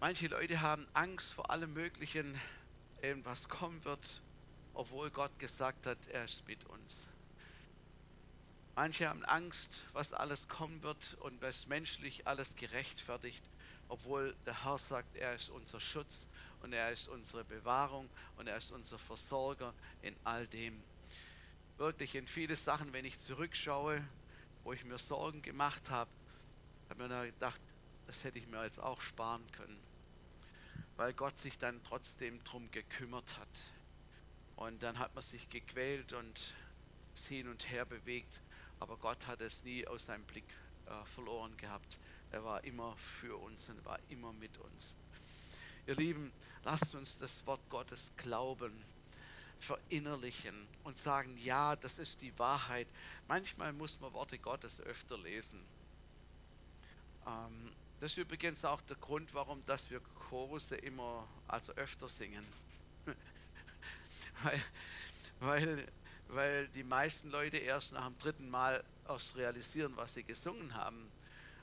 Manche 0.00 0.26
Leute 0.26 0.60
haben 0.60 0.86
Angst 0.94 1.32
vor 1.32 1.50
allem 1.50 1.72
Möglichen, 1.72 2.38
was 3.22 3.48
kommen 3.48 3.84
wird, 3.84 4.20
obwohl 4.74 5.10
Gott 5.10 5.38
gesagt 5.38 5.86
hat, 5.86 5.98
er 6.08 6.24
ist 6.24 6.46
mit 6.46 6.64
uns. 6.66 7.06
Manche 8.74 9.06
haben 9.06 9.24
Angst, 9.26 9.70
was 9.92 10.14
alles 10.14 10.48
kommen 10.48 10.82
wird 10.82 11.16
und 11.20 11.42
was 11.42 11.66
menschlich 11.66 12.26
alles 12.26 12.56
gerechtfertigt, 12.56 13.42
obwohl 13.88 14.34
der 14.46 14.64
Herr 14.64 14.78
sagt, 14.78 15.14
er 15.14 15.34
ist 15.34 15.50
unser 15.50 15.78
Schutz 15.78 16.24
und 16.62 16.72
er 16.72 16.90
ist 16.90 17.06
unsere 17.08 17.44
Bewahrung 17.44 18.08
und 18.38 18.46
er 18.46 18.56
ist 18.56 18.72
unser 18.72 18.98
Versorger 18.98 19.74
in 20.00 20.16
all 20.24 20.46
dem. 20.46 20.82
Wirklich 21.76 22.14
in 22.14 22.26
viele 22.26 22.56
Sachen, 22.56 22.94
wenn 22.94 23.04
ich 23.04 23.18
zurückschaue, 23.18 24.02
wo 24.64 24.72
ich 24.72 24.84
mir 24.84 24.98
Sorgen 24.98 25.42
gemacht 25.42 25.90
habe, 25.90 26.10
habe 26.88 27.02
ich 27.02 27.08
mir 27.10 27.26
gedacht, 27.26 27.60
das 28.06 28.24
hätte 28.24 28.38
ich 28.38 28.46
mir 28.46 28.64
jetzt 28.64 28.80
auch 28.80 29.02
sparen 29.02 29.44
können, 29.52 29.78
weil 30.96 31.12
Gott 31.12 31.38
sich 31.38 31.58
dann 31.58 31.82
trotzdem 31.84 32.42
drum 32.44 32.70
gekümmert 32.70 33.36
hat. 33.36 33.48
Und 34.56 34.82
dann 34.82 34.98
hat 34.98 35.14
man 35.14 35.22
sich 35.22 35.50
gequält 35.50 36.14
und 36.14 36.54
es 37.14 37.26
hin 37.26 37.48
und 37.48 37.68
her 37.70 37.84
bewegt 37.84 38.40
aber 38.82 38.96
Gott 38.96 39.28
hat 39.28 39.40
es 39.40 39.62
nie 39.62 39.86
aus 39.86 40.06
seinem 40.06 40.24
Blick 40.24 40.44
äh, 40.86 41.04
verloren 41.04 41.56
gehabt. 41.56 41.98
Er 42.32 42.42
war 42.42 42.64
immer 42.64 42.96
für 42.96 43.36
uns 43.36 43.68
und 43.68 43.84
war 43.84 43.98
immer 44.08 44.32
mit 44.32 44.58
uns. 44.58 44.96
Ihr 45.86 45.94
Lieben, 45.94 46.32
lasst 46.64 46.92
uns 46.94 47.16
das 47.18 47.46
Wort 47.46 47.60
Gottes 47.70 48.10
glauben, 48.16 48.72
verinnerlichen 49.60 50.66
und 50.82 50.98
sagen, 50.98 51.38
ja, 51.38 51.76
das 51.76 51.98
ist 51.98 52.20
die 52.22 52.36
Wahrheit. 52.40 52.88
Manchmal 53.28 53.72
muss 53.72 54.00
man 54.00 54.12
Worte 54.14 54.38
Gottes 54.38 54.80
öfter 54.80 55.16
lesen. 55.16 55.64
Ähm, 57.24 57.70
das 58.00 58.12
ist 58.12 58.18
übrigens 58.18 58.64
auch 58.64 58.80
der 58.80 58.96
Grund, 58.96 59.32
warum 59.32 59.60
dass 59.66 59.90
wir 59.90 60.00
Choruse 60.28 60.74
immer, 60.74 61.28
also 61.46 61.72
öfter 61.74 62.08
singen. 62.08 62.44
weil, 64.42 64.60
weil 65.38 65.86
weil 66.28 66.68
die 66.68 66.84
meisten 66.84 67.30
Leute 67.30 67.58
erst 67.58 67.92
nach 67.92 68.06
dem 68.06 68.18
dritten 68.18 68.48
Mal 68.48 68.82
aus 69.06 69.34
realisieren, 69.36 69.92
was 69.96 70.14
sie 70.14 70.22
gesungen 70.22 70.74
haben. 70.74 71.10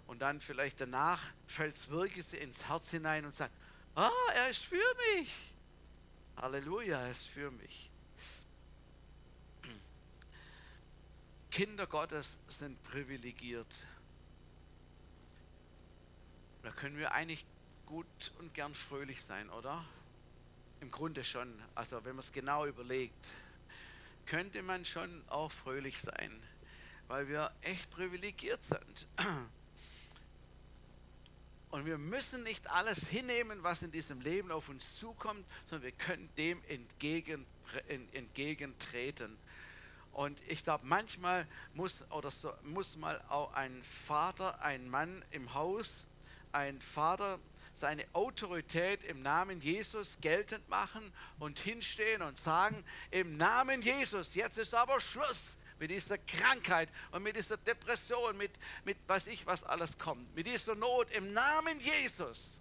Und 0.08 0.20
dann 0.22 0.42
vielleicht 0.42 0.82
danach 0.82 1.22
fällt 1.48 1.76
es 1.76 1.90
wirklich 1.90 2.34
ins 2.34 2.64
Herz 2.68 2.90
hinein 2.90 3.26
und 3.26 3.36
sagt, 3.36 3.54
ah, 3.96 4.10
er 4.36 4.50
ist 4.50 4.66
für 4.66 4.96
mich. 5.16 5.34
Halleluja, 6.38 7.02
er 7.02 7.12
ist 7.12 7.28
für 7.28 7.52
mich. 7.52 7.92
Kinder 11.52 11.88
Gottes 11.88 12.38
sind 12.48 12.82
privilegiert. 12.84 13.68
Da 16.64 16.72
können 16.72 16.98
wir 16.98 17.12
eigentlich 17.12 17.46
gut 17.86 18.06
und 18.38 18.54
gern 18.54 18.76
fröhlich 18.76 19.24
sein, 19.24 19.50
oder? 19.50 19.84
Im 20.80 20.92
Grunde 20.92 21.24
schon, 21.24 21.54
also 21.76 22.04
wenn 22.06 22.16
man 22.16 22.24
es 22.24 22.32
genau 22.32 22.66
überlegt 22.66 23.32
könnte 24.30 24.62
man 24.62 24.86
schon 24.86 25.24
auch 25.28 25.52
fröhlich 25.52 26.00
sein, 26.00 26.32
weil 27.08 27.28
wir 27.28 27.52
echt 27.62 27.90
privilegiert 27.90 28.64
sind. 28.64 29.08
Und 31.72 31.86
wir 31.86 31.98
müssen 31.98 32.44
nicht 32.44 32.70
alles 32.70 33.08
hinnehmen, 33.08 33.64
was 33.64 33.82
in 33.82 33.92
diesem 33.92 34.22
Leben 34.22 34.52
auf 34.52 34.70
uns 34.70 34.96
zukommt, 34.96 35.46
sondern 35.68 35.84
wir 35.84 35.92
können 35.92 36.30
dem 36.38 36.64
entgegen, 36.68 37.46
entgegentreten. 38.14 39.38
Und 40.14 40.42
ich 40.48 40.64
glaube, 40.64 40.86
manchmal 40.86 41.48
muss, 41.74 42.04
oder 42.12 42.32
so, 42.32 42.52
muss 42.64 42.98
mal 42.98 43.22
auch 43.30 43.54
ein 43.54 43.84
Vater, 44.08 44.62
ein 44.62 44.90
Mann 44.90 45.24
im 45.32 45.54
Haus, 45.54 46.06
ein 46.52 46.82
Vater 46.82 47.40
seine 47.80 48.06
Autorität 48.14 49.04
im 49.04 49.22
Namen 49.22 49.62
Jesus 49.62 50.18
geltend 50.22 50.68
machen 50.70 51.14
und 51.40 51.60
hinstehen 51.60 52.22
und 52.22 52.38
sagen, 52.38 52.84
im 53.12 53.38
Namen 53.38 53.82
Jesus, 53.82 54.36
jetzt 54.36 54.58
ist 54.58 54.74
aber 54.74 55.00
Schluss 55.00 55.58
mit 55.80 55.92
dieser 55.92 56.18
Krankheit 56.18 56.90
und 57.12 57.24
mit 57.24 57.36
dieser 57.36 57.58
Depression, 57.58 58.38
mit, 58.38 58.52
mit 58.84 58.98
weiß 59.08 59.28
ich, 59.28 59.46
was 59.46 59.64
alles 59.64 59.98
kommt, 59.98 60.36
mit 60.36 60.46
dieser 60.46 60.76
Not 60.76 61.10
im 61.16 61.34
Namen 61.34 61.80
Jesus 61.80 62.59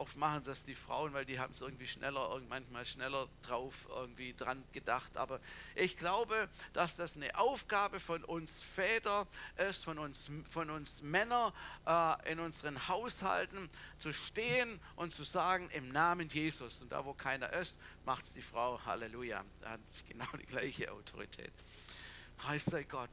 oft 0.00 0.16
machen 0.16 0.42
das 0.44 0.64
die 0.64 0.74
Frauen, 0.74 1.12
weil 1.12 1.26
die 1.26 1.38
haben 1.38 1.52
es 1.52 1.60
irgendwie 1.60 1.86
schneller, 1.86 2.40
manchmal 2.48 2.86
schneller 2.86 3.28
drauf 3.42 3.86
irgendwie 3.90 4.32
dran 4.32 4.64
gedacht. 4.72 5.16
Aber 5.18 5.40
ich 5.74 5.96
glaube, 5.96 6.48
dass 6.72 6.96
das 6.96 7.16
eine 7.16 7.38
Aufgabe 7.38 8.00
von 8.00 8.24
uns 8.24 8.50
Väter 8.74 9.26
ist, 9.68 9.84
von 9.84 9.98
uns, 9.98 10.28
von 10.50 10.70
uns 10.70 11.02
Männer 11.02 11.52
äh, 11.86 12.32
in 12.32 12.40
unseren 12.40 12.88
Haushalten 12.88 13.68
zu 13.98 14.12
stehen 14.14 14.80
und 14.96 15.12
zu 15.12 15.22
sagen, 15.22 15.68
im 15.70 15.90
Namen 15.92 16.28
Jesus. 16.28 16.80
Und 16.80 16.90
da, 16.90 17.04
wo 17.04 17.12
keiner 17.12 17.52
ist, 17.52 17.78
macht 18.06 18.24
es 18.24 18.32
die 18.32 18.42
Frau. 18.42 18.80
Halleluja. 18.86 19.44
Da 19.60 19.72
hat 19.72 19.80
genau 20.08 20.30
die 20.40 20.46
gleiche 20.46 20.90
Autorität. 20.90 21.52
Preis 22.38 22.64
sei 22.64 22.84
Gott. 22.84 23.10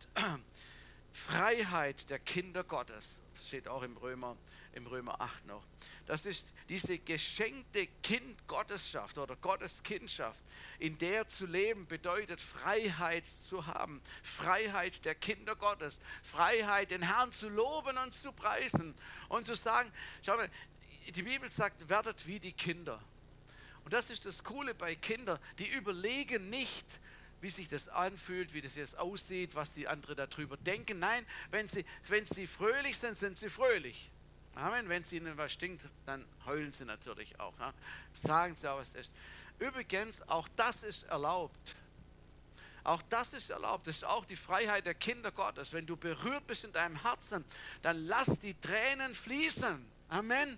Freiheit 1.17 2.09
der 2.09 2.19
Kinder 2.19 2.63
Gottes. 2.63 3.21
Das 3.33 3.47
steht 3.47 3.67
auch 3.67 3.81
im 3.81 3.97
Römer, 3.97 4.37
im 4.73 4.85
Römer 4.87 5.19
8 5.19 5.45
noch. 5.47 5.63
Das 6.05 6.25
ist 6.25 6.45
diese 6.69 6.99
geschenkte 6.99 7.87
Kindgottesschaft 8.03 9.17
oder 9.17 9.35
Gotteskindschaft, 9.35 10.39
in 10.79 10.97
der 10.97 11.27
zu 11.27 11.45
leben 11.45 11.87
bedeutet, 11.87 12.39
Freiheit 12.39 13.25
zu 13.49 13.65
haben. 13.65 14.01
Freiheit 14.23 15.03
der 15.05 15.15
Kinder 15.15 15.55
Gottes. 15.55 15.99
Freiheit, 16.23 16.91
den 16.91 17.01
Herrn 17.01 17.31
zu 17.31 17.49
loben 17.49 17.97
und 17.97 18.13
zu 18.13 18.31
preisen 18.31 18.95
und 19.27 19.45
zu 19.45 19.55
sagen, 19.55 19.91
schau 20.23 20.37
mal, 20.37 20.49
die 21.07 21.23
Bibel 21.23 21.51
sagt, 21.51 21.89
werdet 21.89 22.25
wie 22.27 22.39
die 22.39 22.53
Kinder. 22.53 23.01
Und 23.83 23.93
das 23.93 24.09
ist 24.09 24.25
das 24.25 24.43
Coole 24.43 24.75
bei 24.75 24.95
Kindern, 24.95 25.39
die 25.59 25.67
überlegen 25.67 26.49
nicht, 26.49 26.99
wie 27.41 27.49
sich 27.49 27.67
das 27.67 27.87
anfühlt, 27.89 28.53
wie 28.53 28.61
das 28.61 28.75
jetzt 28.75 28.97
aussieht, 28.97 29.55
was 29.55 29.73
die 29.73 29.87
anderen 29.87 30.15
darüber 30.15 30.57
denken. 30.57 30.99
Nein, 30.99 31.25
wenn 31.51 31.67
sie, 31.67 31.85
wenn 32.07 32.25
sie 32.25 32.47
fröhlich 32.47 32.97
sind, 32.97 33.17
sind 33.17 33.37
sie 33.37 33.49
fröhlich. 33.49 34.09
Amen. 34.55 34.89
Wenn 34.89 35.03
es 35.03 35.11
ihnen 35.11 35.37
was 35.37 35.53
stinkt, 35.53 35.85
dann 36.05 36.25
heulen 36.45 36.73
sie 36.73 36.85
natürlich 36.85 37.39
auch. 37.39 37.57
Ja? 37.59 37.73
Sagen 38.13 38.55
sie 38.55 38.67
auch, 38.67 38.79
was 38.79 38.89
es 38.89 38.95
ist. 38.95 39.11
Übrigens, 39.59 40.21
auch 40.27 40.47
das 40.55 40.83
ist 40.83 41.03
erlaubt. 41.03 41.75
Auch 42.83 43.01
das 43.09 43.33
ist 43.33 43.49
erlaubt. 43.49 43.85
Das 43.85 43.97
ist 43.97 44.05
auch 44.05 44.25
die 44.25 44.35
Freiheit 44.35 44.85
der 44.85 44.95
Kinder 44.95 45.31
Gottes. 45.31 45.73
Wenn 45.73 45.85
du 45.85 45.95
berührt 45.95 46.47
bist 46.47 46.63
in 46.63 46.71
deinem 46.71 47.01
Herzen, 47.03 47.45
dann 47.83 47.97
lass 48.05 48.39
die 48.39 48.53
Tränen 48.55 49.13
fließen. 49.13 49.85
Amen. 50.09 50.57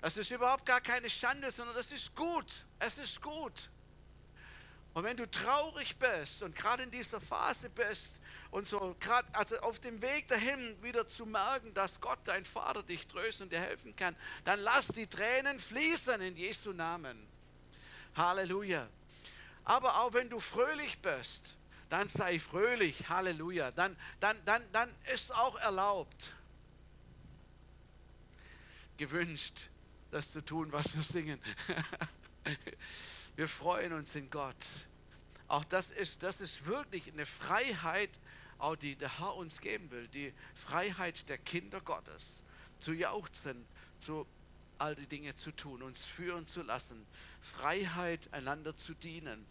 Das 0.00 0.16
ist 0.16 0.30
überhaupt 0.30 0.64
gar 0.64 0.80
keine 0.80 1.10
Schande, 1.10 1.52
sondern 1.52 1.76
das 1.76 1.92
ist 1.92 2.14
gut. 2.16 2.66
Es 2.78 2.98
ist 2.98 3.20
gut. 3.20 3.70
Und 4.94 5.04
wenn 5.04 5.16
du 5.16 5.30
traurig 5.30 5.96
bist 5.96 6.42
und 6.42 6.54
gerade 6.54 6.82
in 6.82 6.90
dieser 6.90 7.20
Phase 7.20 7.68
bist 7.70 8.10
und 8.50 8.66
so 8.66 8.96
gerade 8.98 9.28
also 9.34 9.58
auf 9.60 9.78
dem 9.78 10.00
Weg 10.02 10.28
dahin 10.28 10.82
wieder 10.82 11.06
zu 11.06 11.26
merken, 11.26 11.72
dass 11.74 12.00
Gott 12.00 12.18
dein 12.24 12.44
Vater 12.44 12.82
dich 12.82 13.06
trösten 13.06 13.44
und 13.44 13.52
dir 13.52 13.60
helfen 13.60 13.94
kann, 13.94 14.16
dann 14.44 14.60
lass 14.60 14.88
die 14.88 15.06
Tränen 15.06 15.58
fließen 15.58 16.20
in 16.20 16.36
Jesu 16.36 16.72
Namen. 16.72 17.26
Halleluja. 18.16 18.88
Aber 19.64 20.00
auch 20.00 20.14
wenn 20.14 20.30
du 20.30 20.40
fröhlich 20.40 20.98
bist, 21.00 21.54
dann 21.90 22.08
sei 22.08 22.38
fröhlich. 22.38 23.08
Halleluja. 23.08 23.70
Dann, 23.70 23.96
dann, 24.20 24.36
dann, 24.44 24.62
dann 24.72 24.94
ist 25.12 25.34
auch 25.34 25.56
erlaubt, 25.56 26.32
gewünscht, 28.96 29.68
das 30.10 30.30
zu 30.30 30.40
tun, 30.40 30.72
was 30.72 30.94
wir 30.94 31.02
singen. 31.02 31.40
Wir 33.38 33.46
freuen 33.46 33.92
uns 33.92 34.16
in 34.16 34.28
Gott. 34.30 34.66
Auch 35.46 35.62
das 35.62 35.92
ist, 35.92 36.24
das 36.24 36.40
ist 36.40 36.66
wirklich 36.66 37.12
eine 37.12 37.24
Freiheit, 37.24 38.10
auch 38.58 38.74
die 38.74 38.96
der 38.96 39.20
Herr 39.20 39.36
uns 39.36 39.60
geben 39.60 39.92
will. 39.92 40.08
Die 40.08 40.34
Freiheit 40.56 41.28
der 41.28 41.38
Kinder 41.38 41.80
Gottes. 41.80 42.42
Zu 42.80 42.94
jauchzen, 42.94 43.64
zu 44.00 44.26
all 44.78 44.96
die 44.96 45.06
Dinge 45.06 45.36
zu 45.36 45.52
tun, 45.52 45.84
uns 45.84 46.00
führen 46.04 46.48
zu 46.48 46.62
lassen. 46.62 47.06
Freiheit, 47.40 48.28
einander 48.32 48.76
zu 48.76 48.92
dienen. 48.94 49.46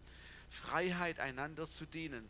Freiheit, 0.50 1.22
einander 1.22 1.70
zu 1.70 1.86
dienen. 1.86 2.28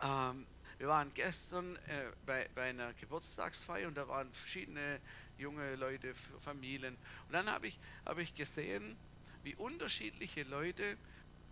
Ähm, 0.00 0.46
wir 0.78 0.88
waren 0.88 1.12
gestern 1.12 1.76
äh, 1.76 2.10
bei, 2.24 2.48
bei 2.54 2.70
einer 2.70 2.94
Geburtstagsfeier 2.94 3.86
und 3.86 3.98
da 3.98 4.08
waren 4.08 4.32
verschiedene 4.32 4.98
junge 5.36 5.74
Leute, 5.76 6.14
Familien. 6.40 6.96
Und 7.26 7.34
dann 7.34 7.50
habe 7.50 7.66
ich, 7.66 7.78
hab 8.06 8.16
ich 8.16 8.34
gesehen, 8.34 8.96
wie 9.42 9.54
unterschiedliche 9.54 10.42
Leute 10.44 10.96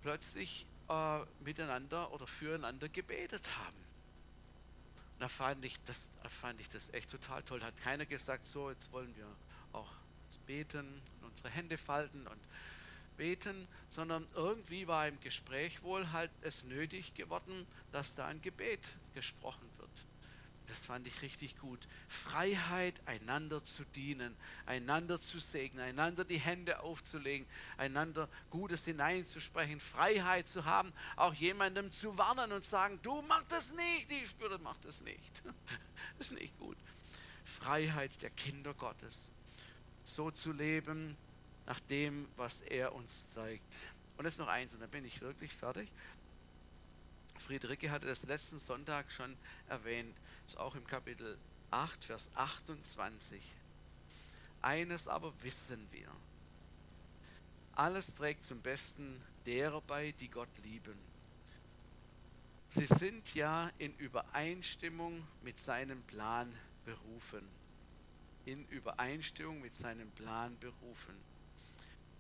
plötzlich 0.02 0.66
äh, 0.88 1.20
miteinander 1.44 2.12
oder 2.12 2.26
füreinander 2.26 2.88
gebetet 2.88 3.48
haben. 3.58 3.76
da 5.18 5.28
fand 5.28 5.64
ich, 5.64 5.76
das, 5.84 6.08
fand 6.40 6.60
ich 6.60 6.68
das 6.68 6.88
echt 6.94 7.10
total 7.10 7.42
toll. 7.42 7.60
Da 7.60 7.66
hat 7.66 7.76
keiner 7.76 8.06
gesagt, 8.06 8.46
so, 8.46 8.70
jetzt 8.70 8.90
wollen 8.92 9.14
wir 9.16 9.26
auch 9.72 9.92
beten, 10.46 11.00
unsere 11.22 11.50
Hände 11.50 11.76
falten 11.76 12.26
und 12.26 12.40
beten, 13.16 13.68
sondern 13.90 14.26
irgendwie 14.34 14.88
war 14.88 15.06
im 15.06 15.20
Gespräch 15.20 15.82
wohl 15.82 16.10
halt 16.10 16.30
es 16.40 16.64
nötig 16.64 17.14
geworden, 17.14 17.66
dass 17.92 18.14
da 18.14 18.26
ein 18.26 18.40
Gebet 18.40 18.80
gesprochen 19.14 19.68
wird. 19.76 19.90
Das 20.70 20.78
fand 20.78 21.04
ich 21.08 21.20
richtig 21.20 21.58
gut. 21.58 21.80
Freiheit, 22.06 23.02
einander 23.04 23.64
zu 23.64 23.82
dienen, 23.96 24.36
einander 24.66 25.20
zu 25.20 25.40
segnen, 25.40 25.82
einander 25.82 26.24
die 26.24 26.38
Hände 26.38 26.78
aufzulegen, 26.78 27.44
einander 27.76 28.28
Gutes 28.50 28.84
hineinzusprechen, 28.84 29.80
Freiheit 29.80 30.46
zu 30.46 30.64
haben, 30.66 30.92
auch 31.16 31.34
jemandem 31.34 31.90
zu 31.90 32.16
warnen 32.16 32.52
und 32.52 32.64
sagen, 32.64 33.00
du 33.02 33.20
mach 33.22 33.42
das 33.48 33.72
nicht, 33.72 34.12
ich 34.12 34.30
spüre, 34.30 34.60
mach 34.60 34.76
das 34.76 35.00
nicht. 35.00 35.42
Das 36.18 36.28
ist 36.30 36.38
nicht 36.38 36.56
gut. 36.60 36.76
Freiheit 37.44 38.22
der 38.22 38.30
Kinder 38.30 38.72
Gottes. 38.74 39.28
So 40.04 40.30
zu 40.30 40.52
leben 40.52 41.16
nach 41.66 41.80
dem, 41.80 42.28
was 42.36 42.60
er 42.60 42.94
uns 42.94 43.26
zeigt. 43.34 43.74
Und 44.18 44.24
jetzt 44.24 44.38
noch 44.38 44.46
eins, 44.46 44.72
und 44.72 44.78
dann 44.78 44.90
bin 44.90 45.04
ich 45.04 45.20
wirklich 45.20 45.52
fertig. 45.52 45.90
Friederike 47.40 47.90
hatte 47.90 48.06
das 48.06 48.22
letzten 48.24 48.58
Sonntag 48.60 49.10
schon 49.10 49.36
erwähnt, 49.68 50.16
ist 50.46 50.58
auch 50.58 50.74
im 50.74 50.86
Kapitel 50.86 51.36
8, 51.70 52.04
Vers 52.04 52.28
28. 52.34 53.42
Eines 54.62 55.08
aber 55.08 55.32
wissen 55.42 55.86
wir. 55.90 56.10
Alles 57.74 58.14
trägt 58.14 58.44
zum 58.44 58.60
Besten 58.60 59.20
derer 59.46 59.80
bei, 59.80 60.12
die 60.12 60.28
Gott 60.28 60.48
lieben. 60.62 60.98
Sie 62.70 62.86
sind 62.86 63.34
ja 63.34 63.70
in 63.78 63.96
Übereinstimmung 63.96 65.26
mit 65.42 65.58
seinem 65.58 66.02
Plan 66.02 66.54
berufen. 66.84 67.48
In 68.44 68.66
Übereinstimmung 68.68 69.60
mit 69.60 69.74
seinem 69.74 70.10
Plan 70.12 70.56
berufen. 70.60 71.14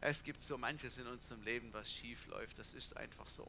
Es 0.00 0.22
gibt 0.22 0.42
so 0.42 0.56
manches 0.56 0.96
in 0.96 1.06
unserem 1.06 1.42
Leben, 1.42 1.72
was 1.72 1.92
schief 1.92 2.26
läuft. 2.26 2.58
Das 2.58 2.72
ist 2.72 2.96
einfach 2.96 3.28
so. 3.28 3.46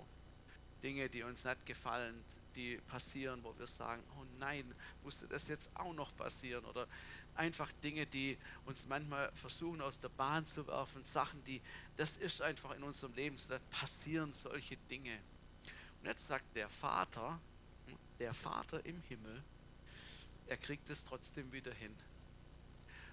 Dinge, 0.83 1.09
die 1.09 1.23
uns 1.23 1.43
nicht 1.43 1.65
gefallen, 1.65 2.23
die 2.55 2.77
passieren, 2.87 3.43
wo 3.43 3.57
wir 3.57 3.67
sagen, 3.67 4.03
oh 4.17 4.25
nein, 4.39 4.73
musste 5.03 5.27
das 5.27 5.47
jetzt 5.47 5.69
auch 5.75 5.93
noch 5.93 6.15
passieren? 6.17 6.65
Oder 6.65 6.87
einfach 7.35 7.71
Dinge, 7.83 8.05
die 8.05 8.37
uns 8.65 8.85
manchmal 8.87 9.31
versuchen 9.33 9.81
aus 9.81 9.99
der 9.99 10.09
Bahn 10.09 10.45
zu 10.45 10.65
werfen, 10.67 11.03
Sachen, 11.03 11.43
die, 11.45 11.61
das 11.97 12.17
ist 12.17 12.41
einfach 12.41 12.75
in 12.75 12.83
unserem 12.83 13.13
Leben 13.13 13.37
so, 13.37 13.47
da 13.47 13.59
passieren 13.69 14.33
solche 14.33 14.77
Dinge. 14.89 15.17
Und 16.01 16.07
jetzt 16.07 16.27
sagt 16.27 16.55
der 16.55 16.69
Vater, 16.69 17.39
der 18.19 18.33
Vater 18.33 18.85
im 18.85 19.01
Himmel, 19.07 19.41
er 20.47 20.57
kriegt 20.57 20.89
es 20.89 21.03
trotzdem 21.05 21.51
wieder 21.51 21.73
hin 21.73 21.95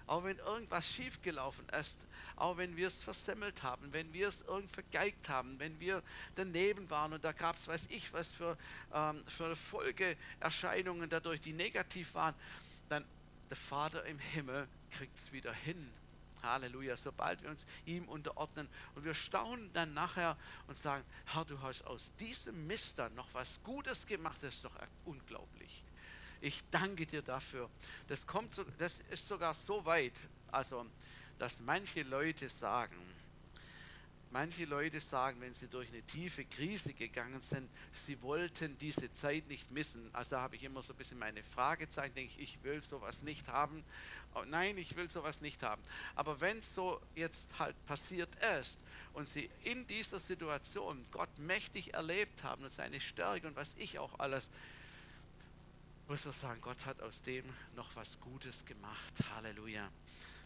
auch 0.09 0.23
wenn 0.23 0.37
irgendwas 0.39 0.87
schiefgelaufen 0.87 1.69
ist, 1.69 1.97
auch 2.35 2.57
wenn 2.57 2.75
wir 2.75 2.87
es 2.87 2.95
versemmelt 2.95 3.61
haben, 3.61 3.93
wenn 3.93 4.11
wir 4.11 4.27
es 4.27 4.41
irgendwie 4.41 4.73
vergeigt 4.73 5.29
haben, 5.29 5.59
wenn 5.59 5.79
wir 5.79 6.01
daneben 6.35 6.89
waren 6.89 7.13
und 7.13 7.23
da 7.23 7.31
gab 7.31 7.55
es, 7.55 7.67
weiß 7.67 7.85
ich, 7.89 8.11
was 8.11 8.33
für, 8.33 8.57
ähm, 8.91 9.23
für 9.27 9.55
Folgeerscheinungen 9.55 11.09
dadurch, 11.09 11.41
die 11.41 11.53
negativ 11.53 12.15
waren, 12.15 12.33
dann 12.89 13.05
der 13.49 13.57
Vater 13.57 14.03
im 14.05 14.17
Himmel 14.17 14.67
kriegt 14.91 15.17
es 15.17 15.31
wieder 15.31 15.53
hin. 15.53 15.91
Halleluja, 16.41 16.95
sobald 16.97 17.43
wir 17.43 17.49
uns 17.49 17.65
ihm 17.85 18.07
unterordnen 18.07 18.67
und 18.95 19.03
wir 19.03 19.13
staunen 19.13 19.71
dann 19.73 19.93
nachher 19.93 20.37
und 20.67 20.77
sagen, 20.77 21.03
Herr, 21.25 21.45
du 21.45 21.61
hast 21.61 21.85
aus 21.85 22.11
diesem 22.19 22.65
Mist 22.65 22.97
dann 22.97 23.13
noch 23.13 23.27
was 23.33 23.59
Gutes 23.63 24.07
gemacht, 24.07 24.41
das 24.41 24.55
ist 24.55 24.65
doch 24.65 24.73
unglaublich. 25.05 25.83
Ich 26.41 26.63
danke 26.71 27.05
dir 27.05 27.21
dafür. 27.21 27.69
Das, 28.07 28.25
kommt 28.25 28.53
so, 28.53 28.63
das 28.77 29.01
ist 29.11 29.27
sogar 29.27 29.53
so 29.53 29.83
weit, 29.85 30.19
also, 30.51 30.85
dass 31.37 31.59
manche 31.59 32.03
Leute 32.03 32.49
sagen, 32.49 32.95
manche 34.31 34.65
Leute 34.65 34.99
sagen, 34.99 35.41
wenn 35.41 35.53
sie 35.53 35.67
durch 35.67 35.89
eine 35.89 36.03
tiefe 36.03 36.45
Krise 36.45 36.93
gegangen 36.93 37.41
sind, 37.41 37.69
sie 37.91 38.21
wollten 38.21 38.77
diese 38.77 39.11
Zeit 39.13 39.47
nicht 39.47 39.71
missen. 39.71 40.09
Also 40.13 40.37
habe 40.37 40.55
ich 40.55 40.63
immer 40.63 40.81
so 40.81 40.93
ein 40.93 40.97
bisschen 40.97 41.17
meine 41.17 41.43
Fragezeichen, 41.43 42.15
denke 42.15 42.33
ich, 42.33 42.39
ich 42.39 42.63
will 42.63 42.81
sowas 42.83 43.21
nicht 43.23 43.47
haben. 43.47 43.83
Oh, 44.35 44.43
nein, 44.45 44.77
ich 44.77 44.95
will 44.95 45.09
sowas 45.09 45.41
nicht 45.41 45.63
haben. 45.63 45.81
Aber 46.15 46.39
wenn 46.41 46.59
es 46.59 46.73
so 46.75 47.01
jetzt 47.15 47.47
halt 47.57 47.75
passiert 47.85 48.29
ist 48.61 48.77
und 49.13 49.29
sie 49.29 49.49
in 49.63 49.87
dieser 49.87 50.19
Situation 50.19 51.05
Gott 51.11 51.37
mächtig 51.39 51.93
erlebt 51.93 52.43
haben 52.43 52.63
und 52.63 52.73
seine 52.73 53.01
Stärke 53.01 53.47
und 53.47 53.55
was 53.55 53.73
ich 53.77 53.97
auch 53.97 54.19
alles, 54.19 54.49
muss 56.09 56.25
man 56.25 56.33
sagen, 56.33 56.59
Gott 56.61 56.83
hat 56.87 56.99
aus 57.03 57.21
dem 57.21 57.45
noch 57.75 57.95
was 57.95 58.19
Gutes 58.19 58.65
gemacht. 58.65 59.13
Halleluja. 59.35 59.91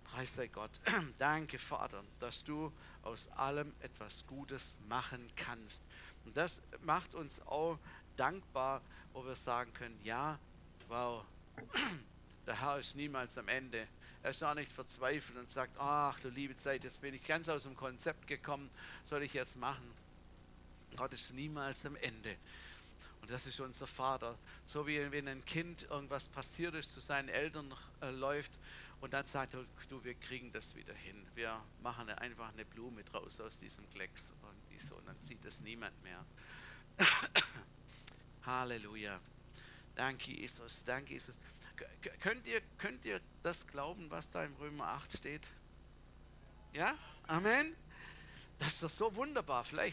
Preis 0.03 0.35
sei 0.35 0.47
Gott. 0.47 0.71
Danke, 1.17 1.57
Vater, 1.57 2.03
dass 2.19 2.43
du 2.43 2.69
aus 3.01 3.29
allem 3.29 3.73
etwas 3.79 4.25
Gutes 4.27 4.77
machen 4.89 5.31
kannst. 5.37 5.81
Und 6.25 6.35
das 6.35 6.61
macht 6.81 7.15
uns 7.15 7.41
auch 7.47 7.79
dankbar, 8.17 8.81
wo 9.13 9.25
wir 9.25 9.37
sagen 9.37 9.73
können, 9.73 9.97
ja, 10.03 10.37
wow, 10.89 11.23
der 12.45 12.59
Herr 12.59 12.79
ist 12.79 12.97
niemals 12.97 13.37
am 13.37 13.47
Ende. 13.47 13.87
Er 14.21 14.31
ist 14.31 14.43
auch 14.43 14.55
nicht 14.55 14.71
verzweifelt 14.71 15.39
und 15.39 15.49
sagt, 15.49 15.77
ach 15.79 16.19
du 16.19 16.27
liebe 16.27 16.57
Zeit, 16.57 16.83
jetzt 16.83 16.99
bin 16.99 17.13
ich 17.13 17.23
ganz 17.23 17.47
aus 17.47 17.63
dem 17.63 17.77
Konzept 17.77 18.27
gekommen, 18.27 18.69
soll 19.05 19.23
ich 19.23 19.33
jetzt 19.33 19.55
machen. 19.55 19.93
Gott 20.97 21.13
ist 21.13 21.31
niemals 21.33 21.85
am 21.85 21.95
Ende. 21.95 22.35
Und 23.23 23.31
das 23.31 23.45
ist 23.45 23.57
unser 23.61 23.87
Vater. 23.87 24.37
So 24.65 24.85
wie 24.85 25.09
wenn 25.09 25.29
ein 25.29 25.45
Kind 25.45 25.83
irgendwas 25.83 26.27
passiert 26.27 26.75
ist, 26.75 26.93
zu 26.93 26.99
seinen 26.99 27.29
Eltern 27.29 27.73
äh, 28.01 28.09
läuft 28.09 28.51
und 28.99 29.13
dann 29.13 29.25
sagt 29.27 29.53
er, 29.53 29.63
du, 29.87 30.03
wir 30.03 30.13
kriegen 30.15 30.51
das 30.51 30.75
wieder 30.75 30.93
hin. 30.93 31.25
Wir 31.33 31.57
machen 31.81 32.09
einfach 32.09 32.49
eine 32.49 32.65
Blume 32.65 33.01
draus 33.05 33.39
aus 33.39 33.57
diesem 33.57 33.89
Klecks. 33.91 34.25
Und, 34.41 34.81
so, 34.89 34.95
und 34.95 35.07
dann 35.07 35.15
sieht 35.23 35.37
das 35.45 35.61
niemand 35.61 35.93
mehr. 36.03 36.25
Halleluja. 38.45 39.21
Danke, 39.95 40.33
Jesus. 40.33 40.83
Danke, 40.83 41.13
Jesus. 41.13 41.35
K 41.77 41.85
könnt 42.19 42.45
ihr, 42.45 42.59
könnt 42.77 43.05
ihr 43.05 43.21
das 43.41 43.65
glauben, 43.67 44.11
was 44.11 44.29
da 44.31 44.43
im 44.43 44.53
Römer 44.55 44.87
8 44.87 45.17
steht? 45.19 45.47
Ja? 46.73 46.97
Amen? 47.27 47.73
Das 48.59 48.67
ist 48.67 48.83
doch 48.83 48.89
so 48.89 49.15
wunderbar. 49.15 49.63
Vielleicht 49.63 49.81